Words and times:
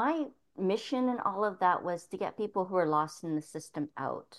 my 0.00 0.24
mission 0.56 1.10
and 1.10 1.20
all 1.20 1.44
of 1.44 1.58
that 1.58 1.84
was 1.84 2.06
to 2.06 2.16
get 2.16 2.38
people 2.38 2.64
who 2.64 2.76
are 2.76 2.88
lost 2.88 3.22
in 3.22 3.34
the 3.34 3.42
system 3.42 3.90
out. 3.98 4.38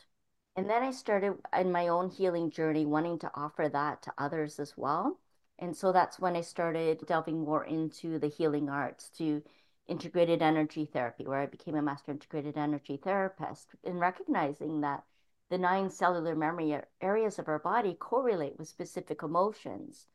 And 0.56 0.68
then 0.68 0.82
I 0.82 0.90
started 0.90 1.36
in 1.56 1.72
my 1.72 1.88
own 1.88 2.10
healing 2.10 2.50
journey, 2.50 2.84
wanting 2.88 3.20
to 3.20 3.32
offer 3.36 3.70
that 3.70 4.02
to 4.02 4.14
others 4.18 4.60
as 4.60 4.74
well. 4.76 5.20
And 5.60 5.78
so 5.78 5.92
that's 5.92 6.20
when 6.20 6.36
I 6.36 6.42
started 6.42 7.06
delving 7.06 7.46
more 7.46 7.64
into 7.64 8.18
the 8.18 8.28
healing 8.28 8.70
arts 8.70 9.10
to 9.20 9.44
integrated 9.88 10.42
energy 10.42 10.90
therapy, 10.92 11.28
where 11.28 11.42
I 11.42 11.46
became 11.46 11.76
a 11.76 11.82
master 11.84 12.12
integrated 12.12 12.58
energy 12.58 12.98
therapist, 12.98 13.68
and 13.84 14.00
recognizing 14.00 14.82
that 14.82 15.04
the 15.52 15.60
nine 15.60 15.92
cellular 15.92 16.36
memory 16.36 16.76
areas 17.02 17.38
of 17.38 17.48
our 17.48 17.60
body 17.60 17.94
correlate 17.94 18.58
with 18.58 18.68
specific 18.68 19.22
emotions. 19.22 20.08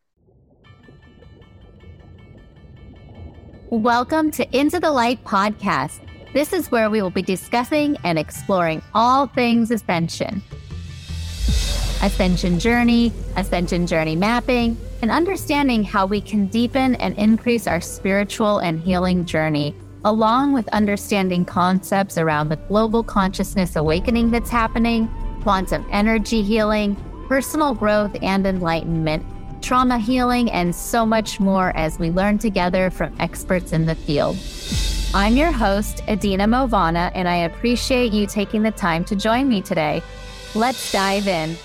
Welcome 3.70 4.30
to 4.30 4.56
Into 4.56 4.78
the 4.78 4.92
Light 4.92 5.24
podcast. 5.24 5.98
This 6.32 6.52
is 6.52 6.70
where 6.70 6.88
we 6.88 7.02
will 7.02 7.10
be 7.10 7.20
discussing 7.20 7.96
and 8.04 8.16
exploring 8.16 8.80
all 8.94 9.26
things 9.26 9.72
ascension. 9.72 10.40
Ascension 12.00 12.60
journey, 12.60 13.12
ascension 13.34 13.88
journey 13.88 14.14
mapping, 14.14 14.76
and 15.02 15.10
understanding 15.10 15.82
how 15.82 16.07
we 16.07 16.21
can 16.21 16.46
deepen 16.46 16.94
and 16.94 17.18
increase 17.18 17.66
our 17.66 17.80
spiritual 17.80 18.60
and 18.60 18.79
healing 18.79 19.24
journey, 19.24 19.74
along 20.04 20.52
with 20.52 20.68
understanding 20.68 21.44
concepts 21.44 22.18
around 22.18 22.50
the 22.50 22.57
global 22.68 23.02
consciousness 23.02 23.74
awakening 23.74 24.30
that's 24.30 24.48
happening, 24.48 25.08
quantum 25.43 25.85
energy 25.90 26.40
healing, 26.40 26.94
personal 27.26 27.74
growth 27.74 28.16
and 28.22 28.46
enlightenment 28.46 29.26
trauma 29.66 29.98
healing, 29.98 30.48
and 30.52 30.72
so 30.72 31.04
much 31.04 31.40
more 31.40 31.76
as 31.76 31.98
we 31.98 32.08
learn 32.08 32.38
together 32.38 32.88
from 32.88 33.12
experts 33.19 33.72
in 33.72 33.84
the 33.84 33.97
field. 33.97 34.36
I'm 35.12 35.34
your 35.34 35.50
host, 35.50 36.05
Adina 36.06 36.47
Movana, 36.47 37.11
and 37.16 37.27
I 37.27 37.38
appreciate 37.38 38.12
you 38.12 38.28
taking 38.28 38.62
the 38.62 38.70
time 38.70 39.05
to 39.06 39.16
join 39.16 39.48
me 39.48 39.60
today. 39.60 40.04
Let's 40.54 40.92
dive 40.92 41.26
in. 41.26 41.56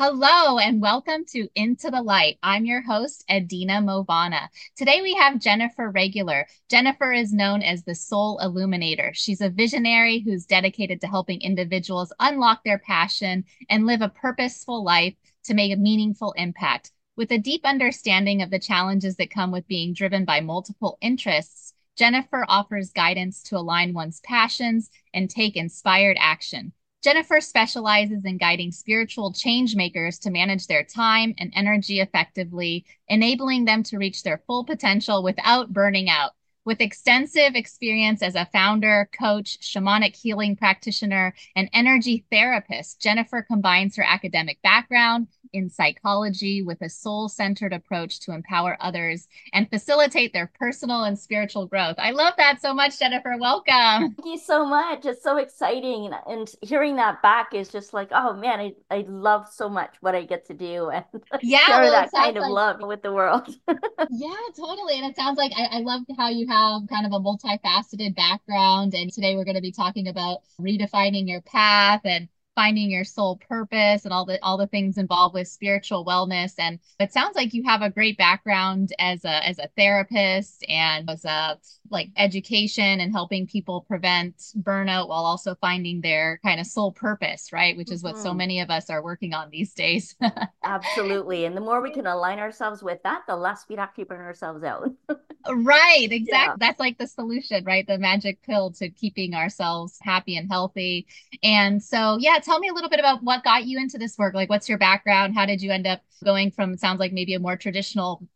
Hello 0.00 0.60
and 0.60 0.80
welcome 0.80 1.24
to 1.24 1.48
Into 1.56 1.90
the 1.90 2.00
Light. 2.00 2.38
I'm 2.40 2.64
your 2.64 2.80
host, 2.80 3.24
Adina 3.28 3.82
Movana. 3.82 4.46
Today 4.76 5.02
we 5.02 5.14
have 5.14 5.40
Jennifer 5.40 5.90
Regular. 5.90 6.46
Jennifer 6.70 7.12
is 7.12 7.32
known 7.32 7.62
as 7.62 7.82
the 7.82 7.96
Soul 7.96 8.38
Illuminator. 8.38 9.10
She's 9.12 9.40
a 9.40 9.50
visionary 9.50 10.20
who's 10.20 10.46
dedicated 10.46 11.00
to 11.00 11.08
helping 11.08 11.40
individuals 11.40 12.12
unlock 12.20 12.62
their 12.62 12.78
passion 12.78 13.44
and 13.68 13.86
live 13.86 14.00
a 14.00 14.08
purposeful 14.08 14.84
life 14.84 15.16
to 15.46 15.54
make 15.54 15.72
a 15.72 15.76
meaningful 15.76 16.30
impact. 16.36 16.92
With 17.16 17.32
a 17.32 17.38
deep 17.38 17.62
understanding 17.64 18.40
of 18.40 18.50
the 18.50 18.60
challenges 18.60 19.16
that 19.16 19.30
come 19.30 19.50
with 19.50 19.66
being 19.66 19.94
driven 19.94 20.24
by 20.24 20.40
multiple 20.40 20.96
interests, 21.00 21.74
Jennifer 21.96 22.44
offers 22.46 22.92
guidance 22.92 23.42
to 23.42 23.56
align 23.56 23.94
one's 23.94 24.20
passions 24.20 24.90
and 25.12 25.28
take 25.28 25.56
inspired 25.56 26.16
action. 26.20 26.72
Jennifer 27.02 27.40
specializes 27.40 28.24
in 28.24 28.38
guiding 28.38 28.72
spiritual 28.72 29.32
change 29.32 29.76
makers 29.76 30.18
to 30.18 30.30
manage 30.30 30.66
their 30.66 30.82
time 30.82 31.32
and 31.38 31.52
energy 31.54 32.00
effectively, 32.00 32.84
enabling 33.06 33.64
them 33.64 33.84
to 33.84 33.98
reach 33.98 34.24
their 34.24 34.42
full 34.48 34.64
potential 34.64 35.22
without 35.22 35.72
burning 35.72 36.08
out. 36.08 36.32
With 36.64 36.80
extensive 36.80 37.54
experience 37.54 38.20
as 38.20 38.34
a 38.34 38.48
founder, 38.52 39.08
coach, 39.18 39.58
shamanic 39.60 40.16
healing 40.16 40.56
practitioner, 40.56 41.34
and 41.54 41.70
energy 41.72 42.26
therapist, 42.30 43.00
Jennifer 43.00 43.42
combines 43.42 43.96
her 43.96 44.04
academic 44.04 44.60
background 44.62 45.28
in 45.52 45.70
psychology 45.70 46.62
with 46.62 46.80
a 46.82 46.88
soul 46.88 47.28
centered 47.28 47.72
approach 47.72 48.20
to 48.20 48.32
empower 48.32 48.76
others 48.80 49.28
and 49.52 49.68
facilitate 49.68 50.32
their 50.32 50.50
personal 50.58 51.04
and 51.04 51.18
spiritual 51.18 51.66
growth. 51.66 51.96
I 51.98 52.10
love 52.10 52.34
that 52.36 52.60
so 52.60 52.74
much, 52.74 52.98
Jennifer. 52.98 53.36
Welcome. 53.38 54.14
Thank 54.14 54.24
you 54.24 54.38
so 54.38 54.64
much. 54.64 55.06
It's 55.06 55.22
so 55.22 55.36
exciting. 55.36 56.10
And 56.26 56.50
hearing 56.62 56.96
that 56.96 57.22
back 57.22 57.54
is 57.54 57.68
just 57.68 57.92
like, 57.92 58.08
oh 58.12 58.34
man, 58.34 58.60
I, 58.60 58.74
I 58.90 59.04
love 59.08 59.48
so 59.52 59.68
much 59.68 59.96
what 60.00 60.14
I 60.14 60.24
get 60.24 60.46
to 60.46 60.54
do 60.54 60.90
and 60.90 61.04
yeah, 61.42 61.66
share 61.66 61.82
well, 61.82 61.92
that 61.92 62.12
kind 62.12 62.36
of 62.36 62.42
like, 62.42 62.52
love 62.52 62.76
with 62.80 63.02
the 63.02 63.12
world. 63.12 63.48
yeah, 64.10 64.34
totally. 64.56 64.98
And 64.98 65.10
it 65.10 65.16
sounds 65.16 65.38
like 65.38 65.52
I, 65.56 65.78
I 65.78 65.80
love 65.80 66.02
how 66.16 66.28
you 66.28 66.46
have 66.48 66.82
kind 66.88 67.06
of 67.06 67.12
a 67.12 67.20
multifaceted 67.20 68.14
background. 68.14 68.94
And 68.94 69.12
today 69.12 69.36
we're 69.36 69.44
going 69.44 69.56
to 69.56 69.62
be 69.62 69.72
talking 69.72 70.08
about 70.08 70.38
redefining 70.60 71.28
your 71.28 71.40
path 71.42 72.02
and 72.04 72.28
finding 72.58 72.90
your 72.90 73.04
soul 73.04 73.40
purpose 73.48 74.04
and 74.04 74.12
all 74.12 74.24
the 74.24 74.36
all 74.42 74.58
the 74.58 74.66
things 74.66 74.98
involved 74.98 75.32
with 75.32 75.46
spiritual 75.46 76.04
wellness 76.04 76.54
and 76.58 76.80
it 76.98 77.12
sounds 77.12 77.36
like 77.36 77.54
you 77.54 77.62
have 77.62 77.82
a 77.82 77.88
great 77.88 78.18
background 78.18 78.92
as 78.98 79.24
a 79.24 79.46
as 79.48 79.60
a 79.60 79.68
therapist 79.76 80.64
and 80.68 81.08
as 81.08 81.24
a 81.24 81.56
like 81.88 82.08
education 82.16 82.98
and 82.98 83.12
helping 83.12 83.46
people 83.46 83.82
prevent 83.82 84.34
burnout 84.60 85.08
while 85.08 85.24
also 85.24 85.54
finding 85.60 86.00
their 86.00 86.40
kind 86.44 86.58
of 86.58 86.66
soul 86.66 86.90
purpose 86.90 87.52
right 87.52 87.76
which 87.76 87.92
is 87.92 88.02
mm-hmm. 88.02 88.16
what 88.16 88.20
so 88.20 88.30
mm-hmm. 88.30 88.38
many 88.38 88.60
of 88.60 88.70
us 88.70 88.90
are 88.90 89.04
working 89.04 89.32
on 89.34 89.48
these 89.50 89.72
days 89.72 90.16
absolutely 90.64 91.44
and 91.44 91.56
the 91.56 91.60
more 91.60 91.80
we 91.80 91.92
can 91.92 92.08
align 92.08 92.40
ourselves 92.40 92.82
with 92.82 93.00
that 93.04 93.22
the 93.28 93.36
less 93.36 93.66
we 93.68 93.76
have 93.76 93.94
to 93.94 94.04
burn 94.04 94.20
ourselves 94.20 94.64
out 94.64 94.90
right 95.48 96.08
exactly 96.10 96.26
yeah. 96.32 96.54
that's 96.58 96.80
like 96.80 96.98
the 96.98 97.06
solution 97.06 97.64
right 97.64 97.86
the 97.86 97.98
magic 97.98 98.42
pill 98.42 98.72
to 98.72 98.90
keeping 98.90 99.32
ourselves 99.32 99.96
happy 100.02 100.36
and 100.36 100.50
healthy 100.50 101.06
and 101.44 101.80
so 101.80 102.18
yeah 102.18 102.40
tell 102.48 102.58
me 102.58 102.68
a 102.68 102.72
little 102.74 102.90
bit 102.90 103.00
about 103.00 103.22
what 103.22 103.44
got 103.44 103.66
you 103.66 103.78
into 103.78 103.98
this 103.98 104.16
work. 104.18 104.34
Like, 104.34 104.48
what's 104.48 104.68
your 104.68 104.78
background? 104.78 105.34
How 105.34 105.46
did 105.46 105.60
you 105.60 105.70
end 105.70 105.86
up 105.86 106.00
going 106.24 106.50
from 106.50 106.76
sounds 106.76 106.98
like 107.00 107.12
maybe 107.12 107.34
a 107.34 107.40
more 107.40 107.56
traditional 107.56 108.26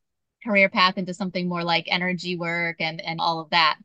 career 0.45 0.69
path 0.69 0.99
into 0.99 1.15
something 1.15 1.49
more 1.49 1.65
like 1.65 1.87
energy 1.89 2.37
work 2.37 2.77
and 2.81 3.01
and 3.01 3.21
all 3.21 3.41
of 3.41 3.51
that? 3.51 3.79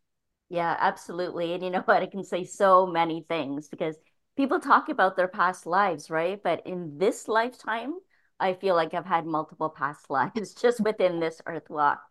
Yeah, 0.50 0.76
absolutely. 0.80 1.54
And 1.54 1.64
you 1.64 1.70
know 1.70 1.82
what? 1.82 2.02
I 2.02 2.06
can 2.06 2.24
say 2.24 2.44
so 2.44 2.86
many 2.86 3.22
things 3.28 3.68
because 3.68 3.98
people 4.38 4.60
talk 4.60 4.90
about 4.90 5.16
their 5.18 5.28
past 5.28 5.66
lives, 5.66 6.10
right? 6.10 6.42
But 6.42 6.66
in 6.66 6.98
this 6.98 7.28
lifetime, 7.28 7.96
I 8.40 8.54
feel 8.54 8.76
like 8.76 8.94
I've 8.94 9.06
had 9.06 9.26
multiple 9.26 9.70
past 9.70 10.10
lives 10.10 10.54
just 10.54 10.80
within 10.80 11.20
this 11.20 11.42
earth 11.46 11.70
walk. 11.70 12.02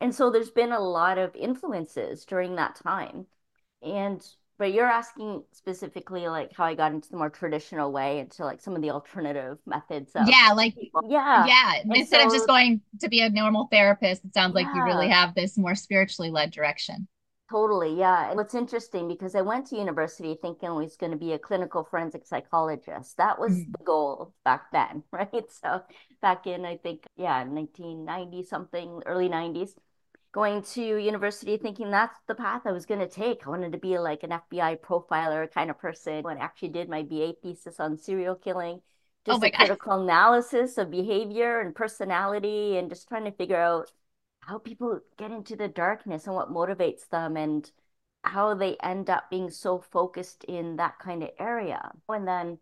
And 0.00 0.14
so 0.14 0.30
there's 0.30 0.50
been 0.50 0.72
a 0.72 0.80
lot 0.80 1.16
of 1.16 1.34
influences 1.34 2.26
during 2.26 2.56
that 2.56 2.76
time. 2.76 3.26
And 3.82 4.22
but 4.58 4.72
you're 4.72 4.86
asking 4.86 5.42
specifically 5.52 6.28
like 6.28 6.52
how 6.56 6.64
I 6.64 6.74
got 6.74 6.92
into 6.92 7.10
the 7.10 7.16
more 7.16 7.30
traditional 7.30 7.92
way 7.92 8.20
into 8.20 8.44
like 8.44 8.60
some 8.60 8.74
of 8.74 8.82
the 8.82 8.90
alternative 8.90 9.58
methods. 9.66 10.12
Of 10.14 10.28
yeah, 10.28 10.52
like 10.54 10.74
people. 10.74 11.02
yeah, 11.08 11.46
yeah. 11.46 11.80
And 11.82 11.94
Instead 11.94 12.22
so, 12.22 12.26
of 12.26 12.32
just 12.32 12.46
going 12.46 12.80
to 13.00 13.08
be 13.08 13.20
a 13.20 13.30
normal 13.30 13.68
therapist, 13.70 14.24
it 14.24 14.34
sounds 14.34 14.54
yeah. 14.56 14.66
like 14.66 14.74
you 14.74 14.82
really 14.82 15.08
have 15.08 15.34
this 15.34 15.58
more 15.58 15.74
spiritually 15.74 16.30
led 16.30 16.50
direction. 16.52 17.06
Totally, 17.50 17.96
yeah. 17.96 18.28
And 18.28 18.36
what's 18.36 18.54
interesting 18.54 19.06
because 19.06 19.36
I 19.36 19.42
went 19.42 19.66
to 19.68 19.76
university 19.76 20.36
thinking 20.40 20.68
I 20.68 20.72
was 20.72 20.96
going 20.96 21.12
to 21.12 21.18
be 21.18 21.32
a 21.32 21.38
clinical 21.38 21.84
forensic 21.84 22.26
psychologist. 22.26 23.16
That 23.18 23.38
was 23.38 23.52
mm. 23.52 23.72
the 23.78 23.84
goal 23.84 24.34
back 24.44 24.72
then, 24.72 25.04
right? 25.12 25.44
So 25.62 25.82
back 26.20 26.46
in 26.46 26.64
I 26.64 26.76
think 26.78 27.04
yeah, 27.16 27.44
1990 27.44 28.42
something, 28.44 29.02
early 29.06 29.28
90s 29.28 29.70
going 30.36 30.60
to 30.60 30.98
university 30.98 31.56
thinking 31.56 31.90
that's 31.90 32.20
the 32.28 32.34
path 32.34 32.66
I 32.66 32.72
was 32.72 32.84
going 32.84 33.00
to 33.00 33.08
take. 33.08 33.46
I 33.46 33.50
wanted 33.50 33.72
to 33.72 33.78
be 33.78 33.98
like 33.98 34.22
an 34.22 34.32
FBI 34.32 34.80
profiler 34.80 35.50
kind 35.50 35.70
of 35.70 35.78
person. 35.78 36.22
When 36.24 36.36
I 36.36 36.40
actually 36.42 36.68
did 36.68 36.90
my 36.90 37.02
BA 37.02 37.36
thesis 37.42 37.80
on 37.80 37.96
serial 37.96 38.34
killing, 38.34 38.82
oh 39.28 39.32
just 39.32 39.42
oh 39.42 39.46
a 39.46 39.50
critical 39.50 40.02
analysis 40.02 40.76
of 40.76 40.90
behavior 40.90 41.60
and 41.60 41.74
personality, 41.74 42.76
and 42.76 42.90
just 42.90 43.08
trying 43.08 43.24
to 43.24 43.32
figure 43.32 43.56
out 43.56 43.90
how 44.40 44.58
people 44.58 45.00
get 45.16 45.30
into 45.30 45.56
the 45.56 45.68
darkness 45.68 46.26
and 46.26 46.34
what 46.34 46.52
motivates 46.52 47.08
them 47.08 47.38
and 47.38 47.70
how 48.22 48.52
they 48.52 48.76
end 48.82 49.08
up 49.08 49.30
being 49.30 49.48
so 49.48 49.78
focused 49.78 50.44
in 50.44 50.76
that 50.76 50.98
kind 50.98 51.22
of 51.22 51.30
area. 51.38 51.92
And 52.10 52.28
then 52.28 52.58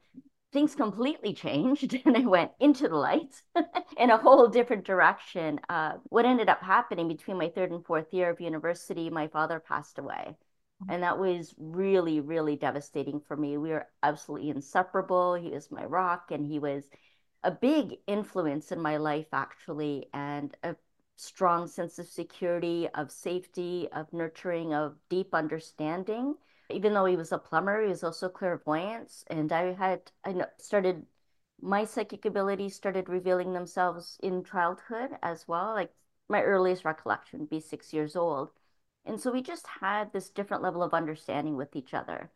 things 0.55 0.75
completely 0.77 1.35
changed 1.35 2.01
and 2.07 2.17
I 2.17 2.21
went 2.21 2.53
into 2.61 2.89
the 2.89 2.97
light 2.97 3.43
in 3.99 4.11
a 4.11 4.17
whole 4.17 4.49
different 4.49 4.85
direction. 4.85 5.61
Uh, 5.69 5.95
what 6.05 6.25
ended 6.25 6.49
up 6.49 6.63
happening 6.63 7.09
between 7.09 7.37
my 7.37 7.51
third 7.51 7.73
and 7.73 7.85
fourth 7.85 8.15
year 8.15 8.31
of 8.31 8.41
university, 8.41 9.11
my 9.11 9.27
father 9.27 9.61
passed 9.61 9.99
away. 9.99 10.37
And 10.89 11.03
that 11.03 11.19
was 11.19 11.55
really, 11.59 12.21
really 12.21 12.57
devastating 12.57 13.21
for 13.21 13.37
me. 13.37 13.57
We 13.57 13.71
were 13.71 13.87
absolutely 14.03 14.51
inseparable. 14.51 15.35
He 15.35 15.51
was 15.51 15.71
my 15.71 15.85
rock, 15.85 16.31
and 16.31 16.45
he 16.45 16.59
was 16.59 16.85
a 17.43 17.51
big 17.51 17.95
influence 18.07 18.71
in 18.71 18.81
my 18.81 18.99
life, 18.99 19.29
actually, 19.33 20.09
and 20.13 20.55
a 20.63 20.77
strong 21.17 21.69
sense 21.69 21.99
of 21.99 22.07
security, 22.07 22.89
of 22.95 23.11
safety, 23.11 23.89
of 23.93 24.13
nurturing, 24.13 24.75
of 24.75 24.97
deep 25.09 25.33
understanding 25.33 26.35
even 26.71 26.95
though 26.95 27.05
he 27.05 27.17
was 27.17 27.33
a 27.33 27.39
plumber, 27.39 27.83
he 27.83 27.89
was 27.89 28.05
also 28.05 28.29
clairvoyant. 28.29 29.25
And 29.29 29.53
I 29.53 29.73
had 29.75 30.11
I 30.25 30.47
started 30.59 31.07
my 31.61 31.85
psychic 31.85 32.25
abilities 32.25 32.75
started 32.77 33.09
revealing 33.09 33.53
themselves 33.53 34.19
in 34.23 34.45
childhood 34.45 35.11
as 35.23 35.49
well. 35.49 35.75
Like 35.75 35.93
my 36.29 36.43
earliest 36.43 36.85
recollection 36.85 37.41
would 37.41 37.51
be 37.51 37.61
six 37.61 37.93
years 37.93 38.17
old. 38.17 38.51
And 39.05 39.21
so 39.21 39.33
we 39.33 39.43
just 39.43 39.67
had 39.67 40.13
this 40.13 40.31
different 40.31 40.63
level 40.63 40.83
of 40.83 40.95
understanding 40.95 41.57
with 41.57 41.77
each 41.77 41.95
other. 41.95 42.31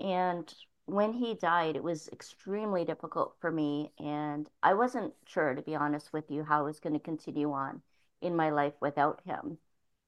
And 0.00 0.52
when 0.86 1.12
he 1.12 1.34
died, 1.34 1.76
it 1.76 1.82
was 1.82 2.08
extremely 2.08 2.84
difficult 2.84 3.36
for 3.40 3.50
me. 3.50 3.92
And 3.98 4.48
I 4.62 4.74
wasn't 4.74 5.14
sure, 5.26 5.54
to 5.54 5.62
be 5.62 5.74
honest 5.74 6.12
with 6.12 6.30
you, 6.30 6.44
how 6.44 6.60
I 6.60 6.62
was 6.62 6.80
going 6.80 6.94
to 6.94 7.00
continue 7.00 7.52
on 7.52 7.82
in 8.20 8.36
my 8.36 8.50
life 8.50 8.74
without 8.80 9.20
him. 9.24 9.58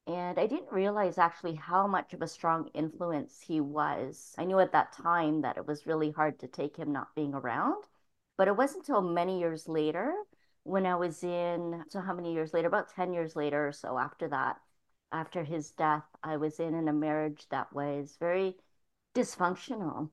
And 0.08 0.38
I 0.38 0.46
didn't 0.46 0.72
realize 0.72 1.19
actually 1.19 1.55
how 1.55 1.87
much 1.87 2.14
of 2.14 2.22
a 2.22 2.26
strong 2.26 2.70
influence 2.72 3.43
he 3.46 3.60
was. 3.60 4.34
I 4.38 4.44
knew 4.44 4.58
at 4.58 4.72
that 4.72 4.93
time 4.93 5.43
that 5.43 5.58
it 5.58 5.66
was 5.66 5.87
really 5.87 6.10
hard 6.10 6.38
to 6.40 6.49
take 6.49 6.76
him 6.78 6.90
not 6.90 7.14
being 7.14 7.34
around. 7.34 7.84
But 8.38 8.49
it 8.49 8.56
wasn't 8.56 8.88
until 8.88 9.02
many 9.02 9.38
years 9.38 9.69
later 9.69 10.14
when 10.62 10.87
I 10.87 10.96
was 10.96 11.22
in, 11.22 11.84
so 11.90 12.00
how 12.00 12.14
many 12.14 12.32
years 12.32 12.55
later? 12.55 12.69
About 12.69 12.88
10 12.88 13.12
years 13.12 13.37
later 13.37 13.69
or 13.69 13.72
so 13.72 13.99
after 13.99 14.26
that, 14.28 14.56
after 15.12 15.44
his 15.44 15.72
death, 15.72 16.05
I 16.22 16.38
was 16.38 16.58
in, 16.58 16.75
in 16.75 16.88
a 16.88 16.93
marriage 16.93 17.46
that 17.50 17.70
was 17.75 18.16
very 18.19 18.56
dysfunctional 19.14 20.11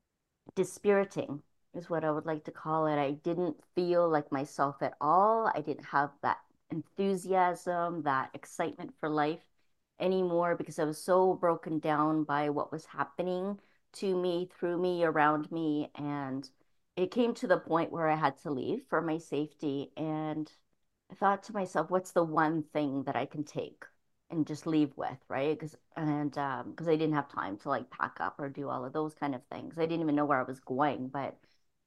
dispiriting 0.54 1.42
is 1.74 1.88
what 1.88 2.04
I 2.04 2.10
would 2.10 2.26
like 2.26 2.44
to 2.44 2.50
call 2.50 2.86
it. 2.86 2.98
I 2.98 3.12
didn't 3.12 3.56
feel 3.74 4.08
like 4.10 4.30
myself 4.30 4.82
at 4.82 4.94
all. 5.00 5.50
I 5.54 5.62
didn't 5.62 5.86
have 5.86 6.10
that 6.22 6.40
enthusiasm, 6.70 8.02
that 8.02 8.30
excitement 8.34 8.92
for 9.00 9.08
life 9.08 9.40
anymore 10.00 10.56
because 10.56 10.78
I 10.78 10.84
was 10.84 11.02
so 11.02 11.34
broken 11.34 11.78
down 11.78 12.24
by 12.24 12.50
what 12.50 12.72
was 12.72 12.86
happening 12.86 13.60
to 13.94 14.16
me, 14.16 14.48
through 14.58 14.78
me, 14.78 15.04
around 15.04 15.50
me. 15.50 15.90
And 15.96 16.48
it 16.96 17.10
came 17.10 17.34
to 17.34 17.46
the 17.46 17.58
point 17.58 17.92
where 17.92 18.08
I 18.08 18.16
had 18.16 18.38
to 18.38 18.50
leave 18.50 18.84
for 18.88 19.00
my 19.02 19.18
safety. 19.18 19.92
And 19.96 20.50
I 21.10 21.14
thought 21.14 21.42
to 21.44 21.52
myself, 21.52 21.90
what's 21.90 22.12
the 22.12 22.24
one 22.24 22.62
thing 22.72 23.04
that 23.04 23.16
I 23.16 23.26
can 23.26 23.44
take 23.44 23.84
and 24.30 24.46
just 24.46 24.66
leave 24.66 24.96
with, 24.96 25.18
right? 25.28 25.58
Because 25.58 25.76
and 25.96 26.36
um 26.38 26.70
because 26.70 26.88
I 26.88 26.96
didn't 26.96 27.14
have 27.14 27.28
time 27.28 27.56
to 27.58 27.68
like 27.68 27.90
pack 27.90 28.18
up 28.20 28.38
or 28.40 28.48
do 28.48 28.68
all 28.68 28.84
of 28.84 28.92
those 28.92 29.14
kind 29.14 29.34
of 29.34 29.42
things. 29.46 29.78
I 29.78 29.82
didn't 29.82 30.02
even 30.02 30.14
know 30.16 30.24
where 30.24 30.40
I 30.40 30.42
was 30.44 30.60
going, 30.60 31.08
but 31.08 31.36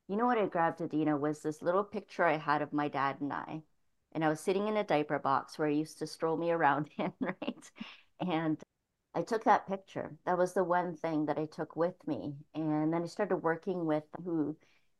you 0.07 0.15
know 0.17 0.25
what 0.25 0.37
I 0.37 0.47
grabbed 0.47 0.81
Adina 0.81 1.17
was 1.17 1.41
this 1.41 1.61
little 1.61 1.83
picture 1.83 2.23
I 2.25 2.37
had 2.37 2.61
of 2.61 2.73
my 2.73 2.87
dad 2.87 3.21
and 3.21 3.31
I. 3.33 3.63
And 4.13 4.23
I 4.23 4.29
was 4.29 4.39
sitting 4.39 4.67
in 4.67 4.77
a 4.77 4.83
diaper 4.83 5.19
box 5.19 5.57
where 5.57 5.69
he 5.69 5.77
used 5.77 5.99
to 5.99 6.07
stroll 6.07 6.37
me 6.37 6.51
around 6.51 6.89
in, 6.97 7.13
right? 7.19 7.71
And 8.19 8.61
I 9.15 9.21
took 9.23 9.43
that 9.45 9.67
picture. 9.67 10.17
That 10.25 10.37
was 10.37 10.53
the 10.53 10.63
one 10.63 10.95
thing 10.95 11.25
that 11.25 11.37
I 11.37 11.45
took 11.45 11.75
with 11.75 11.95
me. 12.07 12.35
And 12.55 12.93
then 12.93 13.03
I 13.03 13.07
started 13.07 13.37
working 13.37 13.85
with 13.85 14.03
who 14.23 14.55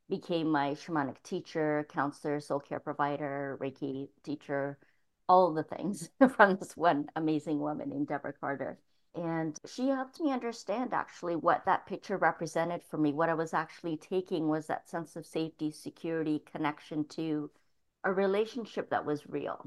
became 0.10 0.50
my 0.52 0.72
shamanic 0.72 1.22
teacher, 1.24 1.86
counselor, 1.90 2.40
soul 2.40 2.60
care 2.60 2.80
provider, 2.80 3.58
Reiki 3.62 4.10
teacher, 4.24 4.80
all 5.28 5.54
the 5.54 5.64
things 5.64 6.10
from 6.36 6.58
this 6.58 6.76
one 6.76 7.10
amazing 7.16 7.60
woman 7.60 7.90
named 7.90 8.08
Deborah 8.08 8.34
Carter. 8.34 8.80
And 9.16 9.58
she 9.68 9.88
helped 9.90 10.20
me 10.20 10.32
understand 10.32 10.94
actually 10.94 11.36
what 11.36 11.66
that 11.66 11.86
picture 11.86 12.18
represented 12.18 12.84
for 12.84 12.98
me. 12.98 13.12
What 13.14 13.30
I 13.30 13.34
was 13.34 13.54
actually 13.54 13.98
taking 13.98 14.48
was 14.48 14.68
that 14.68 14.90
sense 14.90 15.16
of 15.16 15.26
safety, 15.26 15.72
security, 15.72 16.40
connection 16.40 17.06
to 17.10 17.50
a 18.04 18.12
relationship 18.13 18.90
that 18.90 19.06
was 19.06 19.28
real. 19.28 19.60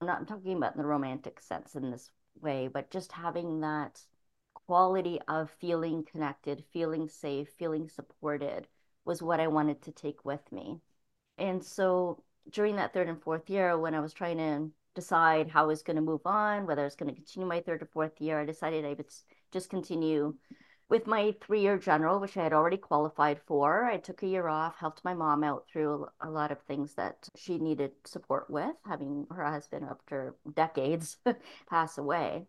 I'm 0.00 0.06
not 0.06 0.28
talking 0.28 0.56
about 0.56 0.74
in 0.74 0.80
the 0.80 0.86
romantic 0.86 1.40
sense 1.40 1.74
in 1.74 1.90
this 1.90 2.10
way, 2.40 2.68
but 2.72 2.90
just 2.90 3.12
having 3.12 3.60
that 3.60 4.00
quality 4.54 5.20
of 5.28 5.50
feeling 5.60 6.04
connected, 6.04 6.64
feeling 6.72 7.08
safe, 7.08 7.48
feeling 7.58 7.88
supported 7.88 8.68
was 9.04 9.22
what 9.22 9.40
I 9.40 9.48
wanted 9.48 9.82
to 9.82 9.92
take 9.92 10.24
with 10.24 10.52
me. 10.52 10.80
And 11.38 11.64
so 11.64 12.22
during 12.50 12.76
that 12.76 12.92
third 12.92 13.08
and 13.08 13.22
fourth 13.22 13.48
year, 13.48 13.78
when 13.78 13.94
I 13.94 14.00
was 14.00 14.12
trying 14.12 14.38
to 14.38 14.70
decide 14.98 15.48
how 15.48 15.62
I 15.62 15.66
was 15.66 15.82
going 15.82 15.96
to 15.96 16.02
move 16.02 16.22
on, 16.24 16.66
whether 16.66 16.82
I 16.82 16.84
was 16.84 16.96
going 16.96 17.08
to 17.08 17.14
continue 17.14 17.46
my 17.46 17.60
third 17.60 17.82
or 17.82 17.86
fourth 17.86 18.20
year. 18.20 18.40
I 18.40 18.44
decided 18.44 18.84
I 18.84 18.94
would 18.94 19.06
just 19.52 19.70
continue 19.70 20.34
with 20.88 21.06
my 21.06 21.34
three 21.40 21.60
year 21.60 21.78
general, 21.78 22.20
which 22.20 22.36
I 22.36 22.42
had 22.44 22.52
already 22.52 22.76
qualified 22.78 23.40
for. 23.46 23.84
I 23.84 23.98
took 23.98 24.22
a 24.22 24.26
year 24.26 24.48
off, 24.48 24.76
helped 24.76 25.04
my 25.04 25.14
mom 25.14 25.44
out 25.44 25.66
through 25.70 26.08
a 26.20 26.30
lot 26.30 26.50
of 26.52 26.60
things 26.62 26.94
that 26.94 27.28
she 27.36 27.58
needed 27.58 27.92
support 28.04 28.48
with, 28.50 28.74
having 28.86 29.26
her 29.30 29.44
husband, 29.44 29.86
after 29.88 30.34
decades, 30.54 31.18
pass 31.70 31.98
away. 31.98 32.46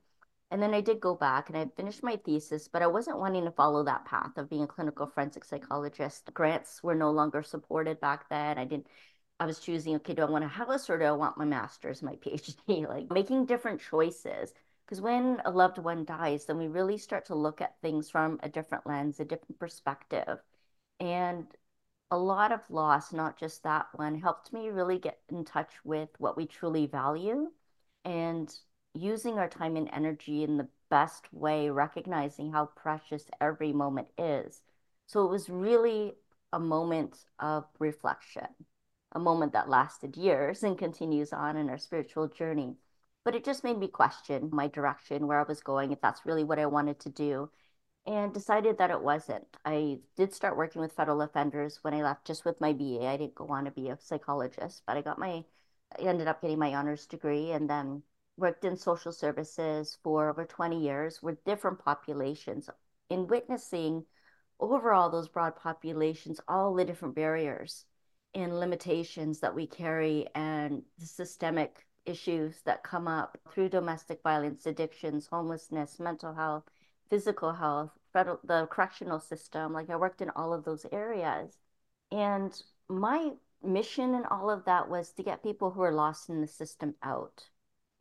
And 0.51 0.61
then 0.61 0.73
I 0.73 0.81
did 0.81 0.99
go 0.99 1.15
back 1.15 1.49
and 1.49 1.57
I 1.57 1.69
finished 1.77 2.01
my 2.03 2.15
thesis, 2.17 2.67
but 2.67 2.81
I 2.81 2.87
wasn't 2.87 3.19
wanting 3.19 3.45
to 3.45 3.51
follow 3.51 3.83
that 3.83 4.05
path 4.05 4.37
of 4.37 4.49
being 4.49 4.63
a 4.63 4.67
clinical 4.67 5.05
forensic 5.07 5.45
psychologist. 5.45 6.33
Grants 6.33 6.81
were 6.81 6.95
no 6.95 7.11
longer 7.11 7.43
supported 7.43 7.99
back 7.99 8.27
then. 8.29 8.57
I 8.57 8.65
didn't 8.65 8.87
I 9.39 9.45
was 9.45 9.59
choosing, 9.59 9.95
okay, 9.97 10.13
do 10.13 10.21
I 10.21 10.25
want 10.29 10.43
a 10.43 10.47
house 10.47 10.89
or 10.89 10.97
do 10.97 11.05
I 11.05 11.11
want 11.11 11.37
my 11.37 11.45
master's, 11.45 12.01
my 12.03 12.15
PhD? 12.25 12.87
Like 12.87 13.09
making 13.11 13.45
different 13.45 13.81
choices. 13.81 14.53
Because 14.89 15.01
when 15.01 15.39
a 15.45 15.51
loved 15.51 15.77
one 15.77 16.03
dies, 16.03 16.45
then 16.45 16.57
we 16.57 16.67
really 16.67 16.97
start 16.97 17.25
to 17.25 17.35
look 17.35 17.61
at 17.61 17.79
things 17.79 18.09
from 18.09 18.39
a 18.41 18.49
different 18.49 18.87
lens, 18.87 19.19
a 19.19 19.25
different 19.25 19.59
perspective. 19.59 20.39
And 20.99 21.45
a 22.09 22.17
lot 22.17 22.51
of 22.51 22.61
loss, 22.71 23.13
not 23.13 23.37
just 23.37 23.61
that 23.61 23.85
one, 23.93 24.19
helped 24.19 24.51
me 24.51 24.69
really 24.69 24.97
get 24.97 25.19
in 25.29 25.45
touch 25.45 25.73
with 25.83 26.09
what 26.17 26.35
we 26.35 26.47
truly 26.47 26.87
value 26.87 27.51
and 28.03 28.51
using 28.95 29.37
our 29.37 29.47
time 29.47 29.75
and 29.75 29.89
energy 29.93 30.43
in 30.43 30.57
the 30.57 30.67
best 30.89 31.31
way, 31.31 31.69
recognizing 31.69 32.51
how 32.51 32.65
precious 32.65 33.25
every 33.39 33.71
moment 33.71 34.07
is. 34.17 34.61
So 35.05 35.23
it 35.23 35.29
was 35.29 35.49
really 35.49 36.15
a 36.51 36.59
moment 36.59 37.25
of 37.39 37.65
reflection 37.77 38.47
a 39.13 39.19
moment 39.19 39.53
that 39.53 39.69
lasted 39.69 40.15
years 40.15 40.63
and 40.63 40.77
continues 40.77 41.33
on 41.33 41.57
in 41.57 41.69
our 41.69 41.77
spiritual 41.77 42.27
journey. 42.27 42.75
But 43.29 43.35
it 43.35 43.45
just 43.45 43.63
made 43.63 43.77
me 43.77 43.87
question 43.87 44.49
my 44.51 44.69
direction, 44.69 45.27
where 45.27 45.39
I 45.39 45.43
was 45.43 45.61
going, 45.61 45.91
if 45.91 46.01
that's 46.01 46.25
really 46.25 46.43
what 46.43 46.57
I 46.57 46.65
wanted 46.65 46.99
to 47.01 47.09
do, 47.09 47.51
and 48.07 48.33
decided 48.33 48.79
that 48.79 48.89
it 48.89 49.03
wasn't. 49.03 49.45
I 49.63 49.99
did 50.15 50.33
start 50.33 50.57
working 50.57 50.81
with 50.81 50.93
federal 50.93 51.21
offenders 51.21 51.77
when 51.83 51.93
I 51.93 52.01
left 52.01 52.25
just 52.25 52.43
with 52.43 52.59
my 52.59 52.73
BA. 52.73 53.05
I 53.05 53.17
didn't 53.17 53.35
go 53.35 53.45
on 53.49 53.65
to 53.65 53.71
be 53.71 53.89
a 53.89 53.99
psychologist, 53.99 54.81
but 54.87 54.97
I 54.97 55.03
got 55.03 55.19
my, 55.19 55.45
I 55.95 56.01
ended 56.01 56.27
up 56.27 56.41
getting 56.41 56.57
my 56.57 56.73
honors 56.73 57.05
degree 57.05 57.51
and 57.51 57.69
then 57.69 58.01
worked 58.35 58.65
in 58.65 58.75
social 58.75 59.11
services 59.11 59.99
for 60.01 60.31
over 60.31 60.43
20 60.43 60.81
years 60.81 61.21
with 61.21 61.45
different 61.45 61.77
populations 61.77 62.67
in 63.11 63.27
witnessing 63.27 64.07
overall 64.59 65.11
those 65.11 65.29
broad 65.29 65.55
populations, 65.55 66.41
all 66.47 66.73
the 66.73 66.83
different 66.83 67.13
barriers 67.13 67.85
and 68.33 68.59
limitations 68.59 69.39
that 69.41 69.53
we 69.53 69.67
carry 69.67 70.25
and 70.33 70.81
the 70.97 71.05
systemic 71.05 71.85
issues 72.09 72.61
that 72.65 72.83
come 72.83 73.07
up 73.07 73.37
through 73.51 73.69
domestic 73.69 74.21
violence, 74.23 74.65
addictions, 74.65 75.27
homelessness, 75.27 75.99
mental 75.99 76.33
health, 76.33 76.63
physical 77.09 77.53
health, 77.53 77.91
federal, 78.11 78.39
the 78.43 78.67
correctional 78.67 79.19
system. 79.19 79.73
Like 79.73 79.89
I 79.89 79.95
worked 79.95 80.21
in 80.21 80.29
all 80.31 80.53
of 80.53 80.65
those 80.65 80.85
areas. 80.91 81.57
And 82.11 82.61
my 82.89 83.31
mission 83.63 84.15
in 84.15 84.25
all 84.25 84.49
of 84.49 84.65
that 84.65 84.89
was 84.89 85.11
to 85.13 85.23
get 85.23 85.43
people 85.43 85.71
who 85.71 85.81
are 85.81 85.91
lost 85.91 86.29
in 86.29 86.41
the 86.41 86.47
system 86.47 86.95
out. 87.03 87.49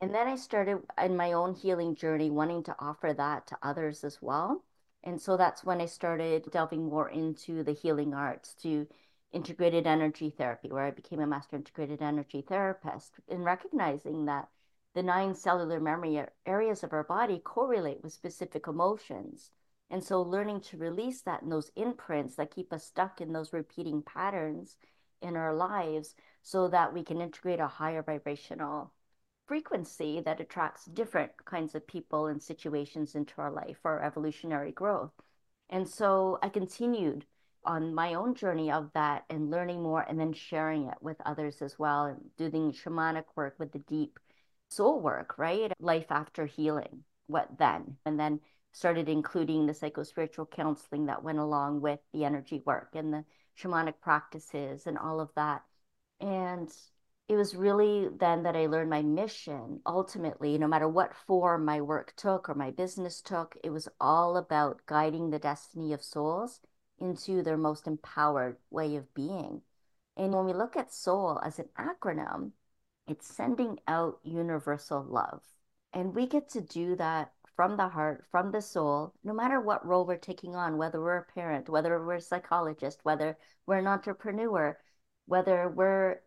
And 0.01 0.15
then 0.15 0.27
I 0.27 0.35
started 0.35 0.79
in 1.01 1.17
my 1.17 1.33
own 1.33 1.53
healing 1.53 1.95
journey 1.95 2.29
wanting 2.29 2.63
to 2.63 2.75
offer 2.79 3.13
that 3.13 3.47
to 3.47 3.57
others 3.61 4.03
as 4.03 4.19
well. 4.21 4.63
And 5.03 5.21
so 5.21 5.37
that's 5.37 5.63
when 5.63 5.81
I 5.81 5.85
started 5.85 6.49
delving 6.51 6.85
more 6.85 7.09
into 7.09 7.63
the 7.63 7.73
healing 7.73 8.13
arts 8.13 8.53
to 8.63 8.87
integrated 9.31 9.85
energy 9.85 10.29
therapy, 10.29 10.71
where 10.71 10.85
I 10.85 10.91
became 10.91 11.19
a 11.19 11.27
master 11.27 11.55
integrated 11.55 12.01
energy 12.01 12.41
therapist, 12.41 13.19
in 13.27 13.43
recognizing 13.43 14.25
that 14.25 14.49
the 14.95 15.03
nine 15.03 15.35
cellular 15.35 15.79
memory 15.79 16.23
areas 16.45 16.83
of 16.83 16.93
our 16.93 17.03
body 17.03 17.39
correlate 17.39 18.01
with 18.03 18.13
specific 18.13 18.67
emotions. 18.67 19.51
And 19.89 20.03
so 20.03 20.21
learning 20.21 20.61
to 20.61 20.77
release 20.77 21.21
that 21.21 21.41
and 21.41 21.51
those 21.51 21.71
imprints 21.75 22.35
that 22.35 22.51
keep 22.51 22.71
us 22.73 22.85
stuck 22.85 23.21
in 23.21 23.33
those 23.33 23.53
repeating 23.53 24.01
patterns 24.01 24.75
in 25.21 25.35
our 25.35 25.53
lives 25.53 26.15
so 26.41 26.67
that 26.67 26.93
we 26.93 27.03
can 27.03 27.21
integrate 27.21 27.59
a 27.59 27.67
higher 27.67 28.01
vibrational 28.03 28.93
frequency 29.47 30.21
that 30.21 30.39
attracts 30.39 30.85
different 30.85 31.31
kinds 31.45 31.73
of 31.73 31.87
people 31.87 32.27
and 32.27 32.41
situations 32.41 33.15
into 33.15 33.33
our 33.41 33.51
life 33.51 33.77
for 33.81 34.01
evolutionary 34.01 34.71
growth. 34.71 35.11
And 35.69 35.89
so 35.89 36.37
I 36.43 36.49
continued 36.49 37.25
on 37.69 37.93
my 37.93 38.15
own 38.15 38.33
journey 38.33 38.71
of 38.71 38.89
that 38.95 39.25
and 39.29 39.51
learning 39.51 39.83
more 39.83 40.01
and 40.01 40.19
then 40.19 40.33
sharing 40.33 40.87
it 40.87 40.97
with 41.01 41.17
others 41.23 41.61
as 41.61 41.77
well 41.77 42.05
and 42.05 42.19
doing 42.35 42.73
shamanic 42.73 43.25
work 43.35 43.53
with 43.59 43.71
the 43.71 43.79
deep 43.79 44.19
soul 44.69 44.99
work, 44.99 45.37
right? 45.37 45.71
Life 45.79 46.07
after 46.09 46.47
healing. 46.47 47.03
What 47.27 47.59
then? 47.59 47.97
And 48.07 48.19
then 48.19 48.39
started 48.71 49.07
including 49.07 49.67
the 49.67 49.73
psychospiritual 49.73 50.49
counseling 50.49 51.05
that 51.05 51.23
went 51.23 51.37
along 51.37 51.81
with 51.81 51.99
the 52.11 52.25
energy 52.25 52.63
work 52.65 52.89
and 52.95 53.13
the 53.13 53.23
shamanic 53.61 54.01
practices 54.01 54.87
and 54.87 54.97
all 54.97 55.19
of 55.19 55.29
that. 55.35 55.61
And 56.19 56.71
it 57.27 57.35
was 57.35 57.53
really 57.53 58.09
then 58.19 58.41
that 58.43 58.55
I 58.55 58.65
learned 58.65 58.89
my 58.89 59.03
mission. 59.03 59.81
Ultimately, 59.85 60.57
no 60.57 60.67
matter 60.67 60.89
what 60.89 61.15
form 61.27 61.65
my 61.65 61.81
work 61.81 62.13
took 62.17 62.49
or 62.49 62.55
my 62.55 62.71
business 62.71 63.21
took, 63.21 63.55
it 63.63 63.69
was 63.69 63.87
all 64.01 64.37
about 64.37 64.81
guiding 64.87 65.29
the 65.29 65.37
destiny 65.37 65.93
of 65.93 66.01
souls 66.01 66.61
into 67.01 67.43
their 67.43 67.57
most 67.57 67.87
empowered 67.87 68.57
way 68.69 68.95
of 68.95 69.13
being. 69.13 69.61
And 70.17 70.33
when 70.33 70.45
we 70.45 70.53
look 70.53 70.75
at 70.75 70.93
soul 70.93 71.39
as 71.43 71.59
an 71.59 71.69
acronym, 71.77 72.51
it's 73.07 73.27
sending 73.27 73.79
out 73.87 74.19
universal 74.23 75.03
love. 75.03 75.41
And 75.93 76.13
we 76.13 76.27
get 76.27 76.49
to 76.49 76.61
do 76.61 76.95
that 76.97 77.31
from 77.55 77.75
the 77.77 77.89
heart, 77.89 78.23
from 78.31 78.51
the 78.51 78.61
soul, 78.61 79.13
no 79.23 79.33
matter 79.33 79.59
what 79.59 79.85
role 79.85 80.05
we're 80.05 80.17
taking 80.17 80.55
on, 80.55 80.77
whether 80.77 81.01
we're 81.01 81.17
a 81.17 81.23
parent, 81.23 81.67
whether 81.69 82.03
we're 82.05 82.15
a 82.15 82.21
psychologist, 82.21 82.99
whether 83.03 83.37
we're 83.65 83.79
an 83.79 83.87
entrepreneur, 83.87 84.77
whether 85.25 85.67
we're 85.69 86.21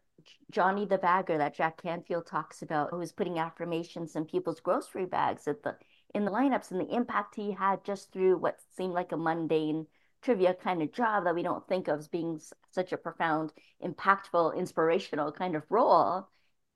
Johnny 0.51 0.85
the 0.85 0.99
bagger 0.99 1.39
that 1.39 1.55
Jack 1.55 1.83
Canfield 1.83 2.27
talks 2.27 2.63
about, 2.63 2.91
who's 2.91 3.13
putting 3.13 3.39
affirmations 3.39 4.15
in 4.15 4.25
people's 4.25 4.61
grocery 4.61 5.07
bags 5.07 5.49
at 5.49 5.63
the 5.63 5.77
in 6.15 6.25
the 6.25 6.31
lineups 6.31 6.71
and 6.71 6.81
the 6.81 6.95
impact 6.95 7.35
he 7.35 7.53
had 7.53 7.83
just 7.85 8.13
through 8.13 8.37
what 8.37 8.61
seemed 8.77 8.93
like 8.93 9.13
a 9.13 9.17
mundane 9.17 9.87
trivia 10.23 10.55
kind 10.55 10.83
of 10.83 10.93
job 10.93 11.25
that 11.25 11.35
we 11.35 11.43
don't 11.43 11.67
think 11.69 11.89
of 11.89 11.99
as 11.99 12.09
being 12.09 12.41
such 12.71 12.93
a 12.93 12.97
profound, 12.97 13.53
impactful, 13.85 14.57
inspirational 14.57 15.33
kind 15.33 15.57
of 15.57 15.65
role, 15.69 16.29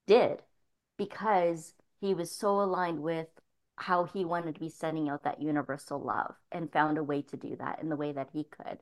did 0.06 0.42
because 0.96 1.74
he 2.00 2.14
was 2.14 2.30
so 2.30 2.60
aligned 2.60 3.00
with 3.00 3.28
how 3.76 4.04
he 4.04 4.24
wanted 4.24 4.54
to 4.54 4.60
be 4.60 4.68
sending 4.68 5.08
out 5.08 5.22
that 5.24 5.40
universal 5.40 6.00
love 6.00 6.34
and 6.50 6.72
found 6.72 6.98
a 6.98 7.04
way 7.04 7.22
to 7.22 7.36
do 7.36 7.56
that 7.56 7.80
in 7.80 7.88
the 7.88 7.96
way 7.96 8.12
that 8.12 8.30
he 8.32 8.44
could. 8.44 8.78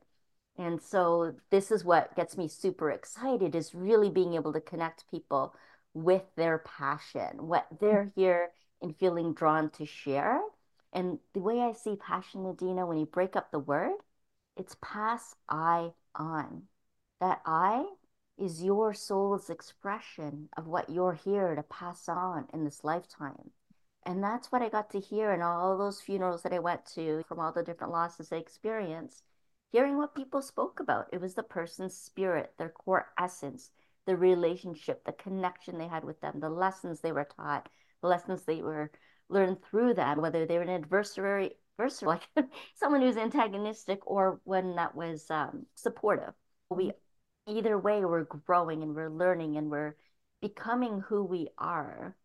And 0.57 0.81
so 0.81 1.35
this 1.49 1.69
is 1.69 1.83
what 1.83 2.15
gets 2.15 2.37
me 2.37 2.47
super 2.47 2.89
excited 2.89 3.55
is 3.55 3.75
really 3.75 4.09
being 4.09 4.35
able 4.35 4.53
to 4.53 4.61
connect 4.61 5.09
people 5.11 5.53
with 5.93 6.23
their 6.35 6.59
passion, 6.59 7.47
what 7.47 7.67
they're 7.79 8.05
mm-hmm. 8.05 8.19
here 8.19 8.49
and 8.81 8.95
feeling 8.97 9.33
drawn 9.33 9.69
to 9.71 9.85
share. 9.85 10.41
And 10.93 11.19
the 11.33 11.41
way 11.41 11.59
I 11.59 11.73
see 11.73 11.97
passion, 11.97 12.45
Adina, 12.45 12.85
when 12.85 12.97
you 12.97 13.05
break 13.05 13.35
up 13.35 13.51
the 13.51 13.59
word, 13.59 13.95
it's 14.55 14.75
pass 14.81 15.35
I 15.49 15.91
on. 16.15 16.63
That 17.19 17.41
I 17.45 17.85
is 18.37 18.63
your 18.63 18.93
soul's 18.93 19.49
expression 19.49 20.49
of 20.57 20.67
what 20.67 20.89
you're 20.89 21.13
here 21.13 21.55
to 21.55 21.63
pass 21.63 22.09
on 22.09 22.47
in 22.53 22.65
this 22.65 22.83
lifetime. 22.83 23.51
And 24.05 24.23
that's 24.23 24.51
what 24.51 24.61
I 24.61 24.69
got 24.69 24.89
to 24.91 24.99
hear 24.99 25.31
in 25.33 25.41
all 25.41 25.77
those 25.77 26.01
funerals 26.01 26.43
that 26.43 26.53
I 26.53 26.59
went 26.59 26.85
to 26.93 27.23
from 27.27 27.39
all 27.39 27.51
the 27.51 27.63
different 27.63 27.93
losses 27.93 28.31
I 28.31 28.35
experienced. 28.35 29.23
Hearing 29.71 29.97
what 29.97 30.15
people 30.15 30.41
spoke 30.41 30.79
about, 30.79 31.07
it 31.11 31.19
was 31.19 31.33
the 31.33 31.43
person's 31.43 31.97
spirit, 31.97 32.53
their 32.57 32.69
core 32.69 33.07
essence, 33.17 33.71
the 34.05 34.15
relationship, 34.15 35.03
the 35.05 35.11
connection 35.11 35.77
they 35.77 35.87
had 35.87 36.03
with 36.03 36.21
them, 36.21 36.39
the 36.39 36.49
lessons 36.49 36.99
they 36.99 37.11
were 37.11 37.27
taught, 37.35 37.67
the 38.01 38.07
lessons 38.07 38.43
they 38.43 38.61
were 38.61 38.91
learned 39.29 39.63
through 39.63 39.95
that, 39.95 40.21
whether 40.21 40.45
they 40.45 40.57
were 40.57 40.63
an 40.63 40.69
adversary, 40.69 41.55
adversary 41.77 42.07
like 42.35 42.47
someone 42.75 43.01
who's 43.01 43.17
antagonistic 43.17 43.99
or 44.05 44.39
one 44.43 44.75
that 44.75 44.95
was 44.95 45.29
um, 45.29 45.65
supportive. 45.75 46.33
We 46.69 46.91
either 47.47 47.77
way 47.77 48.03
we're 48.03 48.23
growing 48.23 48.83
and 48.83 48.95
we're 48.95 49.09
learning 49.09 49.57
and 49.57 49.69
we're 49.69 49.95
becoming 50.41 51.01
who 51.01 51.23
we 51.23 51.49
are 51.57 52.15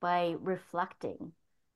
by 0.00 0.36
reflecting 0.40 1.32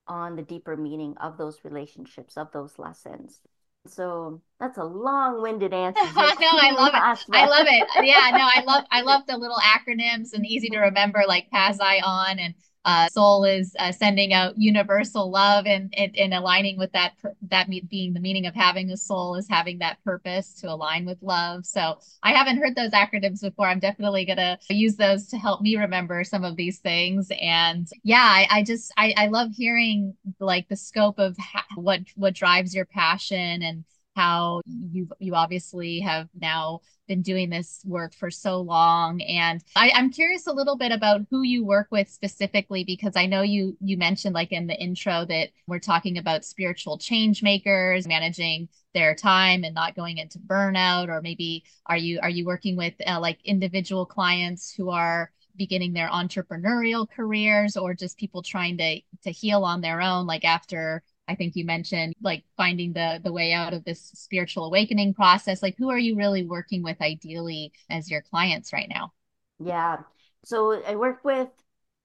on 0.07 0.37
the 0.37 0.43
deeper 0.43 0.77
meaning 0.77 1.15
of 1.19 1.39
those 1.39 1.65
relationships, 1.65 2.37
of 2.37 2.53
those 2.53 2.79
lessons. 2.79 3.41
So 3.87 4.43
that's 4.59 4.77
a 4.77 4.85
long-winded 4.85 5.73
answer. 5.75 6.03
no, 6.05 6.49
I 6.53 6.73
love 6.77 6.93
it. 6.95 7.27
I 7.33 7.47
love 7.47 7.67
it. 7.69 7.89
Yeah, 8.07 8.31
no, 8.33 8.47
I 8.55 8.63
love 8.67 8.85
I 8.91 9.01
love 9.01 9.23
the 9.27 9.39
little 9.39 9.57
acronyms 9.57 10.35
and 10.35 10.45
easy 10.47 10.69
to 10.71 10.79
remember 10.79 11.23
like 11.27 11.51
Pass 11.51 11.79
I 11.81 12.01
on 12.05 12.39
and 12.39 12.55
uh, 12.85 13.09
soul 13.09 13.45
is 13.45 13.75
uh, 13.79 13.93
sending 13.93 14.33
out 14.33 14.55
universal 14.57 15.31
love 15.31 15.67
and, 15.67 15.93
and 15.97 16.33
aligning 16.33 16.79
with 16.79 16.91
that 16.93 17.13
that 17.43 17.69
being 17.89 18.15
the 18.15 18.21
meaning 18.21 18.47
of 18.47 18.55
having 18.55 18.91
a 18.91 18.97
soul 18.97 19.35
is 19.35 19.47
having 19.49 19.79
that 19.79 20.03
purpose 20.03 20.55
to 20.55 20.69
align 20.71 21.05
with 21.05 21.19
love. 21.23 21.67
So 21.67 21.99
i 22.23 22.33
haven't 22.33 22.59
heard 22.59 22.75
those 22.75 22.93
acronyms 22.93 23.43
before. 23.43 23.67
I'm 23.67 23.81
definitely 23.81 24.25
gonna 24.25 24.59
use 24.71 24.97
those 24.97 25.27
to 25.29 25.37
help 25.37 25.61
me 25.61 25.77
remember 25.77 26.25
some 26.25 26.45
of 26.45 26.57
these 26.57 26.79
things. 26.79 27.31
And 27.41 27.87
yeah 28.03 28.23
i, 28.23 28.47
I 28.51 28.63
just 28.63 28.93
I, 28.97 29.15
I 29.17 29.27
love 29.27 29.51
hearing 29.53 30.15
like 30.39 30.69
the 30.69 30.77
scope 30.77 31.19
of 31.19 31.37
what 31.75 32.01
what 32.17 32.35
drives 32.35 32.75
your 32.75 32.87
passion 32.87 33.63
and 33.63 33.85
how 34.17 34.61
you 34.67 35.09
you 35.19 35.35
obviously 35.35 36.01
have 36.01 36.29
now 36.39 36.81
been 37.07 37.23
doing 37.23 37.51
this 37.51 37.83
work 37.85 38.15
for 38.15 38.31
so 38.31 38.61
long. 38.61 39.21
And 39.23 39.63
I, 39.77 39.91
i'm 39.95 40.11
curious 40.11 40.47
a 40.47 40.53
little 40.53 40.77
bit 40.77 40.93
about 40.93 41.23
who 41.31 41.43
you 41.43 41.65
work 41.65 41.89
with 41.91 42.09
specifically 42.09 42.85
because 42.85 43.17
i 43.17 43.27
know 43.27 43.43
you 43.43 43.77
you 43.81 43.97
mentioned 43.97 44.35
like 44.35 44.53
in 44.53 44.67
the 44.67 44.81
intro 44.81 45.25
that 45.27 45.51
we're 45.67 45.79
talking 45.79 46.19
about 46.19 46.45
spiritual 46.45 46.99
change 46.99 47.43
makers 47.43 48.07
managing 48.07 48.69
their 48.95 49.15
time 49.15 49.65
and 49.65 49.75
not 49.75 49.95
going 49.95 50.19
into 50.19 50.39
burnout 50.39 51.09
or 51.09 51.21
maybe 51.21 51.65
are 51.87 51.97
you 51.97 52.19
are 52.23 52.31
you 52.31 52.45
working 52.45 52.77
with 52.77 52.95
uh, 53.07 53.19
like 53.21 53.39
individual 53.45 54.05
clients 54.07 54.73
who 54.73 54.91
are 54.91 55.31
beginning 55.57 55.93
their 55.93 56.09
entrepreneurial 56.09 57.07
careers 57.09 57.77
or 57.77 57.95
just 57.95 58.19
people 58.19 58.43
trying 58.43 58.77
to 58.79 59.01
to 59.23 59.31
heal 59.31 59.65
on 59.65 59.81
their 59.81 60.01
own 60.01 60.27
like 60.27 60.45
after 60.45 61.03
I 61.31 61.37
think 61.37 61.57
you 61.57 61.65
mentioned 61.65 62.15
like 62.23 62.45
finding 62.57 62.93
the 62.93 63.21
the 63.23 63.33
way 63.33 63.53
out 63.53 63.73
of 63.73 63.85
this 63.85 64.03
spiritual 64.15 64.67
awakening 64.67 65.15
process. 65.15 65.63
Like 65.63 65.77
who 65.79 65.91
are 65.91 65.99
you 65.99 66.17
really 66.17 66.45
working 66.45 66.83
with 66.83 67.01
ideally 67.01 67.73
as 67.89 68.11
your 68.11 68.23
clients 68.23 68.73
right 68.73 68.89
now? 68.89 69.13
Yeah. 69.59 69.99
So 70.45 70.83
I 70.85 70.97
work 70.97 71.25
with 71.25 71.49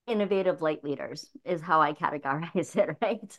innovative 0.07 0.61
light 0.61 0.83
leaders 0.83 1.29
is 1.43 1.61
how 1.61 1.81
I 1.81 1.93
categorize 1.93 2.75
it, 2.77 2.97
right? 3.01 3.37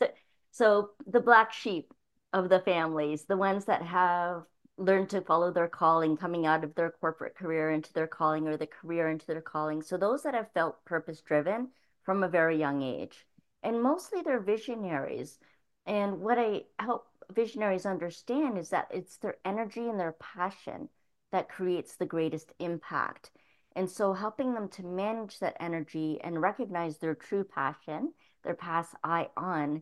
So 0.51 0.91
the 1.05 1.21
black 1.21 1.53
sheep 1.53 1.93
of 2.33 2.49
the 2.49 2.59
families, 2.59 3.25
the 3.25 3.37
ones 3.37 3.65
that 3.65 3.81
have 3.83 4.43
learned 4.77 5.09
to 5.09 5.21
follow 5.21 5.51
their 5.51 5.67
calling 5.67 6.17
coming 6.17 6.45
out 6.45 6.63
of 6.63 6.75
their 6.75 6.91
corporate 6.91 7.35
career 7.35 7.71
into 7.71 7.93
their 7.93 8.07
calling 8.07 8.47
or 8.47 8.57
the 8.57 8.67
career 8.67 9.09
into 9.09 9.25
their 9.25 9.41
calling. 9.41 9.81
So 9.81 9.97
those 9.97 10.23
that 10.23 10.33
have 10.33 10.51
felt 10.51 10.83
purpose 10.85 11.21
driven 11.21 11.69
from 12.03 12.23
a 12.23 12.27
very 12.27 12.57
young 12.57 12.81
age. 12.83 13.25
And 13.63 13.81
mostly 13.81 14.21
they're 14.21 14.39
visionaries 14.39 15.39
and 15.87 16.19
what 16.19 16.37
I 16.37 16.63
help 16.79 17.07
visionaries 17.31 17.85
understand 17.85 18.57
is 18.57 18.69
that 18.69 18.89
it's 18.91 19.17
their 19.17 19.37
energy 19.45 19.87
and 19.87 19.97
their 19.97 20.17
passion 20.19 20.89
that 21.31 21.49
creates 21.49 21.95
the 21.95 22.05
greatest 22.05 22.51
impact. 22.59 23.31
And 23.73 23.89
so 23.89 24.11
helping 24.11 24.53
them 24.53 24.67
to 24.69 24.85
manage 24.85 25.39
that 25.39 25.55
energy 25.61 26.19
and 26.21 26.41
recognize 26.41 26.97
their 26.97 27.15
true 27.15 27.45
passion, 27.45 28.13
their 28.43 28.53
pass 28.53 28.93
I 29.03 29.29
on, 29.37 29.81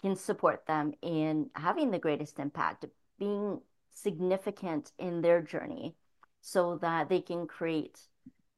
can 0.00 0.16
support 0.16 0.66
them 0.66 0.94
in 1.02 1.50
having 1.54 1.90
the 1.90 1.98
greatest 1.98 2.38
impact, 2.38 2.86
being 3.18 3.60
significant 3.92 4.92
in 4.98 5.20
their 5.20 5.42
journey 5.42 5.94
so 6.40 6.78
that 6.78 7.10
they 7.10 7.20
can 7.20 7.46
create 7.46 8.00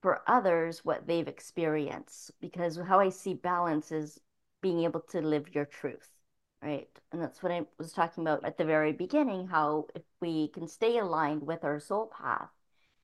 for 0.01 0.23
others 0.29 0.85
what 0.85 1.07
they've 1.07 1.29
experienced. 1.29 2.31
Because 2.41 2.79
how 2.79 3.01
I 3.01 3.09
see 3.09 3.35
balance 3.35 3.91
is 3.91 4.21
being 4.61 4.85
able 4.85 5.01
to 5.01 5.21
live 5.21 5.55
your 5.55 5.67
truth 5.67 6.14
right? 6.65 6.89
And 7.13 7.23
that's 7.23 7.43
what 7.43 7.53
I 7.53 7.63
was 7.79 7.93
talking 7.93 8.25
about 8.25 8.45
at 8.45 8.57
the 8.57 8.65
very 8.65 8.93
beginning 8.93 9.47
how 9.47 9.87
if 9.95 10.03
we 10.21 10.49
can 10.49 10.67
stay 10.67 10.99
aligned 10.99 11.47
with 11.47 11.63
our 11.63 11.79
soul 11.79 12.11
path, 12.19 12.49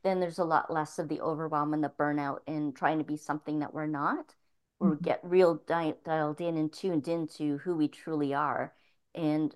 then 0.03 0.19
there's 0.19 0.39
a 0.39 0.45
lot 0.45 0.73
less 0.73 0.99
of 0.99 1.09
the 1.09 1.21
overwhelm 1.21 1.75
and 1.75 1.85
the 1.85 1.93
burnout 1.99 2.39
in 2.47 2.73
trying 2.73 2.99
to 2.99 3.05
be 3.05 3.19
something 3.19 3.59
that 3.59 3.75
we're 3.75 3.87
not. 3.87 4.35
Mm-hmm. 4.81 4.91
We 4.91 4.97
get 5.03 5.21
real 5.23 5.57
di- 5.67 5.95
dialed 6.05 6.41
in 6.41 6.57
and 6.57 6.73
tuned 6.73 7.07
into 7.07 7.59
who 7.59 7.77
we 7.77 7.89
truly 7.89 8.33
are 8.33 8.73
and 9.15 9.55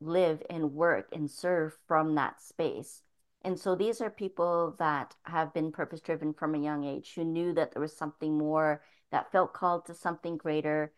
live 0.00 0.42
and 0.48 0.72
work 0.72 1.10
and 1.12 1.30
serve 1.30 1.76
from 1.86 2.14
that 2.14 2.40
space. 2.40 3.02
And 3.42 3.58
so 3.58 3.74
these 3.74 4.00
are 4.00 4.10
people 4.10 4.76
that 4.78 5.14
have 5.24 5.52
been 5.52 5.72
purpose 5.72 6.00
driven 6.00 6.32
from 6.32 6.54
a 6.54 6.58
young 6.58 6.84
age 6.84 7.12
who 7.14 7.24
knew 7.24 7.52
that 7.52 7.72
there 7.72 7.82
was 7.82 7.94
something 7.94 8.38
more 8.38 8.82
that 9.10 9.30
felt 9.30 9.52
called 9.52 9.84
to 9.86 9.94
something 9.94 10.38
greater 10.38 10.92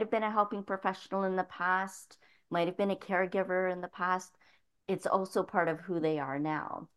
have 0.00 0.10
been 0.10 0.22
a 0.22 0.30
helping 0.30 0.62
professional 0.62 1.24
in 1.24 1.36
the 1.36 1.44
past, 1.44 2.18
might 2.50 2.68
have 2.68 2.76
been 2.76 2.90
a 2.90 2.96
caregiver 2.96 3.70
in 3.72 3.80
the 3.80 3.88
past. 3.88 4.36
It's 4.88 5.06
also 5.06 5.42
part 5.42 5.68
of 5.68 5.80
who 5.80 6.00
they 6.00 6.18
are 6.18 6.38
now. 6.38 6.88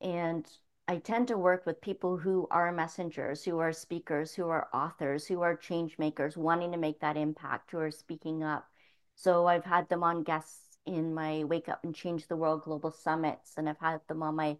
And 0.00 0.46
I 0.88 0.96
tend 0.98 1.28
to 1.28 1.38
work 1.38 1.64
with 1.64 1.80
people 1.80 2.16
who 2.16 2.48
are 2.50 2.72
messengers, 2.72 3.44
who 3.44 3.58
are 3.58 3.72
speakers, 3.72 4.34
who 4.34 4.48
are 4.48 4.68
authors, 4.74 5.26
who 5.26 5.42
are 5.42 5.56
change 5.56 5.98
makers, 5.98 6.36
wanting 6.36 6.72
to 6.72 6.78
make 6.78 7.00
that 7.00 7.16
impact, 7.16 7.70
who 7.70 7.78
are 7.78 7.90
speaking 7.90 8.42
up. 8.42 8.66
So 9.14 9.46
I've 9.46 9.64
had 9.64 9.88
them 9.88 10.02
on 10.02 10.24
guests 10.24 10.78
in 10.86 11.14
my 11.14 11.44
Wake 11.44 11.68
Up 11.68 11.84
and 11.84 11.94
Change 11.94 12.26
the 12.26 12.36
World 12.36 12.62
Global 12.64 12.90
Summits, 12.90 13.52
and 13.56 13.68
I've 13.68 13.78
had 13.78 14.00
them 14.08 14.22
on 14.22 14.34
my 14.34 14.56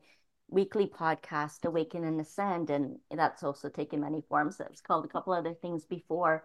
weekly 0.48 0.86
podcast, 0.86 1.64
Awaken 1.64 2.04
and 2.04 2.20
Ascend, 2.20 2.70
and 2.70 2.98
that's 3.10 3.42
also 3.42 3.68
taken 3.68 4.00
many 4.00 4.22
forms. 4.28 4.60
It's 4.60 4.80
called 4.80 5.04
a 5.04 5.08
couple 5.08 5.32
other 5.32 5.54
things 5.54 5.84
before 5.86 6.44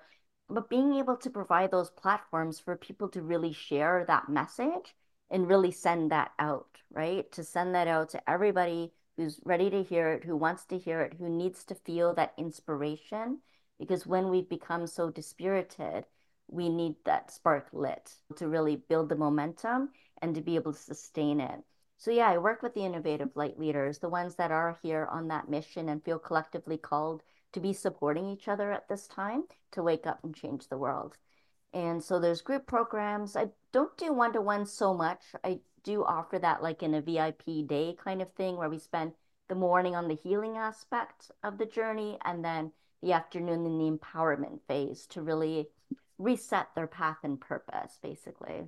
but 0.50 0.70
being 0.70 0.94
able 0.96 1.18
to 1.18 1.30
provide 1.30 1.72
those 1.72 1.89
platforms 1.89 2.60
for 2.60 2.75
people 2.75 3.10
to 3.10 3.22
really 3.22 3.54
share 3.54 4.06
that 4.08 4.30
message 4.30 4.96
and 5.30 5.48
really 5.48 5.72
send 5.72 6.12
that 6.12 6.32
out, 6.39 6.80
right? 6.92 7.30
To 7.34 7.44
send 7.44 7.75
that 7.75 7.88
out 7.88 8.10
to 8.10 8.30
everybody 8.30 8.94
who's 9.18 9.39
ready 9.44 9.70
to 9.70 9.84
hear 9.84 10.13
it, 10.13 10.24
who 10.24 10.38
wants 10.38 10.66
to 10.66 10.77
hear 10.77 11.01
it, 11.01 11.16
who 11.20 11.27
needs 11.27 11.63
to 11.66 11.75
feel 11.75 12.13
that 12.13 12.34
inspiration. 12.38 13.39
Because 13.80 14.08
when 14.08 14.30
we've 14.30 14.50
become 14.50 14.88
so 14.88 15.10
dispirited, 15.10 16.06
we 16.48 16.70
need 16.70 16.96
that 17.04 17.32
spark 17.32 17.68
lit 17.74 18.13
to 18.38 18.48
really 18.48 18.77
build 18.77 19.10
the 19.10 19.16
momentum 19.16 19.89
and 20.22 20.34
to 20.36 20.42
be 20.42 20.56
able 20.56 20.74
to 20.74 20.80
sustain 20.80 21.42
it. 21.42 21.62
So, 21.98 22.12
yeah, 22.12 22.30
I 22.30 22.38
work 22.38 22.62
with 22.62 22.74
the 22.74 22.86
innovative 22.86 23.32
light 23.36 23.60
leaders, 23.60 23.98
the 23.98 24.08
ones 24.08 24.36
that 24.36 24.51
are 24.51 24.77
here 24.82 25.08
on 25.12 25.27
that 25.27 25.50
mission 25.50 25.89
and 25.89 26.04
feel 26.04 26.20
collectively 26.20 26.77
called 26.77 27.24
to 27.58 27.62
be 27.62 27.74
supporting 27.74 28.30
each 28.30 28.48
other 28.48 28.72
at 28.72 28.88
this 28.88 29.08
time 29.08 29.44
to 29.72 29.82
wake 29.82 30.06
up 30.06 30.20
and 30.24 30.36
change 30.36 30.68
the 30.68 30.78
world. 30.78 31.18
And 31.74 32.04
so 32.04 32.20
there's 32.20 32.42
group 32.42 32.68
programs. 32.68 33.36
I 33.36 33.48
don't 33.74 33.98
do 33.98 34.14
one 34.14 34.32
to 34.34 34.42
one 34.42 34.68
so 34.68 34.94
much. 34.94 35.24
I 35.44 35.60
do 35.84 36.04
offer 36.04 36.38
that 36.38 36.62
like 36.62 36.84
in 36.84 36.94
a 36.94 37.02
VIP 37.02 37.68
day 37.68 37.96
kind 38.04 38.22
of 38.22 38.32
thing 38.34 38.58
where 38.58 38.70
we 38.70 38.78
spend 38.78 39.14
the 39.50 39.56
morning 39.56 39.96
on 39.96 40.08
the 40.08 40.16
healing 40.16 40.56
aspect 40.56 41.32
of 41.44 41.58
the 41.58 41.66
journey 41.66 42.20
and 42.26 42.46
then 42.46 42.72
the 43.02 43.14
afternoon 43.14 43.66
in 43.66 43.80
the 43.80 43.98
empowerment 43.98 44.60
phase 44.68 45.08
to 45.08 45.24
really 45.24 45.68
reset 46.20 46.68
their 46.76 46.88
path 46.88 47.18
and 47.24 47.42
purpose, 47.42 47.98
basically. 48.04 48.66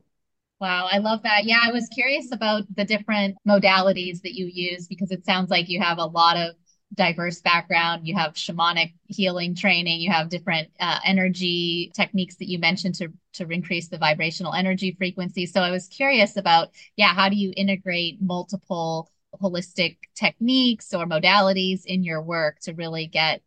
Wow, 0.59 0.89
I 0.91 0.97
love 0.97 1.21
that. 1.23 1.45
Yeah, 1.45 1.59
I 1.63 1.71
was 1.71 1.87
curious 1.93 2.31
about 2.31 2.63
the 2.75 2.85
different 2.85 3.37
modalities 3.47 4.21
that 4.23 4.33
you 4.33 4.49
use 4.51 4.87
because 4.87 5.11
it 5.11 5.25
sounds 5.25 5.51
like 5.51 5.69
you 5.69 5.79
have 5.79 5.99
a 5.99 6.05
lot 6.05 6.37
of 6.37 6.55
diverse 6.93 7.41
background. 7.41 8.07
You 8.07 8.15
have 8.15 8.33
shamanic 8.33 8.93
healing 9.07 9.55
training. 9.55 10.01
You 10.01 10.11
have 10.11 10.29
different 10.29 10.69
uh, 10.79 10.99
energy 11.05 11.91
techniques 11.95 12.35
that 12.37 12.49
you 12.49 12.59
mentioned 12.59 12.95
to 12.95 13.09
to 13.33 13.47
increase 13.47 13.87
the 13.89 13.97
vibrational 13.97 14.53
energy 14.53 14.95
frequency. 14.97 15.45
So 15.45 15.61
I 15.61 15.71
was 15.71 15.87
curious 15.87 16.35
about, 16.35 16.69
yeah, 16.95 17.13
how 17.13 17.29
do 17.29 17.35
you 17.35 17.53
integrate 17.55 18.21
multiple 18.21 19.11
holistic 19.39 19.97
techniques 20.15 20.93
or 20.93 21.05
modalities 21.05 21.85
in 21.85 22.03
your 22.03 22.21
work 22.21 22.59
to 22.61 22.73
really 22.73 23.05
get 23.05 23.41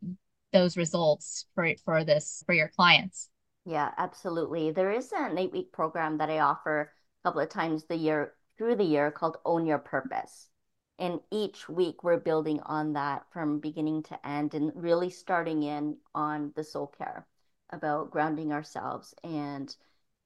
those 0.52 0.76
results 0.76 1.46
for 1.54 1.68
for 1.84 2.04
this 2.04 2.42
for 2.46 2.54
your 2.54 2.68
clients? 2.68 3.28
Yeah, 3.64 3.90
absolutely. 3.96 4.70
There 4.70 4.90
is 4.90 5.12
an 5.12 5.38
eight 5.38 5.52
week 5.52 5.72
program 5.72 6.18
that 6.18 6.30
I 6.30 6.40
offer 6.40 6.92
a 7.22 7.28
couple 7.28 7.40
of 7.40 7.48
times 7.48 7.84
the 7.84 7.96
year 7.96 8.34
through 8.56 8.76
the 8.76 8.84
year 8.84 9.10
called 9.10 9.38
Own 9.44 9.66
Your 9.66 9.78
Purpose 9.78 10.48
and 10.98 11.20
each 11.30 11.68
week 11.68 12.04
we're 12.04 12.18
building 12.18 12.60
on 12.60 12.92
that 12.92 13.24
from 13.32 13.58
beginning 13.58 14.02
to 14.04 14.26
end 14.26 14.54
and 14.54 14.72
really 14.74 15.10
starting 15.10 15.62
in 15.62 15.96
on 16.14 16.52
the 16.54 16.64
soul 16.64 16.86
care 16.86 17.26
about 17.70 18.10
grounding 18.10 18.52
ourselves 18.52 19.14
and 19.24 19.74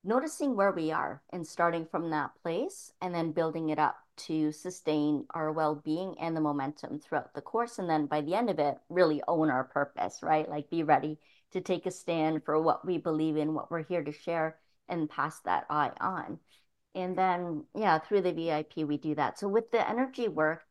noticing 0.05 0.55
where 0.55 0.73
we 0.73 0.93
are 0.93 1.23
and 1.33 1.47
starting 1.47 1.87
from 1.87 2.11
that 2.11 2.31
place 2.43 2.93
and 3.01 3.15
then 3.15 3.33
building 3.33 3.71
it 3.71 3.79
up 3.79 3.97
to 4.17 4.53
sustain 4.53 5.25
our 5.31 5.53
well-being 5.53 6.15
and 6.21 6.37
the 6.37 6.41
momentum 6.41 6.99
throughout 6.99 7.35
the 7.35 7.41
course. 7.41 7.79
And 7.79 7.89
then 7.89 8.07
by 8.07 8.21
the 8.21 8.35
end 8.35 8.49
of 8.49 8.59
it 8.59 8.79
really 8.89 9.23
own 9.29 9.51
our 9.51 9.65
purpose 9.65 10.21
right? 10.23 10.49
Like 10.49 10.71
be 10.71 10.83
ready 10.83 11.19
to 11.53 11.61
take 11.61 11.87
a 11.87 11.91
stand 11.91 12.45
for 12.45 12.61
what 12.61 12.87
we 12.87 12.99
believe 12.99 13.37
in 13.37 13.55
what 13.55 13.71
we're 13.71 13.85
here 13.85 14.03
to 14.03 14.13
share 14.13 14.57
and 14.89 15.11
pass 15.11 15.41
that 15.41 15.67
eye 15.69 15.93
on 16.01 16.39
and 16.97 17.17
then 17.17 17.65
yeah 17.75 17.99
through 17.99 18.23
the 18.23 18.33
vip 18.33 18.73
we 18.77 18.97
do 18.97 19.15
that 19.15 19.39
so 19.39 19.49
with 19.49 19.71
the 19.71 19.89
energy 19.89 20.29
work 20.29 20.67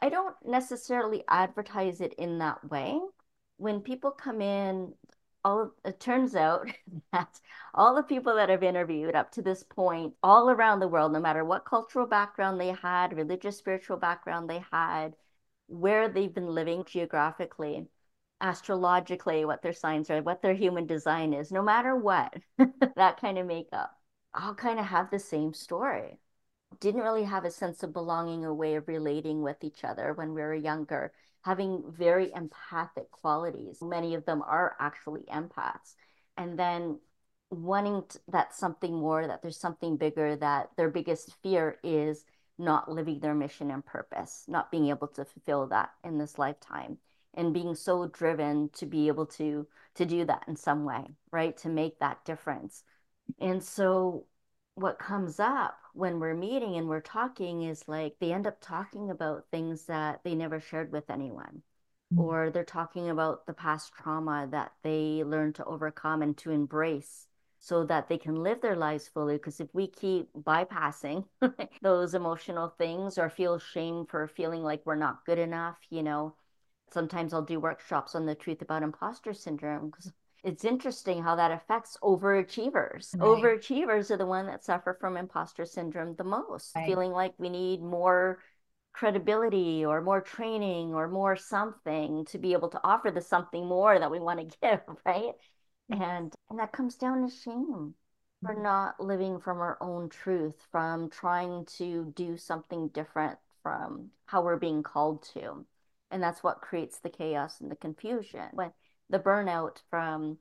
I 0.00 0.08
don't 0.08 0.36
necessarily 0.44 1.24
advertise 1.28 2.00
it 2.00 2.14
in 2.14 2.38
that 2.38 2.68
way. 2.70 2.98
When 3.56 3.80
people 3.80 4.10
come 4.10 4.40
in, 4.40 4.94
all 5.44 5.72
it 5.84 6.00
turns 6.00 6.34
out 6.36 6.68
that 7.12 7.40
all 7.74 7.94
the 7.94 8.02
people 8.02 8.34
that 8.36 8.50
I've 8.50 8.62
interviewed 8.62 9.14
up 9.14 9.32
to 9.32 9.42
this 9.42 9.62
point, 9.62 10.14
all 10.22 10.50
around 10.50 10.80
the 10.80 10.88
world, 10.88 11.12
no 11.12 11.20
matter 11.20 11.44
what 11.44 11.64
cultural 11.64 12.06
background 12.06 12.60
they 12.60 12.72
had, 12.72 13.16
religious, 13.16 13.56
spiritual 13.58 13.96
background 13.96 14.50
they 14.50 14.62
had, 14.70 15.16
where 15.68 16.08
they've 16.08 16.34
been 16.34 16.48
living 16.54 16.84
geographically, 16.84 17.88
astrologically, 18.40 19.44
what 19.44 19.62
their 19.62 19.72
signs 19.72 20.10
are, 20.10 20.22
what 20.22 20.42
their 20.42 20.54
human 20.54 20.86
design 20.86 21.32
is, 21.32 21.50
no 21.52 21.62
matter 21.62 21.96
what, 21.96 22.34
that 22.96 23.20
kind 23.20 23.38
of 23.38 23.46
makeup, 23.46 23.95
all 24.36 24.54
kind 24.54 24.78
of 24.78 24.86
have 24.86 25.10
the 25.10 25.18
same 25.18 25.54
story 25.54 26.18
didn't 26.80 27.02
really 27.02 27.24
have 27.24 27.44
a 27.44 27.50
sense 27.50 27.82
of 27.82 27.92
belonging 27.92 28.44
or 28.44 28.54
way 28.54 28.74
of 28.74 28.88
relating 28.88 29.42
with 29.42 29.62
each 29.62 29.84
other 29.84 30.12
when 30.14 30.34
we 30.34 30.42
were 30.42 30.54
younger, 30.54 31.12
having 31.42 31.82
very 31.88 32.32
empathic 32.34 33.10
qualities. 33.10 33.78
Many 33.80 34.14
of 34.14 34.24
them 34.24 34.42
are 34.42 34.76
actually 34.78 35.22
empaths. 35.32 35.94
And 36.36 36.58
then 36.58 36.98
wanting 37.50 38.02
to, 38.08 38.18
that 38.28 38.54
something 38.54 38.94
more, 38.94 39.26
that 39.26 39.42
there's 39.42 39.58
something 39.58 39.96
bigger, 39.96 40.36
that 40.36 40.70
their 40.76 40.90
biggest 40.90 41.34
fear 41.42 41.78
is 41.82 42.24
not 42.58 42.90
living 42.90 43.20
their 43.20 43.34
mission 43.34 43.70
and 43.70 43.84
purpose, 43.84 44.44
not 44.48 44.70
being 44.70 44.88
able 44.88 45.08
to 45.08 45.24
fulfill 45.24 45.66
that 45.68 45.90
in 46.04 46.18
this 46.18 46.38
lifetime 46.38 46.98
and 47.34 47.52
being 47.52 47.74
so 47.74 48.06
driven 48.08 48.70
to 48.70 48.86
be 48.86 49.08
able 49.08 49.26
to 49.26 49.66
to 49.94 50.04
do 50.04 50.24
that 50.24 50.44
in 50.48 50.56
some 50.56 50.84
way, 50.84 51.04
right? 51.30 51.56
To 51.58 51.68
make 51.68 51.98
that 52.00 52.24
difference. 52.24 52.82
And 53.40 53.62
so 53.62 54.26
what 54.74 54.98
comes 54.98 55.40
up 55.40 55.78
when 55.94 56.20
we're 56.20 56.34
meeting 56.34 56.76
and 56.76 56.88
we're 56.88 57.00
talking 57.00 57.62
is 57.62 57.88
like 57.88 58.14
they 58.20 58.32
end 58.32 58.46
up 58.46 58.60
talking 58.60 59.10
about 59.10 59.46
things 59.50 59.86
that 59.86 60.20
they 60.22 60.34
never 60.34 60.60
shared 60.60 60.92
with 60.92 61.08
anyone 61.10 61.62
mm-hmm. 62.12 62.20
or 62.20 62.50
they're 62.50 62.64
talking 62.64 63.08
about 63.08 63.46
the 63.46 63.54
past 63.54 63.92
trauma 63.94 64.46
that 64.50 64.72
they 64.82 65.24
learned 65.24 65.54
to 65.54 65.64
overcome 65.64 66.22
and 66.22 66.36
to 66.36 66.50
embrace 66.50 67.26
so 67.58 67.84
that 67.84 68.08
they 68.08 68.18
can 68.18 68.42
live 68.42 68.60
their 68.60 68.76
lives 68.76 69.08
fully 69.08 69.36
because 69.36 69.60
if 69.60 69.68
we 69.72 69.86
keep 69.86 70.28
bypassing 70.34 71.24
those 71.82 72.14
emotional 72.14 72.68
things 72.76 73.16
or 73.16 73.30
feel 73.30 73.58
shame 73.58 74.04
for 74.06 74.28
feeling 74.28 74.62
like 74.62 74.84
we're 74.84 74.94
not 74.94 75.24
good 75.24 75.38
enough 75.38 75.78
you 75.88 76.02
know 76.02 76.34
sometimes 76.92 77.32
i'll 77.32 77.42
do 77.42 77.58
workshops 77.58 78.14
on 78.14 78.26
the 78.26 78.34
truth 78.34 78.60
about 78.60 78.82
imposter 78.82 79.32
syndrome 79.32 79.86
because 79.86 80.12
it's 80.46 80.64
interesting 80.64 81.24
how 81.24 81.34
that 81.34 81.50
affects 81.50 81.98
overachievers. 82.04 83.12
Right. 83.16 83.20
Overachievers 83.20 84.12
are 84.12 84.16
the 84.16 84.26
one 84.26 84.46
that 84.46 84.64
suffer 84.64 84.96
from 85.00 85.16
imposter 85.16 85.66
syndrome 85.66 86.14
the 86.14 86.22
most, 86.22 86.76
right. 86.76 86.86
feeling 86.86 87.10
like 87.10 87.34
we 87.36 87.48
need 87.48 87.82
more 87.82 88.38
credibility 88.92 89.84
or 89.84 90.00
more 90.00 90.20
training 90.20 90.94
or 90.94 91.08
more 91.08 91.34
something 91.34 92.24
to 92.26 92.38
be 92.38 92.52
able 92.52 92.68
to 92.68 92.80
offer 92.84 93.10
the 93.10 93.20
something 93.20 93.66
more 93.66 93.98
that 93.98 94.10
we 94.10 94.20
want 94.20 94.38
to 94.38 94.58
give, 94.62 94.80
right? 95.04 95.32
And 95.90 96.32
and 96.48 96.58
that 96.60 96.72
comes 96.72 96.94
down 96.94 97.28
to 97.28 97.34
shame 97.34 97.94
for 98.44 98.54
mm-hmm. 98.54 98.62
not 98.62 99.00
living 99.00 99.40
from 99.40 99.58
our 99.58 99.76
own 99.80 100.08
truth, 100.08 100.64
from 100.70 101.10
trying 101.10 101.66
to 101.78 102.12
do 102.14 102.36
something 102.36 102.86
different 102.88 103.36
from 103.64 104.10
how 104.26 104.42
we're 104.42 104.56
being 104.56 104.84
called 104.84 105.24
to. 105.34 105.66
And 106.12 106.22
that's 106.22 106.44
what 106.44 106.60
creates 106.60 107.00
the 107.00 107.10
chaos 107.10 107.60
and 107.60 107.68
the 107.68 107.76
confusion. 107.76 108.46
When 108.52 108.70
the 109.10 109.18
burnout 109.18 109.78
from 109.90 110.38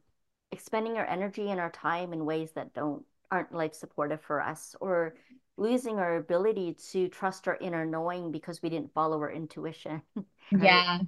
expending 0.52 0.98
our 0.98 1.06
energy 1.06 1.52
and 1.52 1.60
our 1.60 1.72
time 1.72 2.14
in 2.14 2.26
ways 2.26 2.52
that 2.54 2.74
don't 2.74 3.04
aren't 3.32 3.54
life 3.54 3.74
supportive 3.74 4.22
for 4.22 4.42
us 4.42 4.76
or 4.80 5.16
losing 5.58 5.98
our 5.98 6.18
ability 6.18 6.76
to 6.92 7.08
trust 7.10 7.48
our 7.48 7.58
inner 7.60 7.86
knowing 7.86 8.32
because 8.32 8.62
we 8.62 8.70
didn't 8.70 8.94
follow 8.94 9.18
our 9.20 9.32
intuition 9.32 10.02
right? 10.16 10.64
yeah 10.64 11.00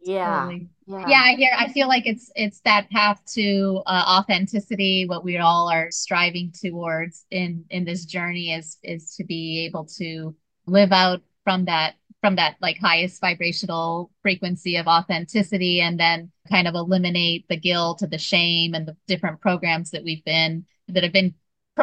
yeah. 0.00 0.44
Totally. 0.44 0.68
yeah 0.86 1.08
yeah 1.08 1.22
i 1.24 1.34
hear 1.34 1.50
i 1.56 1.68
feel 1.72 1.88
like 1.88 2.06
it's 2.06 2.30
it's 2.34 2.60
that 2.60 2.88
path 2.90 3.20
to 3.34 3.82
uh, 3.86 4.18
authenticity 4.20 5.04
what 5.06 5.24
we 5.24 5.38
all 5.38 5.70
are 5.70 5.90
striving 5.90 6.52
towards 6.52 7.26
in 7.30 7.64
in 7.70 7.84
this 7.84 8.04
journey 8.04 8.52
is 8.52 8.78
is 8.82 9.14
to 9.16 9.24
be 9.24 9.66
able 9.66 9.84
to 9.98 10.34
live 10.66 10.92
out 10.92 11.22
from 11.44 11.64
that 11.64 11.94
from 12.26 12.34
that 12.34 12.56
like 12.60 12.76
highest 12.78 13.20
vibrational 13.20 14.10
frequency 14.20 14.74
of 14.74 14.88
authenticity 14.88 15.80
and 15.80 16.00
then 16.00 16.32
kind 16.50 16.66
of 16.66 16.74
eliminate 16.74 17.46
the 17.48 17.56
guilt 17.56 18.02
and 18.02 18.10
the 18.10 18.18
shame 18.18 18.74
and 18.74 18.88
the 18.88 18.96
different 19.06 19.40
programs 19.40 19.92
that 19.92 20.02
we've 20.02 20.24
been 20.24 20.66
that 20.88 21.04
have 21.04 21.12
been 21.12 21.32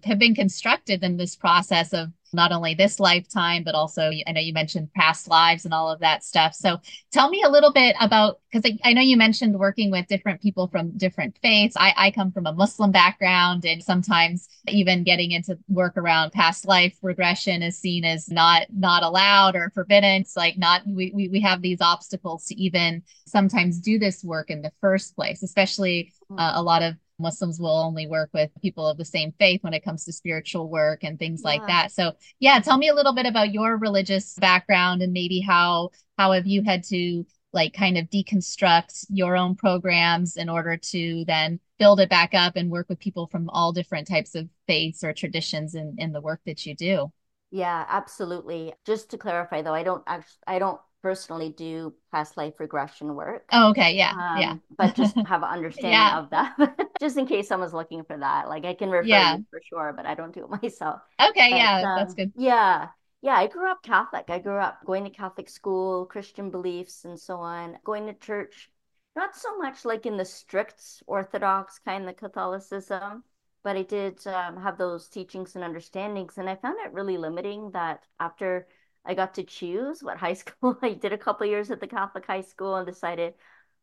have 0.03 0.19
been 0.19 0.36
constructed 0.36 1.01
in 1.01 1.15
this 1.15 1.38
process 1.38 1.93
of 1.93 2.10
not 2.33 2.51
only 2.51 2.73
this 2.73 2.99
lifetime, 2.99 3.63
but 3.63 3.75
also 3.75 4.11
I 4.27 4.31
know 4.31 4.41
you 4.41 4.53
mentioned 4.53 4.93
past 4.93 5.27
lives 5.27 5.65
and 5.65 5.73
all 5.73 5.89
of 5.89 5.99
that 5.99 6.23
stuff. 6.23 6.53
So 6.53 6.77
tell 7.11 7.29
me 7.29 7.43
a 7.43 7.49
little 7.49 7.71
bit 7.71 7.95
about 7.99 8.39
because 8.51 8.69
I, 8.69 8.89
I, 8.89 8.93
know 8.93 9.01
you 9.01 9.17
mentioned 9.17 9.57
working 9.57 9.89
with 9.89 10.07
different 10.07 10.41
people 10.41 10.67
from 10.67 10.95
different 10.97 11.37
faiths. 11.41 11.75
I, 11.77 11.93
I 11.97 12.11
come 12.11 12.31
from 12.31 12.45
a 12.45 12.53
Muslim 12.53 12.91
background, 12.91 13.65
and 13.65 13.83
sometimes 13.83 14.47
even 14.67 15.03
getting 15.03 15.31
into 15.31 15.57
work 15.67 15.97
around 15.97 16.31
past 16.31 16.67
life 16.67 16.95
regression 17.01 17.63
is 17.63 17.77
seen 17.77 18.05
as 18.05 18.29
not 18.29 18.67
not 18.71 19.03
allowed 19.03 19.55
or 19.55 19.71
forbidden. 19.73 20.21
It's 20.21 20.37
like 20.37 20.57
not 20.57 20.81
we 20.85 21.11
we, 21.13 21.29
we 21.29 21.41
have 21.41 21.61
these 21.61 21.81
obstacles 21.81 22.45
to 22.45 22.55
even 22.55 23.03
sometimes 23.25 23.79
do 23.79 23.97
this 23.97 24.23
work 24.23 24.49
in 24.49 24.61
the 24.61 24.71
first 24.81 25.15
place, 25.15 25.43
especially 25.43 26.13
uh, 26.37 26.53
a 26.55 26.63
lot 26.63 26.83
of 26.83 26.95
Muslims 27.23 27.59
will 27.59 27.75
only 27.75 28.05
work 28.05 28.29
with 28.33 28.51
people 28.62 28.88
of 28.88 28.97
the 28.97 29.05
same 29.05 29.33
faith 29.39 29.63
when 29.63 29.73
it 29.73 29.83
comes 29.83 30.05
to 30.05 30.13
spiritual 30.13 30.69
work 30.69 31.03
and 31.03 31.17
things 31.17 31.41
yeah. 31.43 31.49
like 31.49 31.67
that. 31.67 31.91
So, 31.91 32.12
yeah, 32.39 32.59
tell 32.59 32.77
me 32.77 32.89
a 32.89 32.93
little 32.93 33.15
bit 33.15 33.25
about 33.25 33.51
your 33.51 33.77
religious 33.77 34.36
background 34.36 35.01
and 35.01 35.12
maybe 35.13 35.39
how 35.39 35.89
how 36.17 36.33
have 36.33 36.45
you 36.45 36.62
had 36.63 36.83
to 36.86 37.25
like 37.53 37.73
kind 37.73 37.97
of 37.97 38.09
deconstruct 38.09 39.05
your 39.09 39.36
own 39.36 39.55
programs 39.55 40.38
in 40.38 40.49
order 40.49 40.77
to 40.77 41.23
then 41.25 41.59
build 41.79 41.99
it 41.99 42.09
back 42.09 42.33
up 42.33 42.55
and 42.55 42.69
work 42.69 42.88
with 42.89 42.99
people 42.99 43.27
from 43.27 43.49
all 43.49 43.71
different 43.71 44.07
types 44.07 44.36
of 44.36 44.49
faiths 44.67 45.03
or 45.03 45.13
traditions 45.13 45.73
in 45.73 45.95
in 45.97 46.12
the 46.12 46.21
work 46.21 46.41
that 46.45 46.65
you 46.65 46.75
do. 46.75 47.12
Yeah, 47.51 47.86
absolutely. 47.88 48.73
Just 48.86 49.12
to 49.12 49.17
clarify 49.17 49.62
though, 49.62 49.73
I 49.73 49.83
don't 49.83 50.03
actually 50.07 50.43
I 50.47 50.59
don't 50.59 50.81
personally 51.03 51.49
do 51.49 51.93
past 52.11 52.37
life 52.37 52.53
regression 52.59 53.13
work. 53.13 53.43
Oh, 53.51 53.69
okay. 53.69 53.93
Yeah. 53.95 54.11
Um, 54.11 54.41
yeah. 54.41 54.55
but 54.75 54.95
just 54.95 55.15
have 55.27 55.43
an 55.43 55.49
understanding 55.49 55.91
yeah. 55.91 56.19
of 56.19 56.29
that, 56.31 56.89
just 56.99 57.17
in 57.17 57.27
case 57.27 57.47
someone's 57.47 57.73
looking 57.73 58.03
for 58.05 58.17
that. 58.17 58.47
Like 58.47 58.65
I 58.65 58.73
can 58.73 58.89
refer 58.89 59.07
yeah. 59.07 59.37
you 59.37 59.45
for 59.51 59.61
sure, 59.69 59.93
but 59.95 60.05
I 60.05 60.15
don't 60.15 60.33
do 60.33 60.45
it 60.45 60.49
myself. 60.63 61.01
Okay. 61.21 61.51
But, 61.51 61.57
yeah. 61.57 61.77
Um, 61.77 61.99
that's 61.99 62.13
good. 62.13 62.31
Yeah. 62.35 62.87
Yeah. 63.21 63.35
I 63.35 63.47
grew 63.47 63.69
up 63.69 63.83
Catholic. 63.83 64.25
I 64.29 64.39
grew 64.39 64.57
up 64.57 64.79
going 64.85 65.03
to 65.03 65.09
Catholic 65.09 65.49
school, 65.49 66.05
Christian 66.05 66.49
beliefs, 66.49 67.03
and 67.03 67.19
so 67.19 67.37
on, 67.37 67.77
going 67.83 68.07
to 68.07 68.13
church. 68.13 68.69
Not 69.15 69.35
so 69.35 69.57
much 69.57 69.85
like 69.85 70.07
in 70.07 70.17
the 70.17 70.25
strict 70.25 71.03
Orthodox 71.05 71.79
kind 71.85 72.09
of 72.09 72.15
Catholicism, 72.15 73.23
but 73.63 73.75
I 73.75 73.83
did 73.83 74.25
um, 74.25 74.57
have 74.57 74.77
those 74.77 75.07
teachings 75.07 75.55
and 75.55 75.63
understandings. 75.63 76.37
And 76.37 76.49
I 76.49 76.55
found 76.55 76.77
it 76.83 76.93
really 76.93 77.17
limiting 77.17 77.71
that 77.71 78.03
after 78.19 78.67
I 79.05 79.13
got 79.13 79.35
to 79.35 79.43
choose 79.43 80.01
what 80.01 80.17
high 80.17 80.33
school 80.43 80.77
I 80.81 80.93
did 80.93 81.13
a 81.13 81.17
couple 81.17 81.45
years 81.47 81.71
at 81.71 81.79
the 81.79 81.87
Catholic 81.87 82.25
high 82.25 82.41
school 82.41 82.75
and 82.75 82.87
decided 82.87 83.33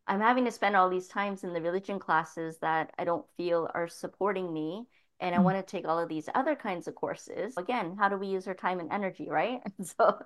I'm 0.06 0.20
having 0.20 0.44
to 0.46 0.50
spend 0.50 0.76
all 0.76 0.90
these 0.90 1.08
times 1.08 1.44
in 1.44 1.52
the 1.52 1.62
religion 1.62 1.98
classes 1.98 2.58
that 2.58 2.92
I 2.98 3.04
don't 3.04 3.26
feel 3.36 3.68
are 3.74 3.88
supporting 3.88 4.52
me. 4.52 4.86
And 5.20 5.34
I 5.34 5.38
mm-hmm. 5.38 5.44
want 5.44 5.58
to 5.58 5.70
take 5.70 5.86
all 5.86 5.98
of 5.98 6.08
these 6.08 6.30
other 6.34 6.56
kinds 6.56 6.88
of 6.88 6.94
courses. 6.94 7.54
Again, 7.58 7.94
how 7.98 8.08
do 8.08 8.16
we 8.16 8.26
use 8.26 8.48
our 8.48 8.54
time 8.54 8.80
and 8.80 8.90
energy, 8.90 9.28
right? 9.28 9.60
So 9.82 10.18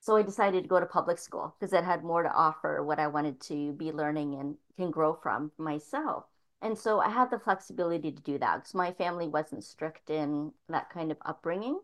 so 0.00 0.16
I 0.16 0.22
decided 0.22 0.62
to 0.62 0.68
go 0.68 0.78
to 0.80 0.86
public 0.86 1.18
school 1.18 1.54
because 1.58 1.72
it 1.72 1.84
had 1.84 2.04
more 2.04 2.22
to 2.22 2.32
offer 2.32 2.82
what 2.82 2.98
I 2.98 3.06
wanted 3.06 3.40
to 3.42 3.72
be 3.72 3.92
learning 3.92 4.34
and 4.34 4.56
can 4.76 4.90
grow 4.90 5.14
from 5.14 5.52
myself. 5.58 6.24
And 6.60 6.78
so 6.78 7.00
I 7.00 7.08
had 7.08 7.30
the 7.30 7.38
flexibility 7.38 8.12
to 8.12 8.22
do 8.22 8.38
that 8.38 8.56
because 8.56 8.74
my 8.74 8.92
family 8.92 9.26
wasn't 9.26 9.64
strict 9.64 10.10
in 10.10 10.52
that 10.68 10.90
kind 10.90 11.10
of 11.10 11.18
upbringing. 11.24 11.80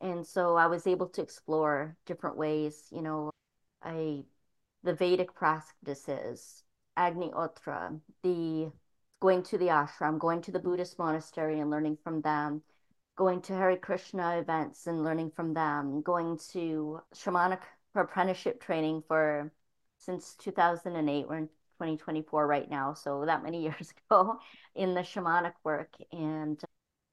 And 0.00 0.26
so 0.26 0.56
I 0.56 0.66
was 0.66 0.86
able 0.86 1.08
to 1.08 1.22
explore 1.22 1.96
different 2.06 2.36
ways, 2.36 2.88
you 2.90 3.02
know, 3.02 3.30
I 3.82 4.24
the 4.82 4.94
Vedic 4.94 5.34
practices, 5.34 6.62
Agni-hotra, 6.96 8.00
the 8.22 8.70
going 9.20 9.42
to 9.44 9.58
the 9.58 9.66
ashram, 9.66 10.18
going 10.18 10.42
to 10.42 10.52
the 10.52 10.58
Buddhist 10.58 10.98
monastery 10.98 11.60
and 11.60 11.70
learning 11.70 11.98
from 12.04 12.20
them, 12.20 12.62
going 13.16 13.40
to 13.42 13.54
Hare 13.54 13.76
Krishna 13.76 14.38
events 14.38 14.86
and 14.86 15.02
learning 15.02 15.30
from 15.30 15.54
them, 15.54 16.02
going 16.02 16.38
to 16.52 17.00
shamanic 17.14 17.60
apprenticeship 17.94 18.60
training 18.60 19.02
for 19.08 19.50
since 19.98 20.34
2008. 20.34 21.28
We're 21.28 21.36
in 21.36 21.48
2024 21.78 22.46
right 22.46 22.70
now, 22.70 22.94
so 22.94 23.24
that 23.26 23.42
many 23.42 23.62
years 23.64 23.92
ago 24.08 24.38
in 24.74 24.94
the 24.94 25.00
shamanic 25.00 25.54
work. 25.64 25.94
And 26.12 26.60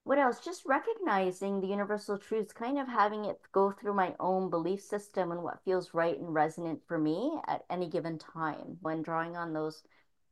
what 0.04 0.18
else? 0.18 0.40
Just 0.40 0.66
recognizing 0.66 1.60
the 1.62 1.68
universal 1.68 2.18
truths, 2.18 2.52
kind 2.54 2.78
of 2.78 2.88
having 2.88 3.26
it 3.26 3.40
go 3.52 3.72
through 3.72 3.94
my 3.94 4.16
own 4.20 4.50
belief 4.50 4.82
system 4.82 5.32
and 5.32 5.42
what 5.44 5.64
feels 5.64 5.94
right 5.94 6.20
and 6.20 6.34
resonant 6.34 6.82
for 6.88 6.98
me 6.98 7.40
at 7.48 7.64
any 7.70 7.88
given 7.88 8.18
time 8.18 8.78
when 8.82 9.02
drawing 9.02 9.38
on 9.38 9.54
those 9.54 9.84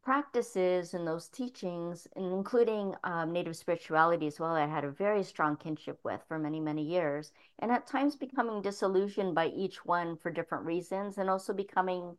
practices 0.04 0.94
and 0.94 1.08
those 1.08 1.30
teachings, 1.30 2.08
including 2.16 2.96
um, 3.04 3.32
native 3.32 3.56
spirituality 3.56 4.28
as 4.28 4.40
well, 4.40 4.56
I 4.56 4.66
had 4.66 4.84
a 4.84 4.92
very 4.92 5.24
strong 5.24 5.56
kinship 5.56 6.00
with 6.04 6.22
for 6.28 6.40
many, 6.40 6.60
many 6.60 6.84
years. 6.84 7.32
And 7.60 7.72
at 7.72 7.88
times 7.88 8.16
becoming 8.16 8.62
disillusioned 8.62 9.36
by 9.36 9.48
each 9.48 9.86
one 9.86 10.18
for 10.18 10.32
different 10.32 10.66
reasons, 10.66 11.18
and 11.18 11.30
also 11.30 11.54
becoming 11.54 12.18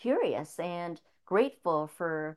curious 0.00 0.58
and 0.58 1.00
grateful 1.24 1.86
for 1.86 2.36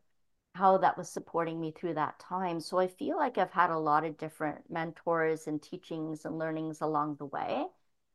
how 0.54 0.78
that 0.78 0.98
was 0.98 1.10
supporting 1.10 1.60
me 1.60 1.72
through 1.72 1.96
that 1.96 2.20
time. 2.20 2.60
So 2.60 2.78
I 2.78 2.88
feel 2.88 3.18
like 3.18 3.38
I've 3.38 3.52
had 3.52 3.72
a 3.72 3.78
lot 3.78 4.06
of 4.06 4.18
different 4.18 4.70
mentors 4.70 5.48
and 5.48 5.62
teachings 5.62 6.26
and 6.26 6.38
learnings 6.38 6.82
along 6.82 7.16
the 7.18 7.26
way 7.26 7.66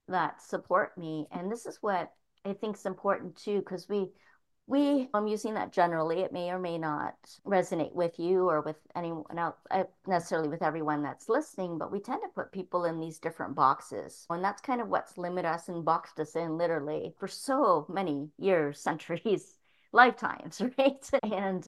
that 0.08 0.40
support 0.40 0.96
me. 0.96 1.26
And 1.32 1.50
this 1.50 1.66
is 1.66 1.78
what 1.80 2.12
I 2.44 2.52
think 2.52 2.76
is 2.76 2.86
important 2.86 3.36
too, 3.36 3.58
because 3.58 3.88
we 3.88 4.10
we 4.68 5.08
i'm 5.14 5.26
using 5.26 5.54
that 5.54 5.72
generally 5.72 6.20
it 6.20 6.32
may 6.32 6.50
or 6.50 6.58
may 6.58 6.76
not 6.78 7.14
resonate 7.46 7.94
with 7.94 8.18
you 8.18 8.48
or 8.48 8.60
with 8.60 8.76
anyone 8.94 9.38
else 9.38 9.56
uh, 9.70 9.82
necessarily 10.06 10.48
with 10.48 10.62
everyone 10.62 11.02
that's 11.02 11.28
listening 11.28 11.78
but 11.78 11.90
we 11.90 11.98
tend 11.98 12.20
to 12.22 12.28
put 12.34 12.52
people 12.52 12.84
in 12.84 13.00
these 13.00 13.18
different 13.18 13.54
boxes 13.54 14.26
and 14.30 14.44
that's 14.44 14.60
kind 14.60 14.80
of 14.80 14.88
what's 14.88 15.16
limited 15.16 15.48
us 15.48 15.68
and 15.68 15.84
boxed 15.84 16.20
us 16.20 16.36
in 16.36 16.58
literally 16.58 17.14
for 17.18 17.26
so 17.26 17.86
many 17.88 18.28
years 18.38 18.78
centuries 18.82 19.54
lifetimes 19.92 20.60
right 20.78 21.10
and 21.22 21.66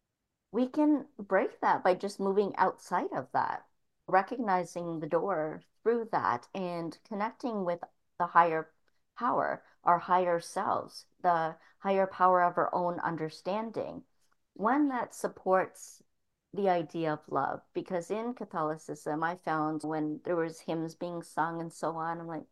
we 0.52 0.66
can 0.66 1.06
break 1.18 1.60
that 1.60 1.82
by 1.84 1.94
just 1.94 2.20
moving 2.20 2.54
outside 2.56 3.12
of 3.14 3.26
that 3.32 3.64
recognizing 4.06 4.98
the 4.98 5.06
door 5.06 5.62
through 5.82 6.08
that 6.10 6.48
and 6.52 6.98
connecting 7.06 7.64
with 7.64 7.78
the 8.18 8.26
higher 8.26 8.68
power 9.16 9.62
our 9.84 9.98
higher 9.98 10.40
selves, 10.40 11.06
the 11.22 11.56
higher 11.78 12.06
power 12.06 12.42
of 12.42 12.58
our 12.58 12.74
own 12.74 13.00
understanding, 13.00 14.02
one 14.54 14.88
that 14.88 15.14
supports 15.14 16.02
the 16.52 16.68
idea 16.68 17.12
of 17.12 17.20
love. 17.28 17.60
Because 17.72 18.10
in 18.10 18.34
Catholicism, 18.34 19.22
I 19.22 19.36
found 19.36 19.82
when 19.82 20.20
there 20.24 20.36
was 20.36 20.60
hymns 20.60 20.94
being 20.94 21.22
sung 21.22 21.60
and 21.60 21.72
so 21.72 21.96
on, 21.96 22.20
I'm 22.20 22.26
like, 22.26 22.44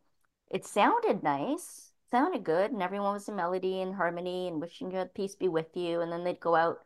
it 0.49 0.65
sounded 0.65 1.21
nice, 1.21 1.91
sounded 2.09 2.43
good, 2.43 2.71
and 2.71 2.81
everyone 2.81 3.13
was 3.13 3.29
in 3.29 3.35
melody 3.35 3.81
and 3.81 3.93
harmony 3.95 4.47
and 4.47 4.59
wishing 4.59 4.91
you 4.91 5.05
peace 5.13 5.35
be 5.35 5.47
with 5.47 5.75
you. 5.75 6.01
And 6.01 6.11
then 6.11 6.23
they'd 6.23 6.39
go 6.39 6.55
out 6.55 6.79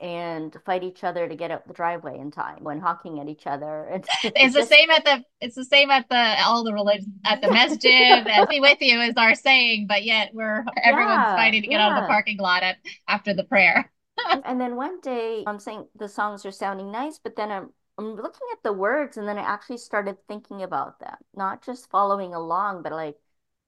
and 0.00 0.56
fight 0.64 0.82
each 0.82 1.04
other 1.04 1.28
to 1.28 1.36
get 1.36 1.50
out 1.50 1.66
the 1.68 1.74
driveway 1.74 2.18
in 2.18 2.30
time 2.30 2.64
when 2.64 2.80
honking 2.80 3.20
at 3.20 3.28
each 3.28 3.46
other. 3.46 3.86
It's, 4.00 4.08
it's 4.24 4.54
the 4.54 4.64
same 4.64 4.90
at 4.90 5.04
the 5.04 5.24
it's 5.40 5.54
the 5.54 5.64
same 5.64 5.90
at 5.90 6.08
the 6.08 6.36
all 6.42 6.64
the 6.64 6.72
religions 6.72 7.08
at 7.24 7.42
the 7.42 7.50
masjid 7.50 8.26
and 8.26 8.48
be 8.48 8.60
with 8.60 8.78
you 8.80 9.00
is 9.00 9.14
our 9.16 9.34
saying, 9.34 9.86
but 9.86 10.04
yet 10.04 10.30
we're 10.32 10.64
everyone's 10.82 11.16
yeah, 11.16 11.36
fighting 11.36 11.62
to 11.62 11.68
get 11.68 11.80
yeah. 11.80 11.88
out 11.88 11.98
of 11.98 12.02
the 12.02 12.08
parking 12.08 12.38
lot 12.38 12.62
at, 12.62 12.76
after 13.08 13.34
the 13.34 13.44
prayer. 13.44 13.90
and 14.44 14.60
then 14.60 14.76
one 14.76 15.00
day 15.00 15.44
I'm 15.46 15.58
saying 15.58 15.86
the 15.96 16.08
songs 16.08 16.46
are 16.46 16.50
sounding 16.50 16.90
nice, 16.90 17.18
but 17.22 17.36
then 17.36 17.50
I'm 17.50 17.70
I'm 17.98 18.16
looking 18.16 18.48
at 18.52 18.62
the 18.62 18.72
words 18.72 19.18
and 19.18 19.28
then 19.28 19.36
I 19.36 19.42
actually 19.42 19.78
started 19.78 20.16
thinking 20.26 20.62
about 20.62 20.98
them, 21.00 21.16
not 21.34 21.62
just 21.62 21.90
following 21.90 22.32
along, 22.34 22.82
but 22.82 22.92
like 22.92 23.16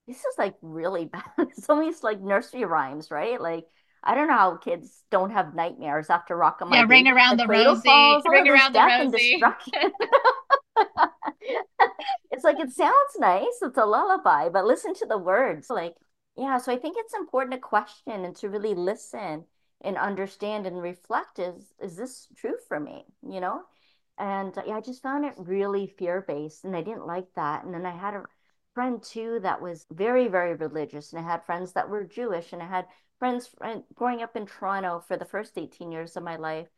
this 0.07 0.19
is 0.19 0.39
like 0.39 0.55
really 0.63 1.05
bad. 1.07 1.25
it's 1.39 1.69
almost 1.69 2.03
like 2.03 2.21
nursery 2.21 2.65
rhymes, 2.65 3.11
right? 3.11 3.41
Like 3.41 3.67
I 4.05 4.15
don't 4.15 4.29
know 4.29 4.35
how 4.35 4.57
kids 4.57 5.05
don't 5.11 5.31
have 5.31 5.55
nightmares 5.55 6.11
after 6.11 6.37
Rock 6.37 6.61
Yeah, 6.71 6.85
ring 6.89 7.07
around 7.07 7.39
the, 7.39 7.45
the 7.45 7.49
rosy. 7.49 7.89
Falls, 7.89 8.25
ring 8.27 8.49
around 8.49 8.75
the 8.75 8.81
rosy. 8.81 9.43
it's 12.31 12.45
like 12.45 12.59
it 12.59 12.73
sounds 12.73 13.17
nice. 13.19 13.61
It's 13.63 13.79
a 13.79 13.85
lullaby, 13.85 14.49
but 14.49 14.65
listen 14.65 14.95
to 14.95 15.07
the 15.07 15.19
words. 15.19 15.71
Like, 15.71 15.95
yeah, 16.37 16.59
so 16.59 16.73
I 16.73 16.79
think 16.79 16.97
it's 16.99 17.15
important 17.15 17.53
to 17.55 17.61
question 17.61 18.25
and 18.25 18.35
to 18.37 18.49
really 18.49 18.75
listen 18.75 19.45
and 19.83 19.97
understand 19.97 20.67
and 20.67 20.81
reflect 20.81 21.39
is 21.39 21.73
is 21.81 21.97
this 21.97 22.29
true 22.37 22.57
for 22.69 22.81
me, 22.81 23.05
you 23.29 23.41
know? 23.41 23.63
And 24.19 24.57
uh, 24.57 24.63
yeah, 24.67 24.77
I 24.77 24.81
just 24.81 25.03
found 25.03 25.25
it 25.25 25.35
really 25.37 25.87
fear-based 25.87 26.65
and 26.65 26.77
I 26.77 26.83
didn't 26.83 27.07
like 27.07 27.27
that. 27.37 27.65
And 27.65 27.75
then 27.75 27.87
I 27.87 27.97
had 27.97 28.15
a 28.15 28.25
friend 28.75 29.03
too 29.03 29.39
that 29.43 29.61
was 29.61 29.87
very 29.91 30.29
very 30.29 30.55
religious 30.55 31.13
and 31.13 31.25
I 31.25 31.31
had 31.31 31.45
friends 31.45 31.73
that 31.73 31.89
were 31.89 32.05
Jewish 32.05 32.53
and 32.53 32.63
I 32.63 32.67
had 32.67 32.87
friends 33.19 33.51
growing 33.95 34.23
up 34.23 34.37
in 34.37 34.47
Toronto 34.47 35.05
for 35.07 35.17
the 35.17 35.25
first 35.25 35.59
18 35.59 35.93
years 35.93 36.17
of 36.17 36.23
my 36.23 36.37
life 36.37 36.69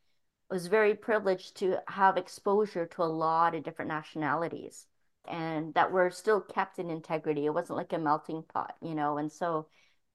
I 0.51 0.55
was 0.55 0.67
very 0.67 0.95
privileged 0.95 1.57
to 1.59 1.79
have 1.89 2.17
exposure 2.17 2.87
to 2.87 3.03
a 3.03 3.05
lot 3.05 3.55
of 3.55 3.63
different 3.63 3.89
nationalities 3.89 4.87
and 5.27 5.73
that 5.75 5.91
were 5.93 6.11
still 6.11 6.41
kept 6.41 6.79
in 6.79 6.91
integrity. 6.91 7.47
It 7.47 7.55
wasn't 7.55 7.79
like 7.79 7.93
a 7.93 7.99
melting 7.99 8.43
pot, 8.53 8.77
you 8.83 8.95
know. 8.95 9.19
And 9.19 9.33
so 9.33 9.69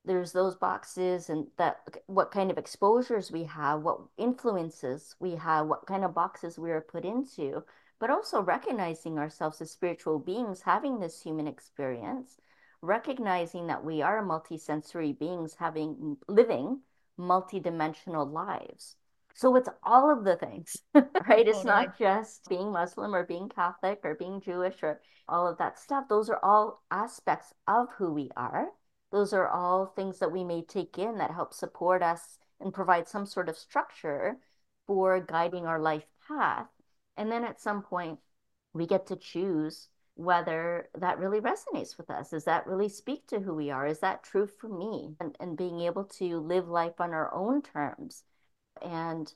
there's 0.06 0.32
those 0.32 0.56
boxes 0.56 1.30
and 1.30 1.48
that 1.58 1.80
what 2.08 2.32
kind 2.32 2.52
of 2.52 2.58
exposures 2.58 3.32
we 3.32 3.44
have, 3.46 3.82
what 3.82 4.02
influences 4.18 5.16
we 5.20 5.36
have, 5.36 5.68
what 5.68 5.86
kind 5.88 6.04
of 6.06 6.14
boxes 6.14 6.58
we 6.60 6.72
are 6.72 6.82
put 6.82 7.06
into, 7.06 7.64
but 8.00 8.10
also 8.10 8.42
recognizing 8.42 9.18
ourselves 9.18 9.62
as 9.62 9.72
spiritual 9.72 10.20
beings 10.20 10.62
having 10.62 11.00
this 11.00 11.22
human 11.22 11.48
experience 11.48 12.38
recognizing 12.82 13.68
that 13.68 13.84
we 13.84 14.02
are 14.02 14.24
multisensory 14.24 15.18
beings 15.18 15.56
having 15.60 16.18
living 16.28 16.80
multidimensional 17.20 18.32
lives. 18.32 18.96
So 19.36 19.56
it's 19.56 19.70
all 19.84 20.12
of 20.12 20.24
the 20.24 20.36
things, 20.36 20.78
right? 20.94 21.48
It's 21.48 21.64
not 21.64 21.98
just 21.98 22.48
being 22.50 22.72
Muslim 22.72 23.14
or 23.14 23.26
being 23.26 23.50
Catholic 23.50 24.00
or 24.04 24.16
being 24.16 24.42
Jewish 24.42 24.82
or 24.82 25.02
all 25.28 25.48
of 25.48 25.58
that 25.60 25.78
stuff. 25.80 26.06
Those 26.10 26.30
are 26.30 26.40
all 26.44 26.82
aspects 26.92 27.54
of 27.68 27.88
who 27.98 28.14
we 28.14 28.30
are. 28.36 28.68
Those 29.12 29.34
are 29.34 29.48
all 29.48 29.86
things 29.86 30.20
that 30.20 30.32
we 30.32 30.44
may 30.44 30.62
take 30.62 30.98
in 30.98 31.18
that 31.18 31.32
help 31.32 31.54
support 31.54 32.02
us 32.02 32.38
and 32.60 32.74
provide 32.74 33.08
some 33.08 33.26
sort 33.26 33.50
of 33.50 33.58
structure 33.58 34.38
for 34.88 35.20
guiding 35.20 35.66
our 35.66 35.80
life 35.80 36.06
path. 36.28 36.68
And 37.20 37.30
then 37.30 37.44
at 37.44 37.60
some 37.60 37.82
point, 37.82 38.18
we 38.74 38.88
get 38.88 39.08
to 39.08 39.18
choose 39.18 39.90
whether 40.16 40.90
that 40.98 41.20
really 41.20 41.42
resonates 41.42 41.98
with 41.98 42.10
us. 42.10 42.30
Does 42.30 42.46
that 42.46 42.66
really 42.66 42.88
speak 42.88 43.28
to 43.28 43.42
who 43.42 43.54
we 43.54 43.70
are? 43.72 43.86
Is 43.86 44.00
that 44.00 44.24
true 44.24 44.48
for 44.48 44.70
me? 44.70 45.16
And, 45.20 45.36
and 45.42 45.58
being 45.58 45.82
able 45.82 46.06
to 46.06 46.40
live 46.40 46.70
life 46.70 47.02
on 47.02 47.12
our 47.12 47.34
own 47.34 47.62
terms 47.62 48.24
and 48.82 49.34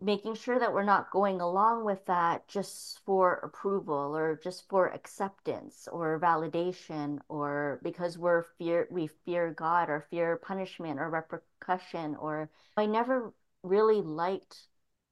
making 0.00 0.34
sure 0.34 0.58
that 0.58 0.72
we're 0.72 0.82
not 0.82 1.10
going 1.10 1.42
along 1.42 1.84
with 1.84 2.06
that 2.06 2.48
just 2.48 3.00
for 3.04 3.34
approval 3.42 4.16
or 4.16 4.40
just 4.42 4.66
for 4.70 4.88
acceptance 4.88 5.86
or 5.92 6.18
validation 6.18 7.18
or 7.28 7.80
because 7.82 8.16
we're 8.16 8.44
fear 8.56 8.86
we 8.90 9.08
fear 9.26 9.52
God 9.52 9.90
or 9.90 10.06
fear 10.10 10.36
punishment 10.36 11.00
or 11.00 11.10
repercussion 11.10 12.14
or 12.16 12.50
I 12.76 12.86
never 12.86 13.34
really 13.62 14.00
liked 14.00 14.68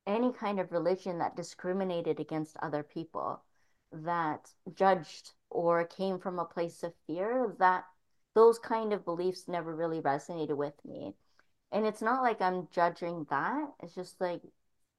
any 0.06 0.32
kind 0.32 0.58
of 0.58 0.72
religion 0.72 1.18
that 1.18 1.36
discriminated 1.36 2.20
against 2.20 2.56
other 2.62 2.82
people 2.82 3.42
that 3.92 4.50
judged 4.74 5.32
or 5.50 5.84
came 5.84 6.18
from 6.18 6.38
a 6.38 6.44
place 6.44 6.82
of 6.82 6.92
fear 7.06 7.54
that 7.58 7.84
those 8.34 8.58
kind 8.58 8.92
of 8.92 9.04
beliefs 9.04 9.48
never 9.48 9.74
really 9.74 10.00
resonated 10.00 10.56
with 10.56 10.74
me. 10.84 11.14
And 11.70 11.86
it's 11.86 12.02
not 12.02 12.22
like 12.22 12.40
i'm 12.40 12.68
judging 12.72 13.26
that. 13.30 13.68
It's 13.82 13.94
just 13.94 14.20
like 14.20 14.42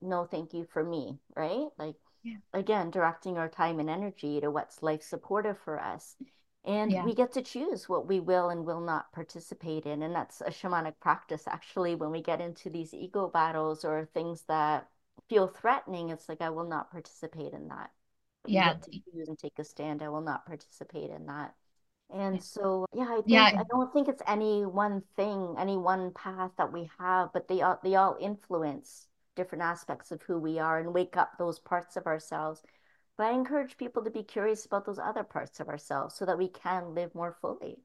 no 0.02 0.26
thank 0.26 0.54
you 0.54 0.66
for 0.72 0.84
me 0.84 1.18
right? 1.36 1.68
Like 1.78 1.96
yeah. 2.24 2.38
again 2.54 2.92
directing 2.92 3.38
our 3.38 3.50
time 3.50 3.80
and 3.80 3.90
energy 3.90 4.40
to 4.42 4.52
what's 4.52 4.84
life 4.84 5.04
supportive 5.04 5.58
for 5.60 5.80
us. 5.80 6.16
And 6.66 6.92
yeah. 6.92 7.04
we 7.04 7.14
get 7.14 7.34
to 7.34 7.42
choose 7.42 7.90
what 7.90 8.08
we 8.08 8.22
will 8.22 8.50
and 8.50 8.66
will 8.66 8.80
not 8.80 9.12
participate 9.12 9.86
in. 9.86 10.02
And 10.02 10.16
that's 10.16 10.40
a 10.40 10.50
shamanic 10.50 10.94
practice 11.02 11.44
actually 11.48 11.96
when 11.96 12.12
we 12.12 12.22
get 12.22 12.40
into 12.40 12.70
these 12.70 12.94
ego 12.94 13.28
battles 13.28 13.84
or 13.84 14.08
things 14.14 14.44
that 14.48 14.88
feel 15.30 15.48
threatening 15.48 16.10
it's 16.10 16.30
like 16.30 16.42
i 16.42 16.50
will 16.50 16.68
not 16.68 16.92
participate 16.92 17.54
in 17.54 17.68
that 17.68 17.92
yeah 18.46 18.74
to 18.74 18.92
choose 18.92 19.28
and 19.28 19.40
take 19.40 19.58
a 19.60 19.64
stand 19.64 20.02
i 20.02 20.10
will 20.10 20.22
not 20.22 20.46
participate 20.46 21.10
in 21.10 21.26
that 21.26 21.54
and 22.14 22.44
so, 22.44 22.86
yeah, 22.94 23.06
I 23.10 23.16
think 23.16 23.28
yeah. 23.28 23.52
I 23.58 23.64
don't 23.70 23.92
think 23.92 24.08
it's 24.08 24.22
any 24.28 24.66
one 24.66 25.02
thing, 25.16 25.56
any 25.58 25.78
one 25.78 26.12
path 26.14 26.52
that 26.58 26.72
we 26.72 26.90
have, 27.00 27.34
but 27.34 27.48
they 27.48 27.62
all 27.62 27.80
they 27.84 27.96
all 27.96 28.18
influence 28.20 29.08
different 29.36 29.64
aspects 29.64 30.12
of 30.12 30.22
who 30.22 30.38
we 30.38 30.60
are 30.60 30.80
and 30.80 30.94
wake 30.94 31.18
up 31.18 31.32
those 31.38 31.60
parts 31.60 31.98
of 31.98 32.06
ourselves. 32.06 32.62
But 33.18 33.28
I 33.28 33.32
encourage 33.32 33.78
people 33.78 34.04
to 34.04 34.12
be 34.12 34.22
curious 34.22 34.66
about 34.66 34.86
those 34.86 35.00
other 35.00 35.24
parts 35.24 35.60
of 35.60 35.70
ourselves 35.70 36.14
so 36.14 36.26
that 36.26 36.38
we 36.38 36.50
can 36.50 36.94
live 36.94 37.16
more 37.16 37.36
fully. 37.42 37.80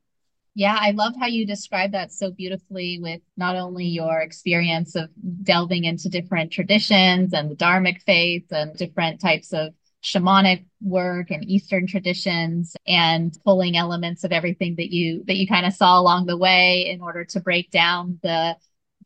Yeah, 0.59 0.77
I 0.77 0.91
love 0.91 1.13
how 1.21 1.27
you 1.27 1.47
describe 1.47 1.93
that 1.93 2.11
so 2.13 2.33
beautifully 2.33 2.99
with 3.01 3.21
not 3.37 3.55
only 3.55 3.85
your 3.85 4.19
experience 4.19 4.97
of 4.97 5.09
delving 5.45 5.85
into 5.85 6.09
different 6.09 6.51
traditions 6.51 7.33
and 7.33 7.49
the 7.49 7.55
Dharmic 7.55 8.03
faith 8.03 8.47
and 8.51 8.75
different 8.75 9.21
types 9.21 9.53
of 9.53 9.73
shamanic 10.03 10.65
work 10.81 11.31
and 11.31 11.45
eastern 11.45 11.87
traditions 11.87 12.75
and 12.89 13.39
pulling 13.45 13.77
elements 13.77 14.25
of 14.25 14.33
everything 14.33 14.75
that 14.79 14.91
you 14.91 15.23
that 15.29 15.37
you 15.37 15.47
kind 15.47 15.65
of 15.65 15.75
saw 15.75 16.01
along 16.01 16.27
the 16.27 16.37
way 16.37 16.91
in 16.91 17.01
order 17.03 17.25
to 17.27 17.39
break 17.39 17.71
down 17.71 18.19
the 18.25 18.57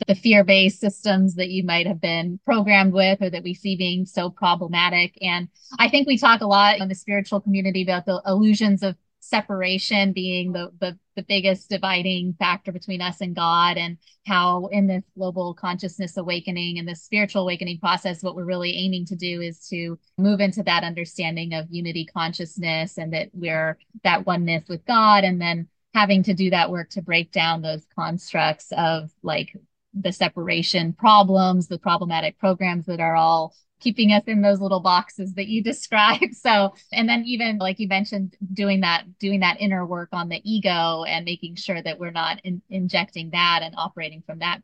the 0.09 0.15
fear-based 0.15 0.81
systems 0.81 1.35
that 1.35 1.51
you 1.51 1.65
might 1.65 1.87
have 1.87 2.01
been 2.01 2.41
programmed 2.47 2.95
with 2.95 3.21
or 3.21 3.29
that 3.29 3.43
we 3.43 3.53
see 3.53 3.77
being 3.77 4.07
so 4.07 4.31
problematic. 4.31 5.19
And 5.21 5.49
i 5.79 5.91
think 5.91 6.07
we 6.07 6.17
talk 6.17 6.41
a 6.41 6.47
lot 6.47 6.79
in 6.79 6.89
the 6.89 6.95
spiritual 6.95 7.41
community 7.43 7.83
about 7.83 8.07
the 8.07 8.23
illusions 8.25 8.83
of 8.83 8.97
separation 9.21 10.13
being 10.13 10.53
the, 10.53 10.73
the 10.81 10.99
the 11.17 11.23
biggest 11.23 11.69
dividing 11.69 12.35
factor 12.39 12.73
between 12.73 13.01
us 13.01 13.21
and 13.21 13.35
God, 13.35 13.77
and 13.77 13.99
how 14.27 14.67
in 14.67 14.87
this 14.87 15.05
global 15.17 15.55
consciousness 15.55 16.17
awakening 16.17 16.79
and 16.79 16.89
this 16.89 17.03
spiritual 17.03 17.43
awakening 17.43 17.79
process, 17.79 18.23
what 18.23 18.37
we're 18.37 18.45
really 18.45 18.77
aiming 18.77 19.07
to 19.07 19.17
do 19.17 19.41
is 19.41 19.67
to 19.69 19.99
move 20.19 20.41
into 20.41 20.63
that 20.63 20.85
understanding 20.85 21.55
of 21.55 21.67
unity 21.71 22.07
consciousness 22.07 22.99
and 22.99 23.13
that 23.13 23.29
we're 23.33 23.79
that 24.05 24.27
oneness 24.27 24.65
with 24.69 24.85
God, 24.87 25.25
and 25.25 25.41
then 25.41 25.69
having 25.95 26.23
to 26.23 26.35
do 26.35 26.51
that 26.51 26.71
work 26.71 26.89
to 26.91 27.03
break 27.03 27.33
down 27.33 27.61
those 27.61 27.87
constructs 27.95 28.73
of 28.77 29.11
like 29.23 29.55
the 29.95 30.13
separation 30.13 30.95
problems, 30.95 31.69
the 31.69 31.79
problematic 31.79 32.39
programs 32.39 32.87
that 32.87 33.01
are 33.01 33.15
all 33.15 33.55
keeping 33.83 34.13
us 34.13 34.23
in 34.27 34.43
those 34.43 34.61
little 34.61 34.81
boxes 34.81 35.35
that 35.35 35.49
you 35.49 35.63
described. 35.73 36.35
So, 36.35 36.75
and 36.93 37.09
then 37.09 37.25
even 37.25 37.59
like 37.59 37.79
you 37.79 37.89
mentioned, 37.89 38.37
doing 38.53 38.81
that, 38.81 39.19
doing 39.19 39.41
that 39.41 39.61
inner 39.61 39.85
work 39.85 40.11
on 40.13 40.29
the 40.29 40.41
ego 40.45 41.05
and 41.05 41.25
making 41.25 41.57
sure 41.57 41.83
that 41.83 41.99
we're 41.99 42.11
not 42.11 42.41
in, 42.45 42.63
injecting 42.71 43.31
that 43.31 43.61
and 43.63 43.75
operating 43.77 44.23
from 44.27 44.39
that 44.41 44.61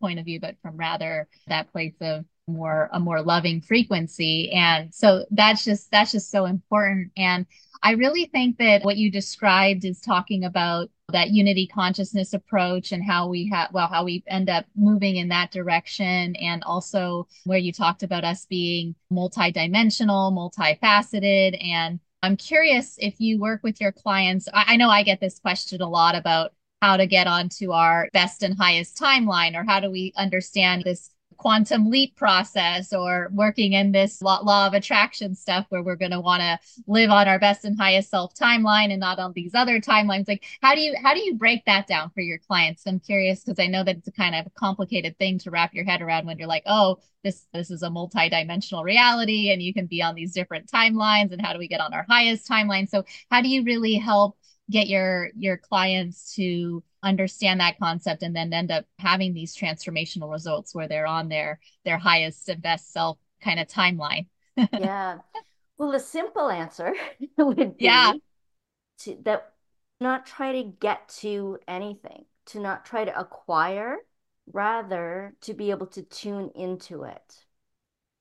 point 0.00 0.18
of 0.18 0.24
view, 0.24 0.40
but 0.40 0.56
from 0.62 0.76
rather 0.76 1.28
that 1.48 1.70
place 1.72 1.94
of 2.00 2.24
more 2.46 2.88
a 2.92 3.00
more 3.00 3.22
loving 3.22 3.60
frequency. 3.60 4.50
And 4.52 4.94
so 4.94 5.24
that's 5.30 5.64
just 5.64 5.90
that's 5.90 6.12
just 6.12 6.30
so 6.30 6.46
important. 6.46 7.12
And 7.16 7.46
I 7.82 7.92
really 7.92 8.26
think 8.26 8.58
that 8.58 8.84
what 8.84 8.96
you 8.96 9.10
described 9.10 9.84
is 9.84 10.00
talking 10.00 10.44
about 10.44 10.90
that 11.12 11.30
unity 11.30 11.66
consciousness 11.66 12.34
approach 12.34 12.92
and 12.92 13.04
how 13.04 13.28
we 13.28 13.48
have 13.48 13.72
well 13.72 13.88
how 13.88 14.04
we 14.04 14.22
end 14.28 14.48
up 14.48 14.66
moving 14.76 15.16
in 15.16 15.28
that 15.28 15.50
direction 15.50 16.36
and 16.36 16.62
also 16.64 17.26
where 17.44 17.58
you 17.58 17.72
talked 17.72 18.02
about 18.02 18.24
us 18.24 18.46
being 18.46 18.94
multidimensional 19.12 20.32
multifaceted. 20.32 21.62
And 21.64 21.98
i'm 22.22 22.36
curious 22.36 22.96
if 22.98 23.14
you 23.18 23.40
work 23.40 23.60
with 23.62 23.80
your 23.80 23.92
clients 23.92 24.48
I, 24.52 24.74
I 24.74 24.76
know 24.76 24.88
i 24.88 25.02
get 25.02 25.20
this 25.20 25.38
question 25.38 25.80
a 25.82 25.88
lot 25.88 26.14
about 26.14 26.52
how 26.80 26.96
to 26.96 27.06
get 27.06 27.26
onto 27.26 27.72
our 27.72 28.08
best 28.12 28.42
and 28.42 28.56
highest 28.56 28.96
timeline 28.96 29.54
or 29.54 29.64
how 29.64 29.80
do 29.80 29.90
we 29.90 30.12
understand 30.16 30.82
this 30.84 31.10
quantum 31.40 31.88
leap 31.88 32.14
process 32.16 32.92
or 32.92 33.30
working 33.32 33.72
in 33.72 33.92
this 33.92 34.20
law, 34.20 34.40
law 34.42 34.66
of 34.66 34.74
attraction 34.74 35.34
stuff 35.34 35.64
where 35.70 35.82
we're 35.82 35.96
going 35.96 36.10
to 36.10 36.20
want 36.20 36.42
to 36.42 36.58
live 36.86 37.10
on 37.10 37.26
our 37.26 37.38
best 37.38 37.64
and 37.64 37.80
highest 37.80 38.10
self 38.10 38.34
timeline 38.34 38.90
and 38.90 39.00
not 39.00 39.18
on 39.18 39.32
these 39.32 39.54
other 39.54 39.80
timelines. 39.80 40.28
Like 40.28 40.44
how 40.60 40.74
do 40.74 40.82
you 40.82 40.94
how 41.02 41.14
do 41.14 41.20
you 41.20 41.34
break 41.34 41.64
that 41.64 41.86
down 41.86 42.10
for 42.10 42.20
your 42.20 42.36
clients? 42.38 42.82
I'm 42.86 43.00
curious 43.00 43.42
because 43.42 43.58
i 43.58 43.66
know 43.66 43.82
that 43.84 43.96
it's 43.96 44.08
a 44.08 44.12
kind 44.12 44.34
of 44.34 44.46
a 44.46 44.50
complicated 44.50 45.16
thing 45.18 45.38
to 45.38 45.50
wrap 45.50 45.72
your 45.72 45.84
head 45.84 46.02
around 46.02 46.26
when 46.26 46.38
you're 46.38 46.46
like 46.46 46.64
oh 46.66 46.98
this 47.24 47.46
this 47.52 47.70
is 47.70 47.82
a 47.82 47.90
multi-dimensional 47.90 48.84
reality 48.84 49.50
and 49.50 49.62
you 49.62 49.72
can 49.72 49.86
be 49.86 50.02
on 50.02 50.14
these 50.14 50.32
different 50.32 50.70
timelines 50.70 51.32
and 51.32 51.40
how 51.40 51.52
do 51.52 51.58
we 51.58 51.68
get 51.68 51.80
on 51.80 51.94
our 51.94 52.04
highest 52.08 52.48
timeline? 52.48 52.88
So 52.88 53.04
how 53.30 53.40
do 53.40 53.48
you 53.48 53.64
really 53.64 53.94
help 53.94 54.36
get 54.70 54.88
your 54.88 55.30
your 55.36 55.56
clients 55.56 56.34
to 56.34 56.82
understand 57.02 57.60
that 57.60 57.78
concept 57.78 58.22
and 58.22 58.34
then 58.36 58.52
end 58.52 58.70
up 58.70 58.84
having 58.98 59.34
these 59.34 59.56
transformational 59.56 60.30
results 60.30 60.74
where 60.74 60.88
they're 60.88 61.06
on 61.06 61.28
their 61.28 61.58
their 61.84 61.98
highest 61.98 62.48
and 62.48 62.62
best 62.62 62.92
self 62.92 63.18
kind 63.42 63.60
of 63.60 63.66
timeline. 63.68 64.26
Yeah. 64.78 65.18
Well 65.78 65.92
the 65.92 66.00
simple 66.00 66.50
answer 66.50 66.94
would 67.38 67.78
be 67.78 67.84
yeah. 67.86 68.12
to 69.00 69.16
that 69.22 69.52
not 70.00 70.26
try 70.26 70.52
to 70.52 70.64
get 70.64 71.08
to 71.20 71.58
anything 71.66 72.26
to 72.46 72.60
not 72.60 72.84
try 72.84 73.04
to 73.04 73.18
acquire 73.18 73.96
rather 74.52 75.34
to 75.42 75.54
be 75.54 75.70
able 75.70 75.86
to 75.86 76.02
tune 76.02 76.50
into 76.54 77.04
it 77.04 77.46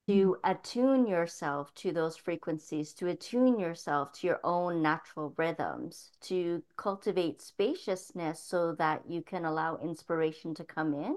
to 0.10 0.36
attune 0.44 1.06
yourself 1.06 1.72
to 1.76 1.92
those 1.92 2.18
frequencies, 2.18 2.94
to 2.94 3.06
attune 3.10 3.60
yourself 3.60 4.12
to 4.12 4.26
your 4.26 4.40
own 4.44 4.82
natural 4.82 5.36
rhythms, 5.38 6.10
to 6.20 6.64
cultivate 6.78 7.44
spaciousness 7.44 8.40
so 8.40 8.74
that 8.74 9.04
you 9.08 9.22
can 9.22 9.46
allow 9.46 9.78
inspiration 9.78 10.56
to 10.56 10.64
come 10.64 10.96
in 10.96 11.16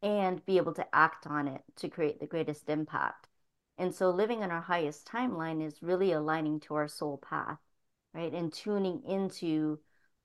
and 0.00 0.46
be 0.46 0.56
able 0.56 0.72
to 0.72 0.94
act 0.94 1.26
on 1.26 1.46
it 1.46 1.60
to 1.76 1.90
create 1.90 2.20
the 2.20 2.26
greatest 2.26 2.70
impact. 2.70 3.28
And 3.76 3.94
so 3.94 4.08
living 4.08 4.40
in 4.40 4.50
our 4.50 4.62
highest 4.62 5.06
timeline 5.06 5.62
is 5.62 5.82
really 5.82 6.12
aligning 6.12 6.58
to 6.60 6.74
our 6.76 6.88
soul 6.88 7.18
path, 7.18 7.58
right? 8.14 8.32
And 8.32 8.50
tuning 8.50 9.02
into 9.06 9.78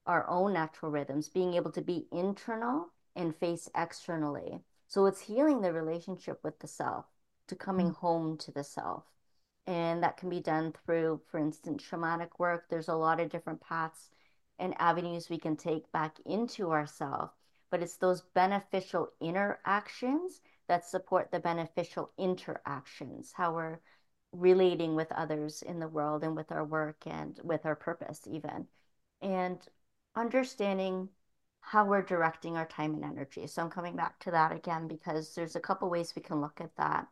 our 0.05 0.25
own 0.29 0.53
natural 0.53 0.93
rhythms, 0.93 1.27
being 1.27 1.55
able 1.55 1.73
to 1.73 1.81
be 1.81 2.07
internal 2.13 2.87
and 3.17 3.35
face 3.35 3.67
externally. 3.75 4.61
So 4.87 5.07
it's 5.07 5.19
healing 5.19 5.59
the 5.59 5.73
relationship 5.73 6.39
with 6.41 6.57
the 6.59 6.67
self 6.67 7.03
to 7.47 7.55
coming 7.55 7.87
mm-hmm. 7.87 8.05
home 8.05 8.37
to 8.37 8.51
the 8.51 8.63
self. 8.63 9.03
And 9.65 10.01
that 10.03 10.17
can 10.17 10.29
be 10.29 10.39
done 10.39 10.73
through, 10.85 11.21
for 11.29 11.39
instance, 11.39 11.83
shamanic 11.83 12.39
work. 12.39 12.65
There's 12.69 12.87
a 12.87 12.95
lot 12.95 13.19
of 13.19 13.29
different 13.29 13.61
paths 13.61 14.09
and 14.59 14.73
avenues 14.79 15.29
we 15.29 15.37
can 15.37 15.57
take 15.57 15.91
back 15.91 16.17
into 16.25 16.71
ourself. 16.71 17.31
But 17.69 17.83
it's 17.83 17.97
those 17.97 18.21
beneficial 18.33 19.09
interactions 19.19 20.41
that 20.67 20.85
support 20.85 21.31
the 21.31 21.39
beneficial 21.39 22.11
interactions, 22.17 23.33
how 23.35 23.53
we're 23.53 23.79
relating 24.31 24.95
with 24.95 25.11
others 25.11 25.61
in 25.61 25.79
the 25.79 25.87
world 25.87 26.23
and 26.23 26.35
with 26.35 26.51
our 26.51 26.63
work 26.63 27.05
and 27.05 27.39
with 27.43 27.65
our 27.65 27.75
purpose, 27.75 28.21
even. 28.25 28.67
And 29.21 29.59
understanding 30.15 31.09
how 31.61 31.85
we're 31.85 32.01
directing 32.01 32.55
our 32.55 32.65
time 32.65 32.93
and 32.93 33.03
energy. 33.03 33.45
So 33.47 33.61
I'm 33.61 33.69
coming 33.69 33.95
back 33.95 34.19
to 34.21 34.31
that 34.31 34.53
again 34.53 34.87
because 34.87 35.35
there's 35.35 35.57
a 35.57 35.61
couple 35.61 35.89
ways 35.89 36.13
we 36.15 36.21
can 36.21 36.39
look 36.39 36.61
at 36.61 36.75
that. 36.77 37.07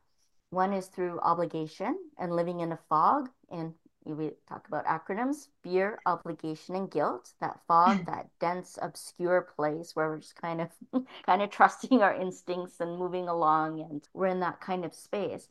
One 0.49 0.73
is 0.73 0.87
through 0.87 1.19
obligation 1.19 1.97
and 2.17 2.35
living 2.35 2.59
in 2.61 2.71
a 2.71 2.79
fog. 2.89 3.29
And 3.49 3.73
we 4.05 4.31
talk 4.47 4.67
about 4.67 4.85
acronyms 4.85 5.47
fear, 5.63 5.99
obligation, 6.05 6.75
and 6.75 6.89
guilt. 6.89 7.33
That 7.39 7.59
fog, 7.67 8.05
that 8.05 8.29
dense, 8.39 8.77
obscure 8.81 9.41
place 9.55 9.95
where 9.95 10.09
we're 10.09 10.19
just 10.19 10.35
kind 10.35 10.61
of 10.61 10.69
kind 11.25 11.41
of 11.41 11.49
trusting 11.49 12.01
our 12.01 12.13
instincts 12.13 12.79
and 12.79 12.97
moving 12.97 13.27
along 13.27 13.81
and 13.81 14.07
we're 14.13 14.27
in 14.27 14.39
that 14.41 14.61
kind 14.61 14.85
of 14.85 14.93
space. 14.93 15.49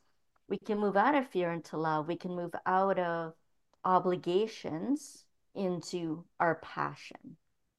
We 0.48 0.58
can 0.58 0.78
move 0.78 0.96
out 0.96 1.14
of 1.14 1.28
fear 1.28 1.52
into 1.52 1.76
love. 1.76 2.06
We 2.06 2.16
can 2.16 2.34
move 2.36 2.54
out 2.66 2.98
of 2.98 3.34
obligations 3.84 5.24
into 5.54 6.24
our 6.40 6.56
passion. 6.56 7.36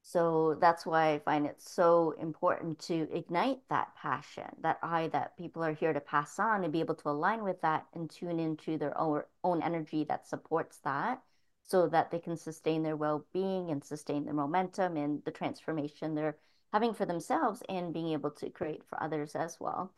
So 0.07 0.55
that's 0.61 0.85
why 0.85 1.13
I 1.13 1.19
find 1.19 1.47
it 1.47 1.59
so 1.59 2.13
important 2.21 2.77
to 2.81 3.09
ignite 3.11 3.61
that 3.69 3.95
passion, 3.95 4.45
that 4.61 4.77
I 4.83 5.07
that 5.07 5.35
people 5.35 5.63
are 5.63 5.73
here 5.73 5.93
to 5.93 5.99
pass 5.99 6.37
on 6.37 6.63
and 6.63 6.71
be 6.71 6.79
able 6.79 6.93
to 6.93 7.09
align 7.09 7.43
with 7.43 7.59
that 7.63 7.87
and 7.95 8.07
tune 8.07 8.39
into 8.39 8.77
their 8.77 8.95
own, 8.99 9.23
own 9.43 9.63
energy 9.63 10.03
that 10.03 10.27
supports 10.27 10.77
that 10.83 11.23
so 11.63 11.87
that 11.87 12.11
they 12.11 12.19
can 12.19 12.37
sustain 12.37 12.83
their 12.83 12.95
well-being 12.95 13.71
and 13.71 13.83
sustain 13.83 14.25
their 14.25 14.35
momentum 14.35 14.95
and 14.95 15.23
the 15.25 15.31
transformation 15.31 16.13
they're 16.13 16.37
having 16.71 16.93
for 16.93 17.07
themselves 17.07 17.63
and 17.67 17.91
being 17.91 18.09
able 18.09 18.29
to 18.29 18.51
create 18.51 18.83
for 18.87 19.01
others 19.01 19.33
as 19.33 19.57
well. 19.59 19.91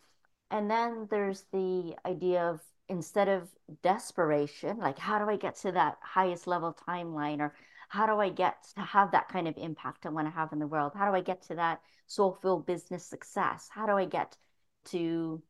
And 0.49 0.71
then 0.71 1.09
there's 1.11 1.43
the 1.51 1.97
idea 2.05 2.43
of 2.43 2.61
instead 2.87 3.27
of 3.27 3.49
desperation, 3.83 4.77
like 4.77 4.97
how 4.97 5.19
do 5.19 5.29
I 5.29 5.35
get 5.35 5.57
to 5.57 5.73
that 5.73 5.97
highest 6.01 6.47
level 6.47 6.73
timeline 6.87 7.41
or 7.41 7.53
how 7.87 8.05
do 8.05 8.19
I 8.19 8.29
get 8.29 8.67
to 8.75 8.81
have 8.81 9.11
that 9.11 9.29
kind 9.29 9.47
of 9.47 9.57
impact 9.57 10.05
I 10.05 10.09
want 10.09 10.27
to 10.27 10.31
have 10.31 10.51
in 10.53 10.59
the 10.59 10.67
world? 10.67 10.93
How 10.95 11.09
do 11.09 11.15
I 11.15 11.21
get 11.21 11.41
to 11.43 11.55
that 11.55 11.81
soulful 12.07 12.59
business 12.59 13.05
success? 13.05 13.69
How 13.71 13.85
do 13.85 13.93
I 13.93 14.05
get 14.05 14.37
to 14.85 15.41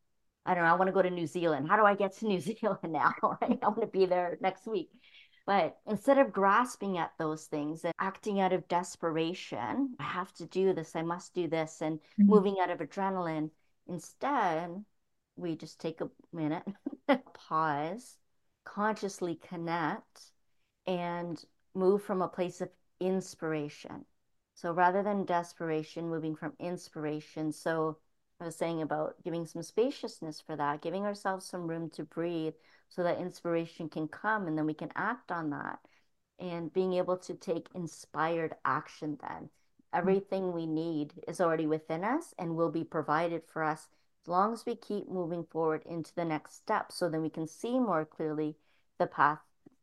I 0.48 0.54
don't 0.54 0.64
know, 0.64 0.70
I 0.70 0.76
want 0.76 0.88
to 0.88 0.94
go 0.94 1.02
to 1.02 1.10
New 1.10 1.28
Zealand. 1.28 1.68
How 1.68 1.76
do 1.76 1.84
I 1.84 1.94
get 1.94 2.18
to 2.18 2.26
New 2.28 2.40
Zealand 2.40 2.80
now? 2.84 3.14
Right? 3.42 3.60
I 3.62 3.68
want 3.68 3.82
to 3.82 3.88
be 3.88 4.06
there 4.06 4.38
next 4.42 4.66
week. 4.66 4.90
But 5.46 5.78
instead 5.88 6.18
of 6.18 6.34
grasping 6.34 6.98
at 6.98 7.12
those 7.18 7.46
things 7.46 7.86
and 7.86 7.94
acting 8.00 8.42
out 8.42 8.52
of 8.52 8.68
desperation, 8.68 9.96
I 10.00 10.04
have 10.04 10.34
to 10.36 10.46
do 10.46 10.74
this, 10.74 10.94
I 10.94 11.04
must 11.04 11.34
do 11.34 11.48
this, 11.48 11.82
and 11.82 12.00
mm-hmm. 12.00 12.28
moving 12.28 12.58
out 12.62 12.70
of 12.70 12.80
adrenaline, 12.80 13.52
instead, 13.88 14.84
we 15.38 15.56
just 15.56 15.80
take 15.80 16.02
a 16.02 16.10
minute, 16.34 16.64
pause, 17.34 18.18
consciously 18.66 19.36
connect, 19.36 20.32
and 20.86 21.42
move 21.78 22.04
from 22.04 22.22
a 22.22 22.28
place 22.28 22.60
of 22.60 22.70
inspiration. 23.00 24.06
So 24.56 24.72
rather 24.72 25.04
than 25.04 25.26
desperation, 25.26 26.10
moving 26.10 26.36
from 26.36 26.54
inspiration. 26.60 27.52
So 27.52 28.00
I 28.42 28.46
was 28.46 28.56
saying 28.56 28.82
about 28.82 29.16
giving 29.24 29.46
some 29.46 29.62
spaciousness 29.62 30.42
for 30.42 30.56
that, 30.56 30.82
giving 30.82 31.06
ourselves 31.06 31.46
some 31.46 31.68
room 31.68 31.90
to 31.92 32.04
breathe 32.04 32.56
so 32.90 33.04
that 33.04 33.20
inspiration 33.20 33.90
can 33.90 34.08
come 34.08 34.48
and 34.48 34.58
then 34.58 34.66
we 34.66 34.74
can 34.74 34.92
act 34.96 35.32
on 35.32 35.52
that. 35.52 35.80
And 36.40 36.74
being 36.74 36.94
able 36.94 37.18
to 37.18 37.34
take 37.34 37.68
inspired 37.74 38.56
action 38.66 39.18
then. 39.22 39.30
Mm-hmm. 39.30 40.00
Everything 40.00 40.52
we 40.52 40.66
need 40.66 41.14
is 41.28 41.40
already 41.40 41.68
within 41.68 42.04
us 42.04 42.34
and 42.38 42.56
will 42.56 42.72
be 42.72 42.84
provided 42.84 43.44
for 43.46 43.64
us 43.64 43.88
as 44.24 44.28
long 44.28 44.54
as 44.54 44.66
we 44.66 44.76
keep 44.76 45.08
moving 45.10 45.44
forward 45.44 45.84
into 45.86 46.14
the 46.16 46.26
next 46.26 46.56
step 46.56 46.92
so 46.92 47.10
then 47.10 47.22
we 47.22 47.30
can 47.30 47.48
see 47.48 47.80
more 47.80 48.06
clearly 48.06 48.56
the 49.00 49.08
path 49.08 49.40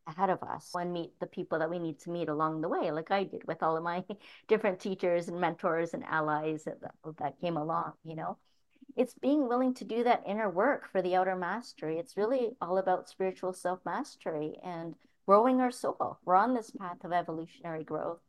ahead 0.06 0.30
of 0.30 0.42
us 0.42 0.70
and 0.74 0.92
meet 0.92 1.18
the 1.20 1.26
people 1.26 1.58
that 1.58 1.70
we 1.70 1.78
need 1.78 1.98
to 2.00 2.10
meet 2.10 2.28
along 2.28 2.60
the 2.60 2.68
way, 2.68 2.90
like 2.90 3.10
I 3.10 3.24
did 3.24 3.46
with 3.46 3.62
all 3.62 3.76
of 3.76 3.82
my 3.82 4.04
different 4.48 4.80
teachers 4.80 5.28
and 5.28 5.40
mentors 5.40 5.94
and 5.94 6.04
allies 6.04 6.64
that, 6.64 6.78
that 7.18 7.40
came 7.40 7.56
along, 7.56 7.92
you 8.04 8.16
know. 8.16 8.36
It's 8.96 9.14
being 9.14 9.48
willing 9.48 9.74
to 9.74 9.84
do 9.84 10.04
that 10.04 10.22
inner 10.26 10.48
work 10.48 10.88
for 10.90 11.02
the 11.02 11.16
outer 11.16 11.34
mastery. 11.34 11.98
It's 11.98 12.16
really 12.16 12.50
all 12.60 12.78
about 12.78 13.08
spiritual 13.08 13.52
self 13.52 13.80
mastery 13.84 14.56
and 14.62 14.94
growing 15.26 15.60
our 15.60 15.70
soul. 15.70 16.18
We're 16.24 16.36
on 16.36 16.54
this 16.54 16.70
path 16.70 17.02
of 17.02 17.12
evolutionary 17.12 17.82
growth 17.82 18.20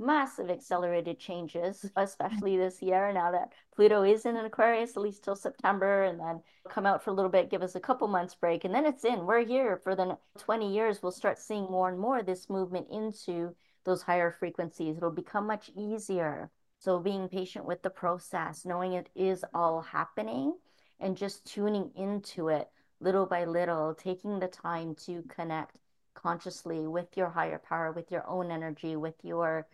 massive 0.00 0.50
accelerated 0.50 1.18
changes, 1.18 1.88
especially 1.96 2.56
this 2.56 2.82
year 2.82 3.12
now 3.12 3.30
that 3.30 3.52
Pluto 3.76 4.02
is 4.02 4.26
in 4.26 4.36
an 4.36 4.46
Aquarius, 4.46 4.96
at 4.96 5.02
least 5.02 5.22
till 5.22 5.36
September, 5.36 6.04
and 6.04 6.18
then 6.18 6.40
come 6.68 6.86
out 6.86 7.02
for 7.02 7.10
a 7.10 7.12
little 7.12 7.30
bit, 7.30 7.50
give 7.50 7.62
us 7.62 7.74
a 7.74 7.80
couple 7.80 8.08
months 8.08 8.34
break, 8.34 8.64
and 8.64 8.74
then 8.74 8.86
it's 8.86 9.04
in. 9.04 9.26
We're 9.26 9.44
here 9.44 9.76
for 9.76 9.94
the 9.94 10.16
20 10.38 10.72
years. 10.72 11.02
We'll 11.02 11.12
start 11.12 11.38
seeing 11.38 11.64
more 11.64 11.88
and 11.88 11.98
more 11.98 12.22
this 12.22 12.48
movement 12.48 12.88
into 12.90 13.54
those 13.84 14.02
higher 14.02 14.30
frequencies. 14.32 14.96
It'll 14.96 15.10
become 15.10 15.46
much 15.46 15.70
easier. 15.76 16.50
So 16.78 16.98
being 16.98 17.28
patient 17.28 17.66
with 17.66 17.82
the 17.82 17.90
process, 17.90 18.64
knowing 18.64 18.94
it 18.94 19.10
is 19.14 19.44
all 19.52 19.82
happening, 19.82 20.54
and 20.98 21.16
just 21.16 21.44
tuning 21.46 21.90
into 21.94 22.48
it 22.48 22.68
little 23.00 23.26
by 23.26 23.44
little, 23.44 23.94
taking 23.94 24.38
the 24.38 24.48
time 24.48 24.94
to 24.94 25.22
connect 25.28 25.78
consciously 26.14 26.86
with 26.86 27.16
your 27.16 27.28
higher 27.28 27.58
power, 27.58 27.92
with 27.92 28.10
your 28.10 28.26
own 28.28 28.50
energy, 28.50 28.96
with 28.96 29.14
your 29.22 29.66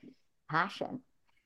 passion. 0.51 1.01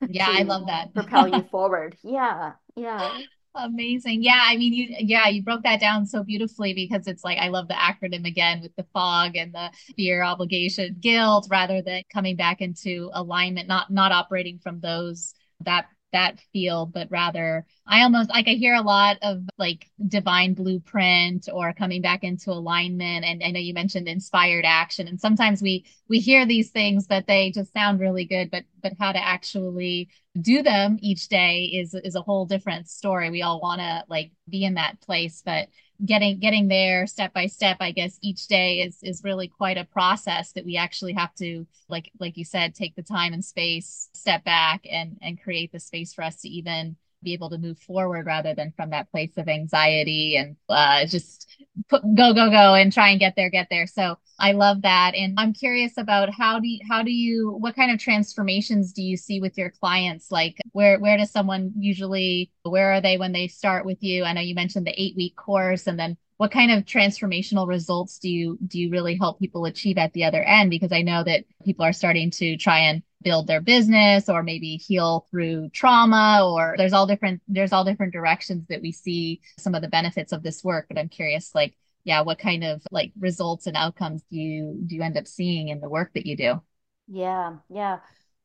Yeah, 0.07 0.29
I 0.29 0.43
love 0.43 0.67
that. 0.67 0.93
propel 0.93 1.27
you 1.27 1.43
forward. 1.51 1.97
Yeah, 2.03 2.53
yeah. 2.75 3.19
Amazing. 3.53 4.23
Yeah, 4.23 4.39
I 4.41 4.55
mean, 4.55 4.73
you, 4.73 4.95
yeah, 4.99 5.27
you 5.27 5.43
broke 5.43 5.63
that 5.63 5.81
down 5.81 6.05
so 6.05 6.23
beautifully 6.23 6.73
because 6.73 7.05
it's 7.05 7.23
like, 7.23 7.37
I 7.37 7.49
love 7.49 7.67
the 7.67 7.73
acronym 7.73 8.25
again 8.25 8.61
with 8.61 8.73
the 8.77 8.85
fog 8.93 9.35
and 9.35 9.53
the 9.53 9.71
fear, 9.97 10.23
obligation, 10.23 10.95
guilt, 11.01 11.47
rather 11.51 11.81
than 11.81 12.03
coming 12.11 12.37
back 12.37 12.61
into 12.61 13.09
alignment, 13.13 13.67
not, 13.67 13.91
not 13.91 14.13
operating 14.13 14.57
from 14.59 14.79
those, 14.79 15.33
that 15.65 15.87
that 16.11 16.39
feel, 16.53 16.85
but 16.85 17.09
rather 17.09 17.65
I 17.87 18.03
almost 18.03 18.29
like 18.29 18.47
I 18.47 18.51
hear 18.51 18.73
a 18.75 18.81
lot 18.81 19.17
of 19.21 19.41
like 19.57 19.89
divine 20.07 20.53
blueprint 20.53 21.49
or 21.51 21.73
coming 21.73 22.01
back 22.01 22.23
into 22.23 22.51
alignment. 22.51 23.25
And 23.25 23.43
I 23.43 23.51
know 23.51 23.59
you 23.59 23.73
mentioned 23.73 24.07
inspired 24.07 24.65
action. 24.65 25.07
And 25.07 25.19
sometimes 25.19 25.61
we 25.61 25.85
we 26.07 26.19
hear 26.19 26.45
these 26.45 26.69
things 26.71 27.07
that 27.07 27.27
they 27.27 27.51
just 27.51 27.73
sound 27.73 27.99
really 27.99 28.25
good, 28.25 28.51
but 28.51 28.63
but 28.81 28.93
how 28.99 29.11
to 29.11 29.23
actually 29.23 30.09
do 30.39 30.63
them 30.63 30.97
each 31.01 31.27
day 31.27 31.65
is 31.65 31.93
is 31.93 32.15
a 32.15 32.21
whole 32.21 32.45
different 32.45 32.87
story. 32.89 33.29
We 33.29 33.41
all 33.41 33.59
want 33.61 33.81
to 33.81 34.03
like 34.07 34.31
be 34.49 34.63
in 34.63 34.75
that 34.75 35.01
place, 35.01 35.41
but 35.45 35.67
getting 36.05 36.39
getting 36.39 36.67
there 36.67 37.05
step 37.05 37.33
by 37.33 37.45
step 37.45 37.77
i 37.79 37.91
guess 37.91 38.17
each 38.21 38.47
day 38.47 38.79
is 38.79 38.97
is 39.03 39.23
really 39.23 39.47
quite 39.47 39.77
a 39.77 39.85
process 39.85 40.51
that 40.53 40.65
we 40.65 40.75
actually 40.75 41.13
have 41.13 41.33
to 41.35 41.65
like 41.89 42.11
like 42.19 42.37
you 42.37 42.45
said 42.45 42.73
take 42.73 42.95
the 42.95 43.03
time 43.03 43.33
and 43.33 43.45
space 43.45 44.09
step 44.13 44.43
back 44.43 44.85
and 44.89 45.17
and 45.21 45.41
create 45.41 45.71
the 45.71 45.79
space 45.79 46.13
for 46.13 46.23
us 46.23 46.37
to 46.37 46.49
even 46.49 46.95
be 47.23 47.33
able 47.33 47.49
to 47.49 47.57
move 47.57 47.79
forward 47.79 48.25
rather 48.25 48.53
than 48.53 48.73
from 48.75 48.89
that 48.89 49.11
place 49.11 49.37
of 49.37 49.47
anxiety 49.47 50.35
and 50.37 50.55
uh, 50.69 51.05
just 51.05 51.47
put, 51.89 52.01
go 52.15 52.33
go 52.33 52.49
go 52.49 52.73
and 52.73 52.91
try 52.91 53.09
and 53.09 53.19
get 53.19 53.35
there 53.35 53.49
get 53.49 53.67
there. 53.69 53.87
So 53.87 54.17
i 54.39 54.51
love 54.53 54.81
that. 54.81 55.13
And 55.15 55.35
i'm 55.37 55.53
curious 55.53 55.97
about 55.97 56.33
how 56.33 56.59
do 56.59 56.67
you 56.67 56.79
how 56.89 57.03
do 57.03 57.11
you 57.11 57.51
what 57.59 57.75
kind 57.75 57.91
of 57.91 57.99
transformations 57.99 58.93
do 58.93 59.01
you 59.01 59.17
see 59.17 59.39
with 59.39 59.57
your 59.57 59.69
clients? 59.69 60.31
Like 60.31 60.57
where 60.71 60.99
where 60.99 61.17
does 61.17 61.31
someone 61.31 61.73
usually 61.77 62.51
where 62.63 62.93
are 62.93 63.01
they 63.01 63.17
when 63.17 63.31
they 63.31 63.47
start 63.47 63.85
with 63.85 64.01
you? 64.01 64.23
I 64.23 64.33
know 64.33 64.41
you 64.41 64.55
mentioned 64.55 64.87
the 64.87 65.01
eight 65.01 65.15
week 65.15 65.35
course 65.35 65.87
and 65.87 65.99
then 65.99 66.17
what 66.37 66.51
kind 66.51 66.71
of 66.71 66.85
transformational 66.85 67.67
results 67.67 68.17
do 68.17 68.27
you 68.27 68.57
do 68.65 68.79
you 68.79 68.89
really 68.89 69.15
help 69.15 69.39
people 69.39 69.65
achieve 69.65 69.97
at 69.99 70.13
the 70.13 70.23
other 70.23 70.41
end? 70.41 70.71
Because 70.71 70.91
i 70.91 71.01
know 71.01 71.23
that 71.23 71.45
people 71.63 71.85
are 71.85 71.93
starting 71.93 72.31
to 72.31 72.57
try 72.57 72.79
and 72.79 73.03
build 73.21 73.47
their 73.47 73.61
business 73.61 74.29
or 74.29 74.43
maybe 74.43 74.77
heal 74.77 75.27
through 75.29 75.69
trauma 75.69 76.41
or 76.43 76.75
there's 76.77 76.93
all 76.93 77.07
different 77.07 77.41
there's 77.47 77.73
all 77.73 77.83
different 77.85 78.13
directions 78.13 78.65
that 78.69 78.81
we 78.81 78.91
see 78.91 79.41
some 79.57 79.75
of 79.75 79.81
the 79.81 79.87
benefits 79.87 80.31
of 80.31 80.43
this 80.43 80.63
work. 80.63 80.87
But 80.87 80.97
i'm 80.97 81.09
curious 81.09 81.53
like 81.53 81.75
yeah 82.03 82.21
what 82.21 82.39
kind 82.39 82.63
of 82.63 82.81
like 82.91 83.11
results 83.19 83.67
and 83.67 83.77
outcomes 83.77 84.23
do 84.31 84.37
you 84.37 84.79
do 84.85 84.95
you 84.95 85.01
end 85.01 85.17
up 85.17 85.27
seeing 85.27 85.69
in 85.69 85.81
the 85.81 85.89
work 85.89 86.13
that 86.13 86.25
you 86.25 86.35
do? 86.35 86.61
Yeah 87.07 87.57
yeah. 87.69 87.99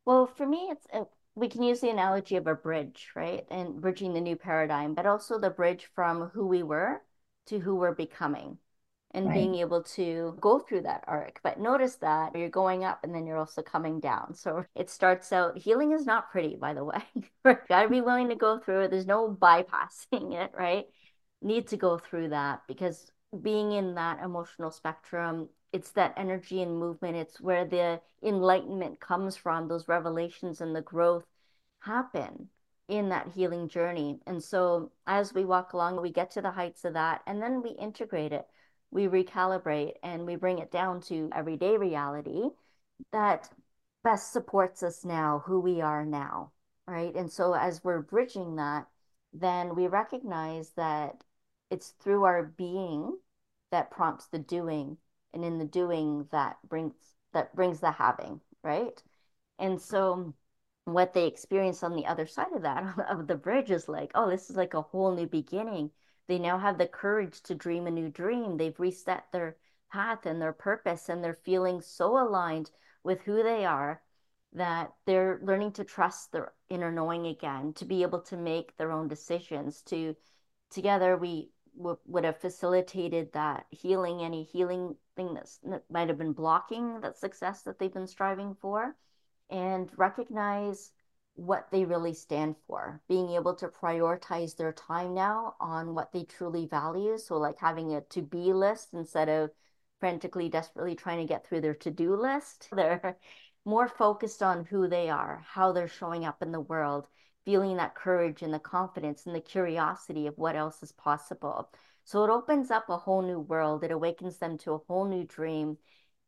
Well 0.05 0.27
for 0.27 0.47
me 0.47 0.69
it's 0.71 0.87
a, 0.93 1.01
uh, 1.01 1.05
we 1.35 1.49
can 1.49 1.63
use 1.63 1.81
the 1.81 1.91
analogy 1.91 2.37
of 2.37 2.47
a 2.47 2.55
bridge 2.55 3.11
right? 3.15 3.47
And 3.51 3.81
bridging 3.81 4.15
the 4.15 4.21
new 4.21 4.37
paradigm 4.37 4.95
but 4.95 5.07
also 5.07 5.39
the 5.39 5.51
bridge 5.51 5.89
from 5.95 6.31
who 6.31 6.47
we 6.47 6.63
were 6.63 7.03
to 7.47 7.59
who 7.59 7.77
we're 7.77 7.95
becoming 7.95 8.59
and 9.17 9.29
right. 9.29 9.35
being 9.35 9.55
able 9.57 9.83
to 9.83 10.37
go 10.43 10.59
through 10.59 10.83
that 10.83 11.03
arc. 11.07 11.41
But 11.43 11.59
notice 11.59 11.97
that 11.97 12.37
you're 12.37 12.51
going 12.51 12.85
up 12.85 13.01
and 13.03 13.15
then 13.15 13.27
you're 13.27 13.39
also 13.39 13.63
coming 13.63 13.99
down. 13.99 14.35
So 14.35 14.65
it 14.77 14.91
starts 14.91 15.33
out 15.33 15.57
healing 15.57 15.93
is 15.93 16.05
not 16.05 16.31
pretty, 16.31 16.55
by 16.55 16.75
the 16.75 16.85
way. 16.85 17.03
Got 17.45 17.83
to 17.83 17.89
be 17.89 18.03
willing 18.03 18.29
to 18.29 18.37
go 18.37 18.59
through 18.59 18.83
it. 18.83 18.91
There's 18.91 19.07
no 19.07 19.29
bypassing 19.29 20.35
it, 20.35 20.53
right? 20.57 20.85
Need 21.41 21.69
to 21.69 21.79
go 21.79 21.97
through 21.99 22.29
that 22.29 22.63
because 22.69 23.11
being 23.43 23.73
in 23.73 23.95
that 23.95 24.23
emotional 24.23 24.71
spectrum, 24.71 25.49
it's 25.73 25.93
that 25.93 26.15
energy 26.19 26.61
and 26.61 26.79
movement. 26.79 27.17
It's 27.17 27.41
where 27.41 27.65
the 27.65 28.01
enlightenment 28.23 29.01
comes 29.01 29.35
from, 29.35 29.67
those 29.67 29.89
revelations 29.89 30.61
and 30.61 30.77
the 30.77 30.83
growth 30.83 31.25
happen 31.81 32.49
in 32.89 33.09
that 33.09 33.29
healing 33.35 33.69
journey. 33.69 34.21
And 34.27 34.45
so 34.45 34.93
as 35.07 35.33
we 35.33 35.47
walk 35.47 35.73
along, 35.73 36.01
we 36.03 36.13
get 36.13 36.31
to 36.33 36.43
the 36.43 36.51
heights 36.51 36.85
of 36.85 36.93
that 36.93 37.23
and 37.27 37.41
then 37.41 37.63
we 37.63 37.71
integrate 37.71 38.33
it 38.33 38.47
we 38.97 39.09
recalibrate 39.09 39.93
and 40.03 40.25
we 40.25 40.37
bring 40.37 40.59
it 40.59 40.71
down 40.71 41.03
to 41.03 41.29
everyday 41.35 41.77
reality 41.77 42.49
that 43.13 43.51
best 44.03 44.33
supports 44.33 44.83
us 44.83 45.05
now, 45.05 45.43
who 45.45 45.61
we 45.61 45.83
are 45.83 46.07
now, 46.07 46.51
right? 46.89 47.15
And 47.15 47.31
so 47.31 47.53
as 47.53 47.85
we're 47.85 48.01
bridging 48.01 48.57
that, 48.57 48.87
then 49.35 49.77
we 49.77 49.87
recognize 49.87 50.71
that 50.77 51.23
it's 51.71 51.91
through 52.01 52.25
our 52.25 52.45
being 52.45 53.19
that 53.71 53.91
prompts 53.91 54.29
the 54.29 54.39
doing, 54.39 54.97
and 55.35 55.45
in 55.45 55.59
the 55.59 55.67
doing 55.67 56.27
that 56.33 56.57
brings 56.67 56.95
that 57.35 57.55
brings 57.55 57.81
the 57.81 57.91
having, 57.91 58.41
right? 58.65 59.03
And 59.59 59.79
so 59.79 60.33
what 60.87 61.13
they 61.13 61.27
experience 61.27 61.83
on 61.83 61.95
the 61.95 62.07
other 62.07 62.27
side 62.27 62.53
of 62.55 62.63
that 62.63 62.99
of 63.11 63.27
the 63.27 63.35
bridge 63.37 63.71
is 63.71 63.91
like, 63.91 64.11
oh, 64.15 64.31
this 64.31 64.49
is 64.49 64.57
like 64.57 64.73
a 64.73 64.81
whole 64.81 65.15
new 65.15 65.27
beginning 65.27 65.91
they 66.29 66.39
now 66.39 66.59
have 66.59 66.79
the 66.79 66.87
courage 66.87 67.41
to 67.43 67.55
dream 67.55 67.87
a 67.87 67.91
new 67.91 68.09
dream. 68.09 68.57
They've 68.57 68.79
reset 68.79 69.27
their 69.33 69.57
path 69.93 70.27
and 70.27 70.41
their 70.41 70.53
purpose, 70.53 71.09
and 71.09 71.23
they're 71.23 71.35
feeling 71.35 71.81
so 71.81 72.19
aligned 72.19 72.71
with 73.05 73.23
who 73.23 73.43
they 73.43 73.65
are 73.65 74.03
that 74.53 74.93
they're 75.05 75.39
learning 75.43 75.73
to 75.73 75.85
trust 75.85 76.33
their 76.33 76.53
inner 76.69 76.91
knowing 76.91 77.27
again, 77.27 77.73
to 77.75 77.85
be 77.85 78.03
able 78.03 78.21
to 78.21 78.37
make 78.37 78.77
their 78.77 78.91
own 78.91 79.09
decisions. 79.09 79.83
To 79.83 80.17
together, 80.71 81.17
we 81.17 81.51
w- 81.77 81.99
would 82.07 82.25
have 82.25 82.39
facilitated 82.39 83.33
that 83.33 83.67
healing, 83.71 84.23
any 84.23 84.45
healing 84.45 84.97
thing 85.15 85.35
that's, 85.35 85.59
that 85.59 85.85
might 85.91 86.09
have 86.09 86.19
been 86.19 86.33
blocking 86.33 87.01
that 87.01 87.19
success 87.19 87.63
that 87.63 87.79
they've 87.79 87.93
been 87.93 88.07
striving 88.07 88.57
for, 88.61 88.97
and 89.51 89.91
recognize 89.97 90.91
what 91.37 91.71
they 91.71 91.85
really 91.85 92.15
stand 92.15 92.57
for, 92.67 93.01
being 93.09 93.31
able 93.31 93.55
to 93.55 93.69
prioritize 93.69 94.57
their 94.57 94.73
time 94.73 95.15
now 95.15 95.55
on 95.61 95.95
what 95.95 96.13
they 96.13 96.25
truly 96.25 96.67
value. 96.67 97.19
So, 97.19 97.37
like 97.37 97.59
having 97.59 97.95
a 97.95 98.01
to 98.01 98.23
be 98.23 98.53
list 98.53 98.95
instead 98.95 99.29
of 99.29 99.51
frantically, 100.01 100.49
desperately 100.49 100.95
trying 100.95 101.19
to 101.19 101.33
get 101.33 101.47
through 101.47 101.61
their 101.61 101.75
to 101.75 101.91
do 101.91 102.15
list. 102.17 102.69
They're 102.73 103.17
more 103.65 103.89
focused 103.89 104.43
on 104.43 104.65
who 104.65 104.89
they 104.89 105.11
are, 105.11 105.45
how 105.49 105.73
they're 105.73 105.89
showing 105.89 106.25
up 106.25 106.43
in 106.43 106.53
the 106.53 106.61
world, 106.61 107.07
feeling 107.45 107.77
that 107.77 107.95
courage 107.95 108.43
and 108.43 108.55
the 108.55 108.59
confidence 108.59 109.27
and 109.27 109.35
the 109.35 109.41
curiosity 109.41 110.27
of 110.27 110.39
what 110.39 110.57
else 110.57 110.83
is 110.83 110.93
possible. 110.93 111.71
So 112.05 112.25
it 112.25 112.31
opens 112.31 112.71
up 112.71 112.89
a 112.89 112.97
whole 112.97 113.23
new 113.23 113.41
world. 113.41 113.83
It 113.85 113.91
awakens 113.91 114.39
them 114.39 114.59
to 114.59 114.75
a 114.75 114.79
whole 114.79 115.05
new 115.07 115.25
dream. 115.25 115.79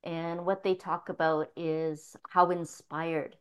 And 0.03 0.45
what 0.45 0.63
they 0.63 0.75
talk 0.75 1.09
about 1.09 1.51
is 1.57 2.17
how 2.29 2.51
inspired 2.51 3.37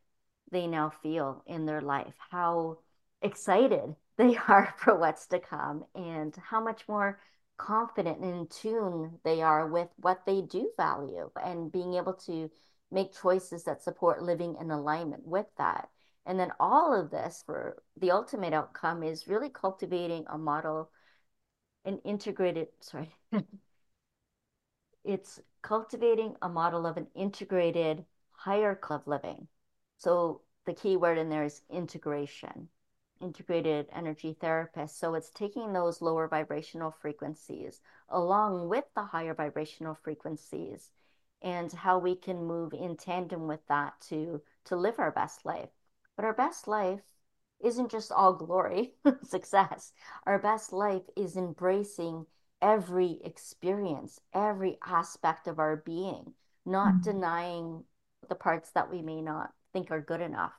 they 0.51 0.67
now 0.67 0.91
feel 1.01 1.43
in 1.47 1.65
their 1.65 1.81
life, 1.81 2.13
how 2.31 2.79
excited 3.21 3.95
they 4.17 4.35
are 4.47 4.73
for 4.77 4.97
what's 4.97 5.27
to 5.27 5.39
come, 5.39 5.85
and 5.95 6.35
how 6.35 6.61
much 6.61 6.87
more 6.87 7.19
confident 7.57 8.19
and 8.19 8.35
in 8.35 8.47
tune 8.47 9.19
they 9.23 9.41
are 9.41 9.67
with 9.67 9.89
what 9.97 10.25
they 10.25 10.41
do 10.41 10.71
value 10.77 11.29
and 11.43 11.71
being 11.71 11.95
able 11.95 12.13
to 12.13 12.49
make 12.91 13.19
choices 13.19 13.63
that 13.63 13.81
support 13.81 14.21
living 14.21 14.55
in 14.61 14.71
alignment 14.71 15.25
with 15.25 15.47
that. 15.57 15.89
And 16.25 16.39
then 16.39 16.51
all 16.59 16.93
of 16.93 17.09
this 17.09 17.43
for 17.45 17.81
the 17.99 18.11
ultimate 18.11 18.53
outcome 18.53 19.01
is 19.03 19.27
really 19.27 19.49
cultivating 19.49 20.25
a 20.29 20.37
model, 20.37 20.89
an 21.85 21.99
integrated, 22.03 22.67
sorry, 22.81 23.15
it's 25.03 25.39
cultivating 25.61 26.35
a 26.41 26.49
model 26.49 26.85
of 26.85 26.97
an 26.97 27.07
integrated 27.15 28.05
higher 28.31 28.75
club 28.75 29.03
living. 29.07 29.47
So 29.97 30.41
the 30.65 30.73
key 30.73 30.95
word 30.95 31.17
in 31.17 31.29
there 31.29 31.43
is 31.43 31.61
integration, 31.69 32.69
integrated 33.19 33.87
energy 33.91 34.37
therapist. 34.39 34.99
So 34.99 35.15
it's 35.15 35.31
taking 35.31 35.73
those 35.73 36.01
lower 36.01 36.27
vibrational 36.27 36.91
frequencies 36.91 37.81
along 38.09 38.69
with 38.69 38.85
the 38.95 39.03
higher 39.03 39.33
vibrational 39.33 39.95
frequencies 39.95 40.91
and 41.41 41.71
how 41.71 41.99
we 41.99 42.15
can 42.15 42.45
move 42.45 42.73
in 42.73 42.95
tandem 42.97 43.47
with 43.47 43.65
that 43.67 43.93
to 44.09 44.41
to 44.65 44.75
live 44.75 44.99
our 44.99 45.11
best 45.11 45.45
life. 45.45 45.69
But 46.15 46.25
our 46.25 46.33
best 46.33 46.67
life 46.67 47.03
isn't 47.63 47.91
just 47.91 48.11
all 48.11 48.33
glory, 48.33 48.93
success. 49.23 49.93
Our 50.25 50.39
best 50.39 50.73
life 50.73 51.03
is 51.15 51.37
embracing 51.37 52.25
every 52.61 53.19
experience, 53.23 54.19
every 54.33 54.77
aspect 54.85 55.47
of 55.47 55.59
our 55.59 55.77
being, 55.77 56.33
not 56.65 56.93
mm-hmm. 56.95 57.11
denying 57.11 57.83
the 58.29 58.35
parts 58.35 58.71
that 58.71 58.91
we 58.91 59.01
may 59.01 59.21
not 59.21 59.53
think 59.77 59.91
are 59.91 60.01
good 60.01 60.21
enough, 60.21 60.53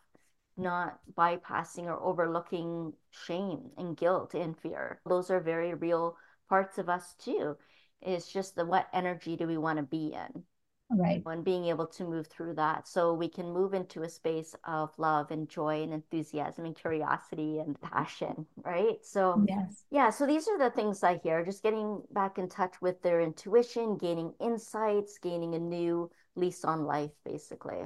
not 0.57 1.01
bypassing 1.17 1.87
or 1.87 2.01
overlooking 2.01 2.93
shame 3.11 3.71
and 3.77 3.97
guilt 3.97 4.35
and 4.35 4.57
fear. 4.57 5.01
Those 5.07 5.31
are 5.31 5.41
very 5.41 5.75
real 5.75 6.17
parts 6.49 6.79
of 6.79 6.89
us 6.89 7.15
too. 7.19 7.57
It's 8.01 8.33
just 8.33 8.55
the 8.55 8.65
what 8.65 8.87
energy 8.93 9.37
do 9.37 9.47
we 9.47 9.59
want 9.59 9.79
to 9.79 9.83
be 9.83 10.15
in? 10.15 10.45
right 10.91 11.23
and 11.27 11.45
being 11.45 11.67
able 11.67 11.87
to 11.87 12.05
move 12.05 12.27
through 12.29 12.55
that 12.55 12.89
so 12.89 13.13
we 13.13 13.29
can 13.29 13.53
move 13.53 13.75
into 13.75 14.05
a 14.05 14.09
space 14.09 14.55
of 14.65 14.91
love 14.97 15.31
and 15.31 15.49
joy 15.49 15.83
and 15.83 15.93
enthusiasm 15.93 16.65
and 16.65 16.77
curiosity 16.77 17.59
and 17.59 17.79
passion 17.83 18.47
right 18.65 19.05
so 19.05 19.45
yes 19.47 19.85
yeah 19.91 20.09
so 20.09 20.27
these 20.27 20.49
are 20.49 20.59
the 20.59 20.71
things 20.71 21.03
i 21.03 21.19
hear 21.19 21.45
just 21.45 21.63
getting 21.63 22.01
back 22.13 22.39
in 22.39 22.49
touch 22.49 22.81
with 22.81 23.03
their 23.03 23.21
intuition 23.21 23.99
gaining 23.99 24.33
insights 24.41 25.19
gaining 25.19 25.55
a 25.55 25.59
new 25.59 26.11
lease 26.37 26.65
on 26.65 26.85
life 26.85 27.13
basically 27.23 27.85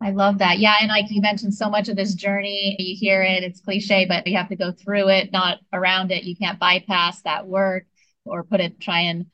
I 0.00 0.10
love 0.10 0.38
that. 0.38 0.58
Yeah. 0.58 0.76
And 0.80 0.88
like 0.88 1.10
you 1.10 1.22
mentioned, 1.22 1.54
so 1.54 1.70
much 1.70 1.88
of 1.88 1.96
this 1.96 2.14
journey, 2.14 2.76
you 2.78 2.96
hear 2.98 3.22
it, 3.22 3.42
it's 3.42 3.60
cliche, 3.60 4.04
but 4.04 4.26
you 4.26 4.36
have 4.36 4.48
to 4.50 4.56
go 4.56 4.70
through 4.70 5.08
it, 5.08 5.32
not 5.32 5.58
around 5.72 6.12
it. 6.12 6.24
You 6.24 6.36
can't 6.36 6.58
bypass 6.58 7.22
that 7.22 7.46
work 7.46 7.86
or 8.24 8.44
put 8.44 8.60
it, 8.60 8.78
try 8.78 9.00
and 9.00 9.26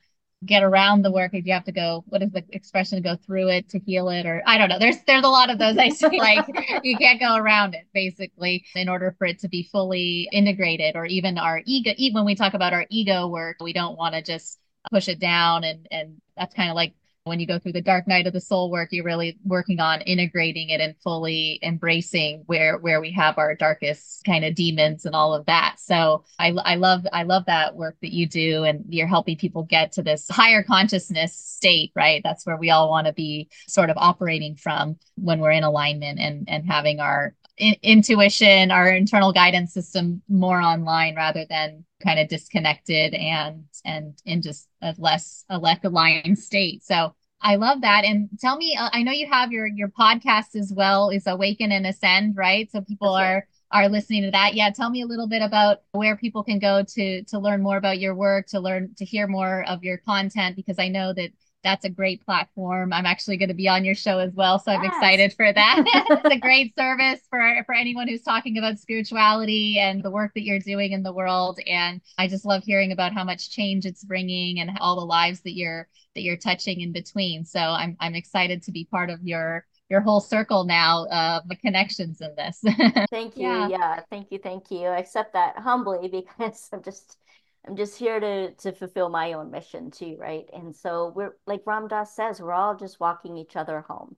get 0.44 0.62
around 0.62 1.02
the 1.02 1.12
work 1.12 1.34
if 1.34 1.46
you 1.46 1.52
have 1.52 1.64
to 1.64 1.72
go 1.72 2.04
what 2.08 2.22
is 2.22 2.32
the 2.32 2.44
expression 2.50 3.00
go 3.00 3.16
through 3.16 3.48
it 3.48 3.68
to 3.68 3.78
heal 3.78 4.08
it 4.08 4.26
or 4.26 4.42
i 4.44 4.58
don't 4.58 4.68
know 4.68 4.78
there's 4.78 4.96
there's 5.06 5.24
a 5.24 5.28
lot 5.28 5.50
of 5.50 5.58
those 5.58 5.78
i 5.78 5.88
see 5.88 6.08
like 6.18 6.44
you 6.82 6.96
can't 6.96 7.20
go 7.20 7.36
around 7.36 7.74
it 7.74 7.86
basically 7.94 8.64
in 8.74 8.88
order 8.88 9.14
for 9.18 9.26
it 9.26 9.38
to 9.38 9.48
be 9.48 9.62
fully 9.70 10.28
integrated 10.32 10.96
or 10.96 11.06
even 11.06 11.38
our 11.38 11.62
ego 11.64 11.92
even 11.96 12.14
when 12.14 12.24
we 12.24 12.34
talk 12.34 12.54
about 12.54 12.72
our 12.72 12.86
ego 12.90 13.28
work 13.28 13.56
we 13.60 13.72
don't 13.72 13.96
want 13.96 14.14
to 14.14 14.22
just 14.22 14.58
push 14.90 15.08
it 15.08 15.20
down 15.20 15.62
and 15.62 15.86
and 15.92 16.20
that's 16.36 16.54
kind 16.54 16.70
of 16.70 16.74
like 16.74 16.92
when 17.24 17.38
you 17.38 17.46
go 17.46 17.58
through 17.58 17.72
the 17.72 17.80
dark 17.80 18.08
night 18.08 18.26
of 18.26 18.32
the 18.32 18.40
soul 18.40 18.70
work 18.70 18.88
you're 18.90 19.04
really 19.04 19.38
working 19.44 19.80
on 19.80 20.00
integrating 20.02 20.70
it 20.70 20.80
and 20.80 20.96
fully 21.02 21.58
embracing 21.62 22.42
where 22.46 22.78
where 22.78 23.00
we 23.00 23.12
have 23.12 23.38
our 23.38 23.54
darkest 23.54 24.24
kind 24.24 24.44
of 24.44 24.54
demons 24.54 25.04
and 25.04 25.14
all 25.14 25.34
of 25.34 25.46
that. 25.46 25.76
So 25.78 26.24
i 26.38 26.48
i 26.64 26.74
love 26.74 27.06
i 27.12 27.22
love 27.22 27.44
that 27.46 27.76
work 27.76 27.96
that 28.02 28.12
you 28.12 28.26
do 28.26 28.64
and 28.64 28.84
you're 28.88 29.06
helping 29.06 29.36
people 29.36 29.62
get 29.62 29.92
to 29.92 30.02
this 30.02 30.28
higher 30.28 30.62
consciousness 30.62 31.34
state 31.34 31.92
right? 31.94 32.20
That's 32.24 32.44
where 32.44 32.56
we 32.56 32.70
all 32.70 32.90
want 32.90 33.06
to 33.06 33.12
be 33.12 33.48
sort 33.68 33.90
of 33.90 33.96
operating 33.96 34.56
from 34.56 34.96
when 35.16 35.40
we're 35.40 35.52
in 35.52 35.64
alignment 35.64 36.18
and 36.18 36.48
and 36.48 36.66
having 36.66 36.98
our 36.98 37.34
in- 37.62 37.76
intuition 37.82 38.70
our 38.70 38.88
internal 38.88 39.32
guidance 39.32 39.72
system 39.72 40.20
more 40.28 40.60
online 40.60 41.14
rather 41.14 41.46
than 41.48 41.84
kind 42.02 42.18
of 42.18 42.28
disconnected 42.28 43.14
and 43.14 43.64
and 43.84 44.20
in 44.24 44.42
just 44.42 44.68
a 44.82 44.94
less 44.98 45.44
a 45.48 45.58
less 45.58 45.78
aligned 45.84 46.38
state. 46.38 46.82
So 46.84 47.14
I 47.40 47.56
love 47.56 47.80
that. 47.82 48.04
And 48.04 48.28
tell 48.40 48.56
me, 48.56 48.76
uh, 48.76 48.90
I 48.92 49.02
know 49.02 49.12
you 49.12 49.28
have 49.30 49.52
your 49.52 49.66
your 49.66 49.88
podcast 49.88 50.56
as 50.56 50.72
well. 50.74 51.10
Is 51.10 51.26
Awaken 51.26 51.72
and 51.72 51.86
Ascend, 51.86 52.36
right? 52.36 52.70
So 52.70 52.80
people 52.80 53.14
are 53.14 53.46
are 53.70 53.88
listening 53.88 54.22
to 54.24 54.30
that. 54.32 54.54
Yeah, 54.54 54.70
tell 54.70 54.90
me 54.90 55.02
a 55.02 55.06
little 55.06 55.28
bit 55.28 55.42
about 55.42 55.82
where 55.92 56.16
people 56.16 56.42
can 56.42 56.58
go 56.58 56.82
to 56.82 57.22
to 57.24 57.38
learn 57.38 57.62
more 57.62 57.76
about 57.76 58.00
your 58.00 58.14
work, 58.14 58.48
to 58.48 58.60
learn 58.60 58.94
to 58.96 59.04
hear 59.04 59.26
more 59.28 59.64
of 59.68 59.84
your 59.84 59.98
content, 59.98 60.56
because 60.56 60.78
I 60.78 60.88
know 60.88 61.12
that 61.12 61.30
that's 61.62 61.84
a 61.84 61.90
great 61.90 62.24
platform. 62.24 62.92
I'm 62.92 63.06
actually 63.06 63.36
going 63.36 63.48
to 63.48 63.54
be 63.54 63.68
on 63.68 63.84
your 63.84 63.94
show 63.94 64.18
as 64.18 64.32
well, 64.34 64.58
so 64.58 64.72
I'm 64.72 64.84
excited 64.84 65.32
for 65.32 65.52
that. 65.52 65.84
it's 66.10 66.34
a 66.34 66.38
great 66.38 66.74
service 66.76 67.20
for 67.30 67.40
for 67.64 67.74
anyone 67.74 68.08
who's 68.08 68.22
talking 68.22 68.58
about 68.58 68.78
spirituality 68.78 69.78
and 69.78 70.02
the 70.02 70.10
work 70.10 70.32
that 70.34 70.42
you're 70.42 70.58
doing 70.58 70.92
in 70.92 71.02
the 71.02 71.12
world. 71.12 71.58
And 71.66 72.00
I 72.18 72.28
just 72.28 72.44
love 72.44 72.62
hearing 72.64 72.92
about 72.92 73.12
how 73.12 73.24
much 73.24 73.50
change 73.50 73.86
it's 73.86 74.04
bringing 74.04 74.60
and 74.60 74.78
all 74.80 74.96
the 74.96 75.06
lives 75.06 75.40
that 75.42 75.54
you're 75.54 75.88
that 76.14 76.22
you're 76.22 76.36
touching 76.36 76.80
in 76.80 76.92
between. 76.92 77.44
So 77.44 77.60
I'm 77.60 77.96
I'm 78.00 78.14
excited 78.14 78.62
to 78.64 78.72
be 78.72 78.84
part 78.84 79.10
of 79.10 79.22
your 79.22 79.64
your 79.92 80.00
whole 80.00 80.20
circle 80.20 80.64
now 80.64 81.06
of 81.08 81.46
the 81.48 81.56
connections 81.56 82.22
in 82.22 82.34
this. 82.34 82.64
thank 83.10 83.36
you. 83.36 83.42
Yeah. 83.42 83.68
yeah, 83.68 84.00
thank 84.08 84.32
you, 84.32 84.38
thank 84.38 84.70
you. 84.70 84.86
I 84.86 84.98
accept 84.98 85.34
that 85.34 85.58
humbly 85.58 86.08
because 86.12 86.68
I'm 86.72 86.82
just 86.82 87.18
I'm 87.66 87.76
just 87.76 87.96
here 87.98 88.18
to 88.18 88.52
to 88.52 88.72
fulfill 88.72 89.08
my 89.08 89.34
own 89.34 89.50
mission 89.50 89.90
too, 89.90 90.16
right? 90.18 90.46
And 90.52 90.74
so 90.74 91.12
we're 91.14 91.36
like 91.46 91.62
Ram 91.66 91.88
Dass 91.88 92.14
says, 92.14 92.40
we're 92.40 92.52
all 92.52 92.76
just 92.76 93.00
walking 93.00 93.36
each 93.36 93.56
other 93.56 93.82
home. 93.82 94.16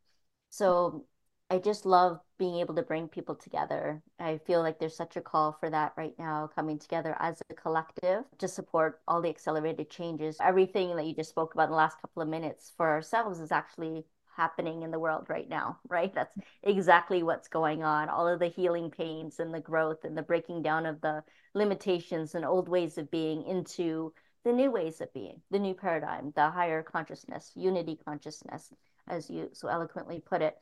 So 0.50 1.06
I 1.50 1.58
just 1.58 1.84
love 1.84 2.20
being 2.38 2.56
able 2.56 2.74
to 2.74 2.82
bring 2.82 3.06
people 3.06 3.34
together. 3.34 4.02
I 4.18 4.38
feel 4.46 4.62
like 4.62 4.78
there's 4.78 4.96
such 4.96 5.16
a 5.16 5.20
call 5.20 5.52
for 5.60 5.68
that 5.70 5.92
right 5.96 6.14
now, 6.18 6.48
coming 6.54 6.78
together 6.78 7.16
as 7.20 7.42
a 7.50 7.54
collective 7.54 8.24
to 8.38 8.48
support 8.48 9.00
all 9.06 9.20
the 9.20 9.28
accelerated 9.28 9.90
changes. 9.90 10.38
Everything 10.42 10.96
that 10.96 11.06
you 11.06 11.14
just 11.14 11.30
spoke 11.30 11.54
about 11.54 11.64
in 11.64 11.70
the 11.70 11.76
last 11.76 12.00
couple 12.00 12.22
of 12.22 12.28
minutes 12.28 12.72
for 12.76 12.88
ourselves 12.88 13.40
is 13.40 13.52
actually 13.52 14.04
happening 14.36 14.82
in 14.82 14.90
the 14.90 14.98
world 14.98 15.26
right 15.28 15.48
now, 15.48 15.78
right? 15.88 16.12
That's 16.14 16.34
exactly 16.62 17.22
what's 17.22 17.48
going 17.48 17.82
on. 17.84 18.08
All 18.08 18.26
of 18.26 18.40
the 18.40 18.48
healing 18.48 18.90
pains 18.90 19.38
and 19.38 19.52
the 19.54 19.60
growth 19.60 20.04
and 20.04 20.16
the 20.16 20.22
breaking 20.22 20.62
down 20.62 20.86
of 20.86 21.00
the 21.02 21.22
limitations 21.54 22.34
and 22.34 22.44
old 22.44 22.68
ways 22.68 22.98
of 22.98 23.10
being 23.10 23.44
into 23.44 24.12
the 24.44 24.52
new 24.52 24.70
ways 24.70 25.00
of 25.00 25.12
being, 25.14 25.40
the 25.50 25.58
new 25.58 25.74
paradigm, 25.74 26.32
the 26.36 26.50
higher 26.50 26.82
consciousness, 26.82 27.52
unity 27.54 27.98
consciousness, 28.04 28.72
as 29.08 29.30
you 29.30 29.48
so 29.52 29.68
eloquently 29.68 30.20
put 30.20 30.42
it. 30.42 30.56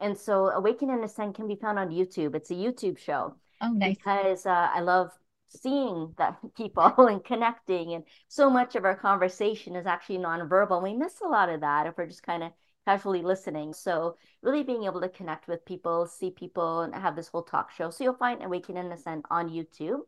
And 0.00 0.16
so 0.16 0.50
Awaken 0.50 0.90
and 0.90 1.04
Ascend 1.04 1.34
can 1.34 1.48
be 1.48 1.56
found 1.56 1.78
on 1.78 1.90
YouTube. 1.90 2.34
It's 2.34 2.50
a 2.50 2.54
YouTube 2.54 2.98
show. 2.98 3.34
Oh, 3.60 3.72
nice. 3.72 3.96
Because 3.96 4.46
uh, 4.46 4.68
I 4.72 4.80
love 4.80 5.10
seeing 5.48 6.14
that 6.18 6.36
people 6.56 6.92
and 6.98 7.24
connecting 7.24 7.94
and 7.94 8.04
so 8.28 8.48
much 8.50 8.76
of 8.76 8.84
our 8.84 8.96
conversation 8.96 9.76
is 9.76 9.86
actually 9.86 10.18
nonverbal. 10.18 10.74
And 10.74 10.84
we 10.84 10.94
miss 10.94 11.20
a 11.20 11.28
lot 11.28 11.48
of 11.48 11.60
that 11.60 11.86
if 11.86 11.96
we're 11.96 12.06
just 12.06 12.22
kind 12.22 12.42
of 12.42 12.52
casually 12.86 13.22
listening. 13.22 13.72
So 13.72 14.16
really 14.42 14.62
being 14.62 14.84
able 14.84 15.00
to 15.00 15.08
connect 15.08 15.48
with 15.48 15.64
people, 15.64 16.06
see 16.06 16.30
people, 16.30 16.82
and 16.82 16.94
have 16.94 17.16
this 17.16 17.28
whole 17.28 17.42
talk 17.42 17.72
show. 17.72 17.90
So 17.90 18.04
you'll 18.04 18.14
find 18.14 18.42
Awaken 18.42 18.76
and 18.76 18.92
Ascend 18.92 19.24
on 19.30 19.48
YouTube. 19.48 20.00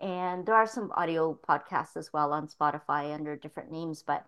And 0.00 0.44
there 0.44 0.54
are 0.54 0.66
some 0.66 0.92
audio 0.94 1.38
podcasts 1.48 1.96
as 1.96 2.12
well 2.12 2.32
on 2.32 2.48
Spotify 2.48 3.14
under 3.14 3.36
different 3.36 3.70
names, 3.70 4.02
but 4.02 4.26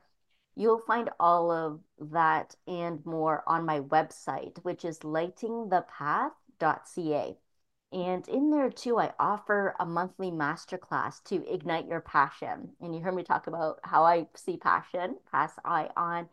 you'll 0.55 0.79
find 0.79 1.11
all 1.21 1.51
of 1.51 1.81
that 1.99 2.55
and 2.67 3.05
more 3.05 3.43
on 3.47 3.67
my 3.67 3.81
website, 3.81 4.65
which 4.65 4.85
is 4.85 5.01
lightingthepath.ca. 5.01 7.37
And 7.91 8.29
in 8.29 8.51
there 8.51 8.71
too, 8.71 8.99
I 8.99 9.15
offer 9.19 9.75
a 9.79 9.87
monthly 9.87 10.31
masterclass 10.31 11.23
to 11.25 11.51
ignite 11.51 11.87
your 11.87 12.01
passion. 12.01 12.77
And 12.81 12.95
you 12.95 13.01
heard 13.01 13.15
me 13.15 13.23
talk 13.23 13.47
about 13.47 13.81
how 13.83 14.05
I 14.05 14.29
see 14.35 14.59
passion, 14.59 15.17
pass 15.31 15.53
I 15.65 15.89
on 15.97 16.29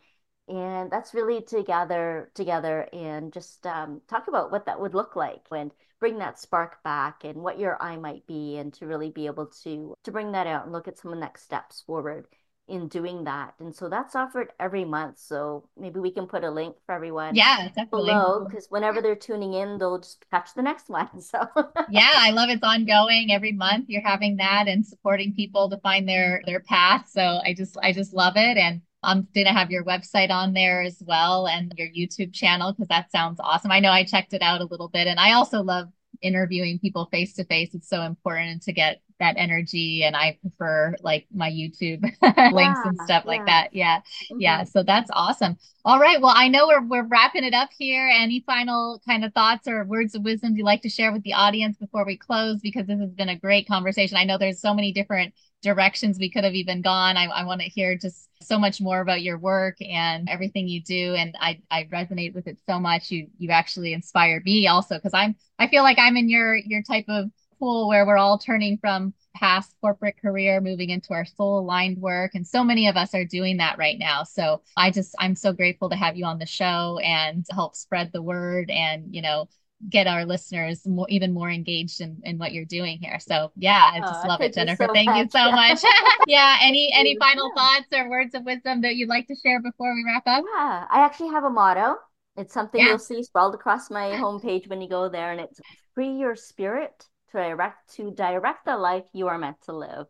and 0.48 0.91
that's 0.91 1.14
really 1.14 1.41
to 1.41 1.64
gather 1.64 2.30
together 2.34 2.88
and 2.93 3.34
just 3.34 3.66
um, 3.66 4.02
talk 4.08 4.28
about 4.28 4.52
what 4.52 4.66
that 4.66 4.80
would 4.80 4.93
look 4.93 5.16
like 5.16 5.46
and 5.52 5.72
bring 6.00 6.20
that 6.20 6.39
spark 6.39 6.84
back 6.84 7.24
and 7.24 7.41
what 7.41 7.58
your 7.60 7.82
eye 7.82 7.98
might 7.98 8.28
be 8.28 8.58
and 8.58 8.74
to 8.74 8.86
really 8.86 9.10
be 9.10 9.26
able 9.26 9.48
to 9.48 9.96
to 10.04 10.12
bring 10.12 10.32
that 10.34 10.48
out 10.48 10.64
and 10.64 10.72
look 10.72 10.88
at 10.88 10.98
some 10.98 11.12
of 11.12 11.18
the 11.18 11.22
next 11.22 11.43
steps 11.43 11.82
forward 11.82 12.28
in 12.68 12.88
doing 12.88 13.26
that. 13.26 13.54
And 13.60 13.76
so 13.76 13.89
that's 13.89 14.16
offered 14.16 14.52
every 14.60 14.86
month. 14.86 15.20
So 15.20 15.70
maybe 15.78 16.00
we 16.00 16.12
can 16.12 16.26
put 16.26 16.43
a 16.43 16.50
link 16.50 16.76
for 16.86 16.93
everyone. 16.96 17.36
Yeah, 17.36 17.68
definitely. 17.68 18.12
Below 18.12 18.46
because 18.46 18.68
whenever 18.70 19.02
they're 19.02 19.16
tuning 19.16 19.54
in, 19.54 19.78
they'll 19.78 20.00
just 20.00 20.26
catch 20.32 20.54
the 20.56 20.64
next 20.64 20.89
one. 20.89 21.10
So 21.22 21.48
yeah, 21.91 22.12
I 22.16 22.32
love 22.32 22.50
it's 22.50 22.64
ongoing 22.64 23.32
every 23.32 23.52
month. 23.52 23.86
You're 23.89 24.02
having 24.02 24.38
that 24.38 24.68
and 24.68 24.86
supporting 24.86 25.34
people 25.34 25.70
to 25.70 25.78
find 25.78 26.08
their 26.08 26.41
their 26.46 26.60
path. 26.60 27.10
So 27.10 27.39
I 27.46 27.54
just 27.54 27.78
I 27.82 27.91
just 27.91 28.14
love 28.14 28.34
it. 28.36 28.58
And 28.58 28.82
I'm 29.06 29.28
going 29.34 29.45
to 29.47 29.53
have 29.53 29.72
your 29.72 29.84
website 29.84 30.32
on 30.32 30.53
there 30.53 30.82
as 30.82 31.01
well 31.06 31.47
and 31.47 31.74
your 31.78 31.88
YouTube 31.88 32.34
channel 32.34 32.74
because 32.74 32.88
that 32.89 33.12
sounds 33.12 33.39
awesome. 33.39 33.72
I 33.72 33.80
know 33.80 33.91
I 33.91 34.03
checked 34.03 34.34
it 34.34 34.41
out 34.41 34.62
a 34.62 34.66
little 34.66 34.89
bit 34.89 35.08
and 35.08 35.20
I 35.20 35.34
also 35.34 35.62
love 35.62 35.89
interviewing 36.22 36.80
people 36.80 37.08
face 37.12 37.34
to 37.34 37.45
face. 37.45 37.74
It's 37.74 37.89
so 37.89 38.01
important 38.01 38.64
to 38.64 38.74
get 38.74 39.01
that 39.20 39.36
energy 39.38 40.03
and 40.03 40.16
I 40.16 40.38
prefer 40.41 40.95
like 41.01 41.26
my 41.34 41.49
YouTube 41.49 42.03
yeah, 42.22 42.49
links 42.53 42.80
and 42.84 42.97
stuff 43.06 43.24
yeah. 43.26 43.30
like 43.30 43.45
that. 43.45 43.70
Yeah. 43.74 43.97
Mm-hmm. 43.99 44.41
Yeah. 44.41 44.64
So 44.64 44.84
that's 44.84 45.10
awesome. 45.14 45.58
All 45.86 45.99
right. 45.99 46.20
Well, 46.20 46.34
I 46.36 46.47
know 46.47 46.68
we're 46.68 46.86
we're 46.86 47.08
wrapping 47.08 47.43
it 47.43 47.53
up 47.53 47.70
here. 47.78 48.10
Any 48.14 48.43
final 48.45 49.01
kind 49.06 49.24
of 49.24 49.34
thoughts 49.34 49.68
or 49.68 49.86
words 49.86 50.16
of 50.16 50.24
wisdom 50.24 50.56
you'd 50.56 50.66
like 50.66 50.82
to 50.82 50.89
share 50.89 51.12
with 51.12 51.24
the 51.24 51.34
audience 51.34 51.78
before 51.78 52.06
we 52.06 52.18
close? 52.18 52.60
Because 52.62 52.88
this 52.88 52.99
has 52.99 53.12
been 53.12 53.30
a 53.30 53.39
great 53.39 53.68
conversation. 53.68 54.18
I 54.18 54.26
know 54.26 54.38
there's 54.38 54.60
so 54.60 54.74
many 54.74 54.91
different 54.91 55.34
directions 55.66 56.20
we 56.20 56.30
could 56.30 56.43
have 56.43 56.53
even 56.53 56.84
gone. 56.84 57.18
I, 57.18 57.26
I 57.26 57.43
want 57.43 57.59
to 57.61 57.68
hear 57.68 57.97
just 57.97 58.30
so 58.39 58.59
much 58.59 58.80
more 58.80 59.01
about 59.01 59.24
your 59.24 59.39
work 59.39 59.78
and 59.82 60.30
everything 60.30 60.68
you 60.68 60.82
do. 60.84 61.16
And 61.16 61.36
I, 61.41 61.59
I 61.72 61.86
resonate 61.91 62.36
with 62.36 62.45
it 62.45 62.59
so 62.70 62.80
much. 62.80 63.09
You 63.09 63.28
you 63.39 63.49
actually 63.49 63.91
inspire 63.91 64.41
me 64.45 64.68
also 64.68 64.95
because 64.95 65.16
I'm 65.16 65.36
I 65.57 65.68
feel 65.68 65.82
like 65.82 65.97
I'm 65.97 66.18
in 66.18 66.30
your 66.30 66.55
your 66.55 66.84
type 66.84 67.05
of 67.07 67.32
pool 67.59 67.88
where 67.88 68.05
we're 68.05 68.18
all 68.18 68.38
turning 68.38 68.78
from 68.78 69.13
past 69.36 69.74
corporate 69.82 70.22
career 70.22 70.61
moving 70.61 70.91
into 70.91 71.13
our 71.13 71.26
soul 71.26 71.59
aligned 71.59 71.97
work 71.97 72.36
and 72.36 72.45
so 72.45 72.63
many 72.63 72.88
of 72.88 72.95
us 72.95 73.13
are 73.13 73.26
doing 73.26 73.57
that 73.57 73.78
right 73.78 73.97
now 73.97 74.24
so 74.24 74.61
i 74.76 74.91
just 74.91 75.16
i'm 75.20 75.36
so 75.36 75.53
grateful 75.53 75.89
to 75.89 75.95
have 75.95 76.16
you 76.18 76.26
on 76.26 76.38
the 76.38 76.45
show 76.45 76.99
and 77.03 77.45
help 77.51 77.76
spread 77.76 78.11
the 78.11 78.22
word 78.22 78.70
and 78.70 79.13
you 79.13 79.22
know 79.22 79.47
get 79.90 80.08
our 80.08 80.26
listeners 80.26 80.86
more, 80.88 81.08
even 81.10 81.34
more 81.34 81.50
engaged 81.50 82.02
in, 82.02 82.20
in 82.24 82.38
what 82.38 82.54
you're 82.54 82.66
doing 82.66 82.98
here. 83.00 83.20
So 83.20 83.52
yeah, 83.56 83.92
I 83.94 84.00
just 84.00 84.26
oh, 84.26 84.28
love 84.28 84.42
it, 84.42 84.54
Jennifer. 84.54 84.86
So 84.88 84.94
thank 84.94 85.08
much. 85.08 85.18
you 85.18 85.30
so 85.30 85.52
much. 85.52 85.84
yeah. 86.28 86.58
Any 86.62 86.92
any 86.96 87.18
final 87.18 87.52
yeah. 87.56 87.62
thoughts 87.62 87.88
or 87.94 88.10
words 88.10 88.36
of 88.36 88.44
wisdom 88.44 88.82
that 88.82 88.96
you'd 88.96 89.10
like 89.10 89.28
to 89.28 89.36
share 89.36 89.62
before 89.62 89.94
we 89.94 90.04
wrap 90.06 90.24
up? 90.26 90.44
Yeah, 90.56 90.86
I 90.90 91.02
actually 91.06 91.30
have 91.30 91.44
a 91.44 91.50
motto. 91.50 91.96
It's 92.38 92.54
something 92.54 92.82
yeah. 92.82 92.90
you'll 92.90 93.00
see 93.00 93.24
sprawled 93.24 93.56
across 93.56 93.90
my 93.90 94.12
homepage 94.12 94.68
when 94.68 94.82
you 94.82 94.90
go 94.90 95.10
there, 95.10 95.32
and 95.32 95.42
it's 95.42 95.60
free 95.94 96.12
your 96.12 96.36
spirit 96.36 97.06
to 97.32 97.38
direct 97.38 97.96
to 97.96 98.12
direct 98.12 98.66
the 98.66 98.78
life 98.78 99.06
you 99.14 99.28
are 99.28 99.38
meant 99.38 99.62
to 99.64 99.74
live. 99.74 100.08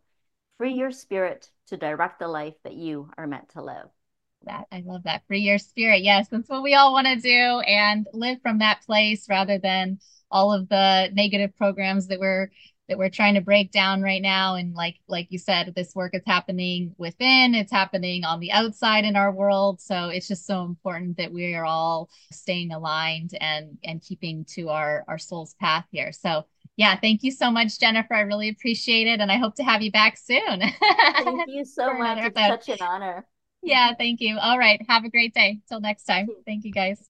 Free 0.57 0.73
your 0.73 0.91
spirit 0.91 1.49
to 1.67 1.77
direct 1.77 2.19
the 2.19 2.27
life 2.27 2.55
that 2.63 2.75
you 2.75 3.09
are 3.17 3.27
meant 3.27 3.49
to 3.49 3.61
live 3.61 3.89
that. 4.45 4.65
I 4.71 4.83
love 4.85 5.03
that. 5.03 5.23
Free 5.27 5.41
your 5.41 5.57
spirit. 5.57 6.03
Yes, 6.03 6.27
that's 6.29 6.49
what 6.49 6.63
we 6.63 6.73
all 6.73 6.93
want 6.93 7.07
to 7.07 7.15
do 7.15 7.59
and 7.61 8.07
live 8.13 8.41
from 8.41 8.59
that 8.59 8.81
place 8.85 9.27
rather 9.29 9.57
than 9.57 9.99
all 10.31 10.51
of 10.51 10.69
the 10.69 11.09
negative 11.13 11.55
programs 11.55 12.07
that 12.07 12.19
we're 12.19 12.49
that 12.87 12.99
we're 12.99 13.09
trying 13.09 13.33
to 13.33 13.41
break 13.41 13.71
down 13.71 14.01
right 14.01 14.21
now. 14.21 14.55
And 14.55 14.73
like 14.73 14.97
like 15.07 15.27
you 15.31 15.39
said 15.39 15.73
this 15.75 15.95
work 15.95 16.13
is 16.13 16.21
happening 16.25 16.93
within 16.97 17.55
it's 17.55 17.71
happening 17.71 18.23
on 18.23 18.39
the 18.39 18.51
outside 18.51 19.05
in 19.05 19.15
our 19.15 19.31
world. 19.31 19.81
So 19.81 20.09
it's 20.09 20.27
just 20.27 20.45
so 20.45 20.63
important 20.63 21.17
that 21.17 21.33
we 21.33 21.55
are 21.55 21.65
all 21.65 22.09
staying 22.31 22.71
aligned 22.71 23.31
and 23.39 23.77
and 23.83 24.01
keeping 24.01 24.45
to 24.55 24.69
our 24.69 25.03
our 25.07 25.17
soul's 25.17 25.55
path 25.55 25.85
here. 25.91 26.11
So 26.11 26.45
yeah 26.77 26.95
thank 26.99 27.23
you 27.23 27.31
so 27.31 27.49
much 27.49 27.79
jennifer. 27.79 28.13
I 28.13 28.21
really 28.21 28.49
appreciate 28.49 29.07
it 29.07 29.21
and 29.21 29.31
i 29.31 29.37
hope 29.37 29.55
to 29.55 29.63
have 29.63 29.81
you 29.81 29.91
back 29.91 30.17
soon. 30.17 30.61
Thank 31.23 31.49
you 31.49 31.63
so 31.63 31.93
much. 31.93 32.17
It's 32.19 32.65
such 32.65 32.69
an 32.69 32.85
honor 32.85 33.25
yeah, 33.65 33.93
thank 33.97 34.21
you. 34.21 34.37
All 34.39 34.57
right. 34.57 34.79
Have 34.87 35.03
a 35.03 35.09
great 35.09 35.33
day. 35.33 35.59
Till 35.67 35.81
next 35.81 36.03
time. 36.03 36.27
Thank 36.45 36.63
you, 36.63 36.71
guys. 36.71 37.09